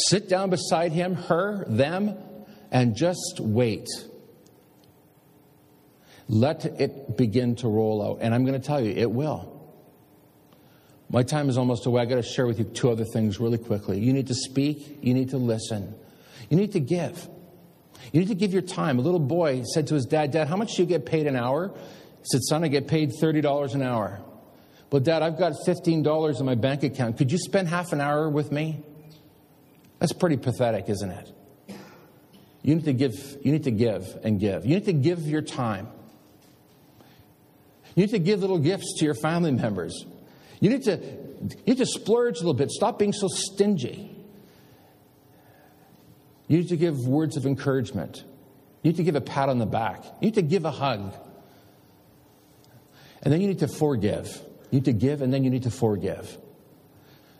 Sit 0.09 0.27
down 0.27 0.49
beside 0.49 0.91
him, 0.91 1.15
her, 1.15 1.63
them, 1.67 2.17
and 2.71 2.95
just 2.95 3.39
wait. 3.39 3.87
Let 6.27 6.65
it 6.65 7.17
begin 7.17 7.55
to 7.57 7.67
roll 7.67 8.01
out. 8.05 8.19
And 8.21 8.33
I'm 8.33 8.45
going 8.45 8.59
to 8.59 8.65
tell 8.65 8.81
you, 8.81 8.91
it 8.91 9.11
will. 9.11 9.49
My 11.09 11.23
time 11.23 11.49
is 11.49 11.57
almost 11.57 11.85
away. 11.85 12.01
I 12.01 12.05
got 12.05 12.15
to 12.15 12.23
share 12.23 12.47
with 12.47 12.57
you 12.57 12.65
two 12.65 12.89
other 12.89 13.03
things 13.03 13.39
really 13.39 13.57
quickly. 13.57 13.99
You 13.99 14.13
need 14.13 14.27
to 14.27 14.33
speak, 14.33 14.99
you 15.01 15.13
need 15.13 15.29
to 15.31 15.37
listen, 15.37 15.93
you 16.49 16.57
need 16.57 16.71
to 16.71 16.79
give. 16.79 17.27
You 18.11 18.21
need 18.21 18.29
to 18.29 18.35
give 18.35 18.53
your 18.53 18.61
time. 18.61 18.97
A 18.97 19.01
little 19.01 19.19
boy 19.19 19.63
said 19.63 19.87
to 19.87 19.93
his 19.93 20.05
dad, 20.05 20.31
Dad, 20.31 20.47
how 20.47 20.57
much 20.57 20.75
do 20.75 20.81
you 20.81 20.87
get 20.87 21.05
paid 21.05 21.27
an 21.27 21.35
hour? 21.35 21.71
He 21.75 22.25
said, 22.31 22.41
Son, 22.43 22.63
I 22.63 22.67
get 22.67 22.87
paid 22.87 23.11
$30 23.11 23.75
an 23.75 23.81
hour. 23.83 24.21
But, 24.91 25.03
Dad, 25.05 25.23
I've 25.23 25.39
got 25.39 25.53
$15 25.65 26.39
in 26.39 26.45
my 26.45 26.55
bank 26.55 26.83
account. 26.83 27.17
Could 27.17 27.31
you 27.31 27.37
spend 27.37 27.69
half 27.69 27.93
an 27.93 28.01
hour 28.01 28.29
with 28.29 28.51
me? 28.51 28.83
That's 29.99 30.11
pretty 30.11 30.35
pathetic, 30.35 30.89
isn't 30.89 31.09
it? 31.09 31.31
You 32.61 32.75
need 32.75 32.83
to 32.85 32.93
give, 32.93 33.13
you 33.41 33.53
need 33.53 33.63
to 33.63 33.71
give 33.71 34.19
and 34.23 34.37
give. 34.37 34.65
You 34.65 34.75
need 34.75 34.85
to 34.85 34.93
give 34.93 35.21
your 35.21 35.41
time. 35.41 35.87
You 37.95 38.03
need 38.03 38.11
to 38.11 38.19
give 38.19 38.41
little 38.41 38.59
gifts 38.59 38.95
to 38.99 39.05
your 39.05 39.15
family 39.15 39.51
members. 39.51 40.05
You 40.59 40.69
need 40.69 40.83
to, 40.83 40.97
you 40.97 41.63
need 41.65 41.77
to 41.77 41.85
splurge 41.85 42.35
a 42.37 42.39
little 42.39 42.53
bit. 42.53 42.69
Stop 42.69 42.99
being 42.99 43.13
so 43.13 43.27
stingy. 43.29 44.13
You 46.47 46.57
need 46.57 46.67
to 46.67 46.77
give 46.77 46.97
words 47.07 47.37
of 47.37 47.45
encouragement. 47.45 48.25
You 48.83 48.91
need 48.91 48.97
to 48.97 49.03
give 49.03 49.15
a 49.15 49.21
pat 49.21 49.47
on 49.47 49.57
the 49.57 49.65
back. 49.65 50.03
You 50.19 50.27
need 50.27 50.35
to 50.35 50.41
give 50.41 50.65
a 50.65 50.71
hug. 50.71 51.13
And 53.23 53.31
then 53.31 53.39
you 53.39 53.47
need 53.47 53.59
to 53.59 53.69
forgive. 53.69 54.50
You 54.71 54.79
need 54.79 54.85
to 54.85 54.93
give 54.93 55.21
and 55.21 55.33
then 55.33 55.43
you 55.43 55.49
need 55.49 55.63
to 55.63 55.71
forgive. 55.71 56.37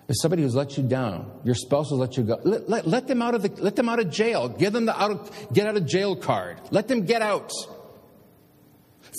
If 0.07 0.15
somebody 0.21 0.43
who's 0.43 0.55
let 0.55 0.77
you 0.77 0.84
down, 0.84 1.32
your 1.45 1.55
spouse 1.55 1.89
has 1.89 1.97
let 1.97 2.17
you 2.17 2.23
go, 2.23 2.39
let, 2.43 2.69
let, 2.69 2.86
let 2.86 3.07
them 3.07 3.21
out 3.21 3.34
of 3.34 3.43
the, 3.43 3.63
let 3.63 3.77
them 3.77 3.88
out 3.88 3.99
of 3.99 4.09
jail. 4.09 4.49
Give 4.49 4.73
them 4.73 4.86
the 4.86 5.01
out 5.01 5.11
of, 5.11 5.53
get 5.53 5.67
out 5.67 5.77
of 5.77 5.86
jail 5.86 6.17
card. 6.17 6.59
Let 6.69 6.89
them 6.89 7.05
get 7.05 7.21
out. 7.21 7.51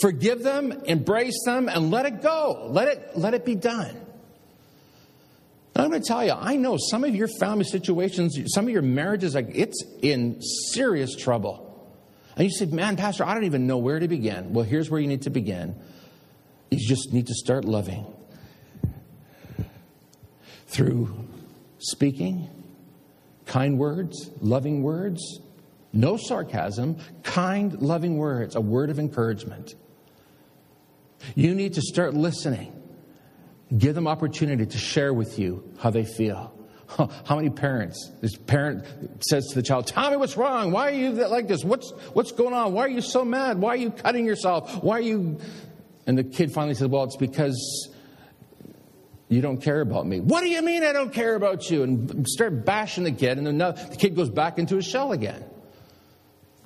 Forgive 0.03 0.43
them, 0.43 0.73
embrace 0.85 1.43
them, 1.47 1.69
and 1.69 1.91
let 1.91 2.07
it 2.07 2.21
go. 2.21 2.69
Let 2.71 2.89
it, 2.89 3.11
let 3.17 3.33
it 3.33 3.47
be 3.47 3.55
done. 3.55 3.97
I'm 5.75 5.89
going 5.89 6.03
to 6.03 6.07
tell 6.07 6.25
you, 6.25 6.33
I 6.33 6.57
know 6.57 6.77
some 6.79 7.05
of 7.05 7.15
your 7.15 7.29
family 7.41 7.65
situations, 7.65 8.39
some 8.55 8.67
of 8.67 8.71
your 8.71 8.83
marriages, 8.83 9.35
like 9.35 9.49
it's 9.55 9.83
in 10.03 10.43
serious 10.73 11.17
trouble. 11.17 11.69
And 12.37 12.45
you 12.45 12.51
said, 12.51 12.73
man, 12.73 12.97
Pastor, 12.97 13.25
I 13.25 13.33
don't 13.35 13.45
even 13.45 13.67
know 13.67 13.79
where 13.79 13.99
to 13.99 14.09
begin. 14.09 14.53
Well, 14.53 14.65
here's 14.65 14.91
where 14.91 15.01
you 15.01 15.07
need 15.07 15.23
to 15.23 15.31
begin. 15.31 15.75
You 16.73 16.79
just 16.79 17.13
need 17.13 17.27
to 17.27 17.35
start 17.35 17.67
loving 17.67 18.07
through 20.69 21.29
speaking, 21.77 22.49
kind 23.45 23.79
words, 23.79 24.31
loving 24.41 24.83
words, 24.83 25.41
no 25.93 26.17
sarcasm, 26.17 26.97
kind, 27.25 27.75
loving 27.83 28.17
words, 28.17 28.57
a 28.57 28.61
word 28.63 28.89
of 28.89 28.99
encouragement. 28.99 29.75
You 31.35 31.55
need 31.55 31.75
to 31.75 31.83
start 31.83 32.15
listening. 32.15 32.73
Give 33.77 33.95
them 33.95 34.09
opportunity 34.09 34.65
to 34.65 34.79
share 34.79 35.13
with 35.13 35.39
you 35.39 35.71
how 35.79 35.91
they 35.91 36.07
feel. 36.07 36.55
How 37.27 37.37
many 37.37 37.51
parents? 37.51 38.11
This 38.23 38.35
parent 38.35 38.87
says 39.29 39.49
to 39.49 39.57
the 39.57 39.63
child, 39.63 39.89
Tell 39.89 40.11
me 40.11 40.17
what's 40.17 40.39
wrong. 40.39 40.73
Why 40.73 40.89
are 40.89 40.95
you 40.95 41.11
like 41.11 41.49
this? 41.49 41.65
What's, 41.65 41.91
what's 42.15 42.33
going 42.33 42.55
on? 42.55 42.73
Why 42.73 42.87
are 42.87 42.89
you 42.89 43.03
so 43.03 43.27
mad? 43.27 43.59
Why 43.59 43.71
are 43.71 43.77
you 43.77 43.91
cutting 43.91 44.25
yourself? 44.25 44.83
Why 44.83 44.97
are 44.97 45.03
you. 45.03 45.39
And 46.07 46.19
the 46.19 46.25
kid 46.25 46.53
finally 46.53 46.75
says, 46.75 46.89
Well, 46.89 47.05
it's 47.05 47.17
because 47.17 47.91
you 49.29 49.41
don't 49.41 49.63
care 49.63 49.81
about 49.81 50.07
me. 50.07 50.21
What 50.21 50.43
do 50.43 50.49
you 50.49 50.61
mean 50.63 50.85
I 50.85 50.93
don't 50.93 51.13
care 51.13 51.35
about 51.35 51.71
you? 51.71 51.83
And 51.83 52.29
start 52.29 52.65
bashing 52.65 53.05
the 53.05 53.13
kid, 53.13 53.39
and 53.39 53.61
the 53.61 53.97
kid 53.99 54.15
goes 54.15 54.31
back 54.31 54.59
into 54.59 54.77
his 54.77 54.87
shell 54.87 55.13
again. 55.13 55.45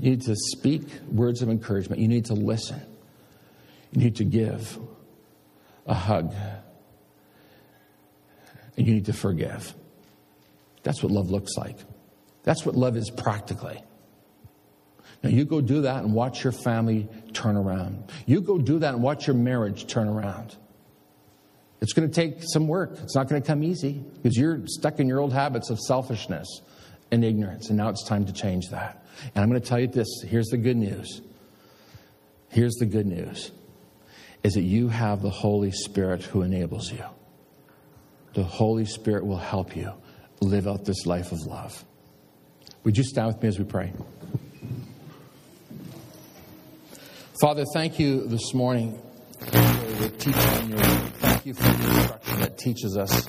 You 0.01 0.11
need 0.11 0.23
to 0.23 0.35
speak 0.35 0.83
words 1.11 1.43
of 1.43 1.49
encouragement. 1.49 2.01
You 2.01 2.09
need 2.09 2.27
to 2.27 2.35
listen. 2.35 2.81
You 3.93 4.03
need 4.03 4.17
to 4.17 4.25
give 4.25 4.79
a 5.87 5.95
hug 5.95 6.35
and 8.77 8.87
you 8.87 8.95
need 8.95 9.07
to 9.07 9.13
forgive. 9.13 9.75
That's 10.83 11.03
what 11.03 11.11
love 11.11 11.31
looks 11.31 11.57
like. 11.57 11.79
That's 12.43 12.65
what 12.65 12.77
love 12.77 12.97
is 12.97 13.11
practically. 13.11 13.83
Now, 15.23 15.31
you 15.31 15.45
go 15.45 15.61
do 15.61 15.83
that 15.83 16.05
and 16.05 16.15
watch 16.15 16.45
your 16.45 16.53
family 16.53 17.09
turn 17.33 17.57
around. 17.57 18.13
You 18.27 18.41
go 18.41 18.59
do 18.59 18.79
that 18.79 18.95
and 18.95 19.03
watch 19.03 19.27
your 19.27 19.37
marriage 19.37 19.87
turn 19.87 20.09
around. 20.09 20.57
It's 21.81 21.93
going 21.93 22.09
to 22.09 22.15
take 22.15 22.43
some 22.43 22.69
work. 22.69 22.99
It's 23.03 23.15
not 23.15 23.29
going 23.29 23.41
to 23.41 23.47
come 23.47 23.63
easy 23.63 23.93
because 23.93 24.37
you're 24.37 24.67
stuck 24.67 24.99
in 25.01 25.09
your 25.09 25.21
old 25.21 25.33
habits 25.33 25.71
of 25.71 25.79
selfishness 25.81 26.61
and 27.11 27.25
ignorance, 27.25 27.69
and 27.69 27.77
now 27.77 27.89
it's 27.89 28.05
time 28.05 28.27
to 28.27 28.33
change 28.33 28.71
that. 28.71 29.05
And 29.35 29.43
I'm 29.43 29.49
going 29.49 29.61
to 29.61 29.67
tell 29.67 29.79
you 29.79 29.87
this 29.87 30.09
here's 30.27 30.49
the 30.49 30.57
good 30.57 30.77
news. 30.77 31.21
Here's 32.49 32.75
the 32.75 32.87
good 32.87 33.07
news 33.07 33.51
is 34.43 34.55
that 34.55 34.63
you 34.63 34.89
have 34.89 35.23
the 35.23 35.31
Holy 35.31 35.73
Spirit 35.73 36.23
who 36.23 36.43
enables 36.43 36.93
you 36.93 37.05
the 38.37 38.45
Holy 38.45 38.85
Spirit 38.85 39.25
will 39.25 39.39
help 39.39 39.75
you 39.75 39.91
live 40.43 40.69
out 40.69 40.85
this 40.85 41.07
life 41.07 41.33
of 41.33 41.41
love. 41.47 41.83
Would 42.85 42.99
you 42.99 43.03
stand 43.03 43.29
with 43.29 43.43
me 43.43 43.49
as 43.49 43.59
we 43.59 43.65
pray? 43.65 43.95
Father, 47.41 47.67
thank 47.75 47.99
you 47.99 48.27
this 48.27 48.55
morning 48.55 48.99
for 49.41 49.51
the 49.51 50.09
teaching 50.17 50.71
your. 50.71 50.79
Thank 50.79 51.45
you 51.45 51.53
for 51.53 51.65
the 51.65 51.97
instruction 51.99 52.41
that 52.41 52.57
teaches 52.57 52.97
us 52.97 53.29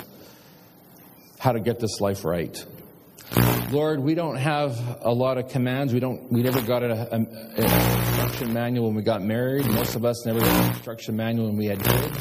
how 1.39 1.51
to 1.51 1.59
get 1.59 1.81
this 1.81 1.99
life 1.99 2.23
right. 2.23 2.57
Lord, 3.69 3.99
we 3.99 4.15
don't 4.15 4.37
have 4.37 4.79
a 5.01 5.11
lot 5.11 5.37
of 5.37 5.49
commands. 5.49 5.93
We 5.93 5.99
don't. 5.99 6.31
We 6.31 6.41
never 6.41 6.61
got 6.61 6.83
a, 6.83 7.15
a, 7.15 7.17
a 7.17 8.07
instruction 8.07 8.53
manual 8.53 8.87
when 8.87 8.95
we 8.95 9.01
got 9.01 9.21
married. 9.21 9.65
Most 9.65 9.95
of 9.95 10.05
us 10.05 10.25
never 10.25 10.39
got 10.39 10.63
an 10.63 10.69
instruction 10.69 11.17
manual 11.17 11.47
when 11.47 11.57
we 11.57 11.65
had 11.65 11.83
kids. 11.83 12.17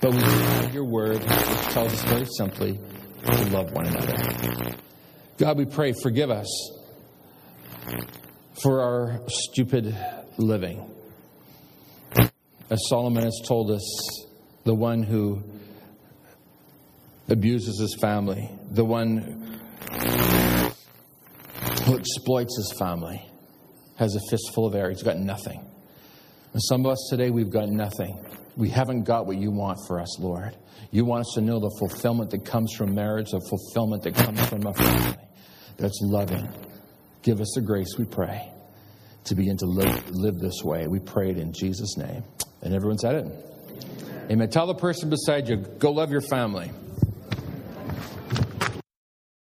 But 0.00 0.12
we 0.12 0.20
have 0.20 0.72
your 0.72 0.84
word, 0.84 1.18
which 1.18 1.72
tells 1.72 1.92
us 1.92 2.04
very 2.04 2.26
simply 2.26 2.78
to 3.24 3.44
love 3.46 3.72
one 3.72 3.86
another. 3.86 4.76
God, 5.36 5.58
we 5.58 5.64
pray, 5.64 5.94
forgive 6.00 6.30
us 6.30 6.46
for 8.62 8.80
our 8.80 9.20
stupid 9.28 9.96
living. 10.38 10.90
As 12.68 12.80
Solomon 12.88 13.22
has 13.22 13.40
told 13.46 13.70
us, 13.70 14.26
the 14.64 14.74
one 14.74 15.02
who 15.02 15.42
abuses 17.28 17.78
his 17.80 17.96
family, 18.00 18.50
the 18.70 18.84
one 18.84 19.58
who 21.84 21.96
exploits 21.96 22.56
his 22.56 22.74
family, 22.78 23.24
has 23.96 24.14
a 24.16 24.20
fistful 24.30 24.66
of 24.66 24.74
air. 24.74 24.90
He's 24.90 25.02
got 25.02 25.18
nothing. 25.18 25.64
And 26.52 26.62
some 26.62 26.84
of 26.84 26.92
us 26.92 27.08
today, 27.10 27.30
we've 27.30 27.50
got 27.50 27.68
nothing 27.68 28.18
we 28.56 28.70
haven't 28.70 29.04
got 29.04 29.26
what 29.26 29.36
you 29.36 29.50
want 29.50 29.78
for 29.86 30.00
us, 30.00 30.18
Lord. 30.18 30.56
You 30.90 31.04
want 31.04 31.20
us 31.20 31.32
to 31.34 31.42
know 31.42 31.60
the 31.60 31.74
fulfillment 31.78 32.30
that 32.30 32.44
comes 32.44 32.72
from 32.74 32.94
marriage, 32.94 33.30
the 33.30 33.40
fulfillment 33.40 34.02
that 34.04 34.14
comes 34.14 34.44
from 34.46 34.66
a 34.66 34.72
family 34.72 35.16
that's 35.76 35.98
loving. 36.02 36.48
Give 37.26 37.40
us 37.40 37.50
the 37.56 37.60
grace, 37.60 37.98
we 37.98 38.04
pray, 38.04 38.52
to 39.24 39.34
begin 39.34 39.56
to 39.56 39.66
live, 39.66 40.10
live 40.10 40.38
this 40.38 40.62
way. 40.62 40.86
We 40.86 41.00
pray 41.00 41.30
it 41.30 41.38
in 41.38 41.52
Jesus' 41.52 41.96
name. 41.96 42.22
And 42.62 42.72
everyone 42.72 42.98
said 42.98 43.16
it. 43.16 43.26
Amen. 43.26 44.26
Amen. 44.30 44.48
Tell 44.48 44.68
the 44.68 44.76
person 44.76 45.10
beside 45.10 45.48
you, 45.48 45.56
go 45.56 45.90
love 45.90 46.12
your 46.12 46.20
family. 46.20 46.70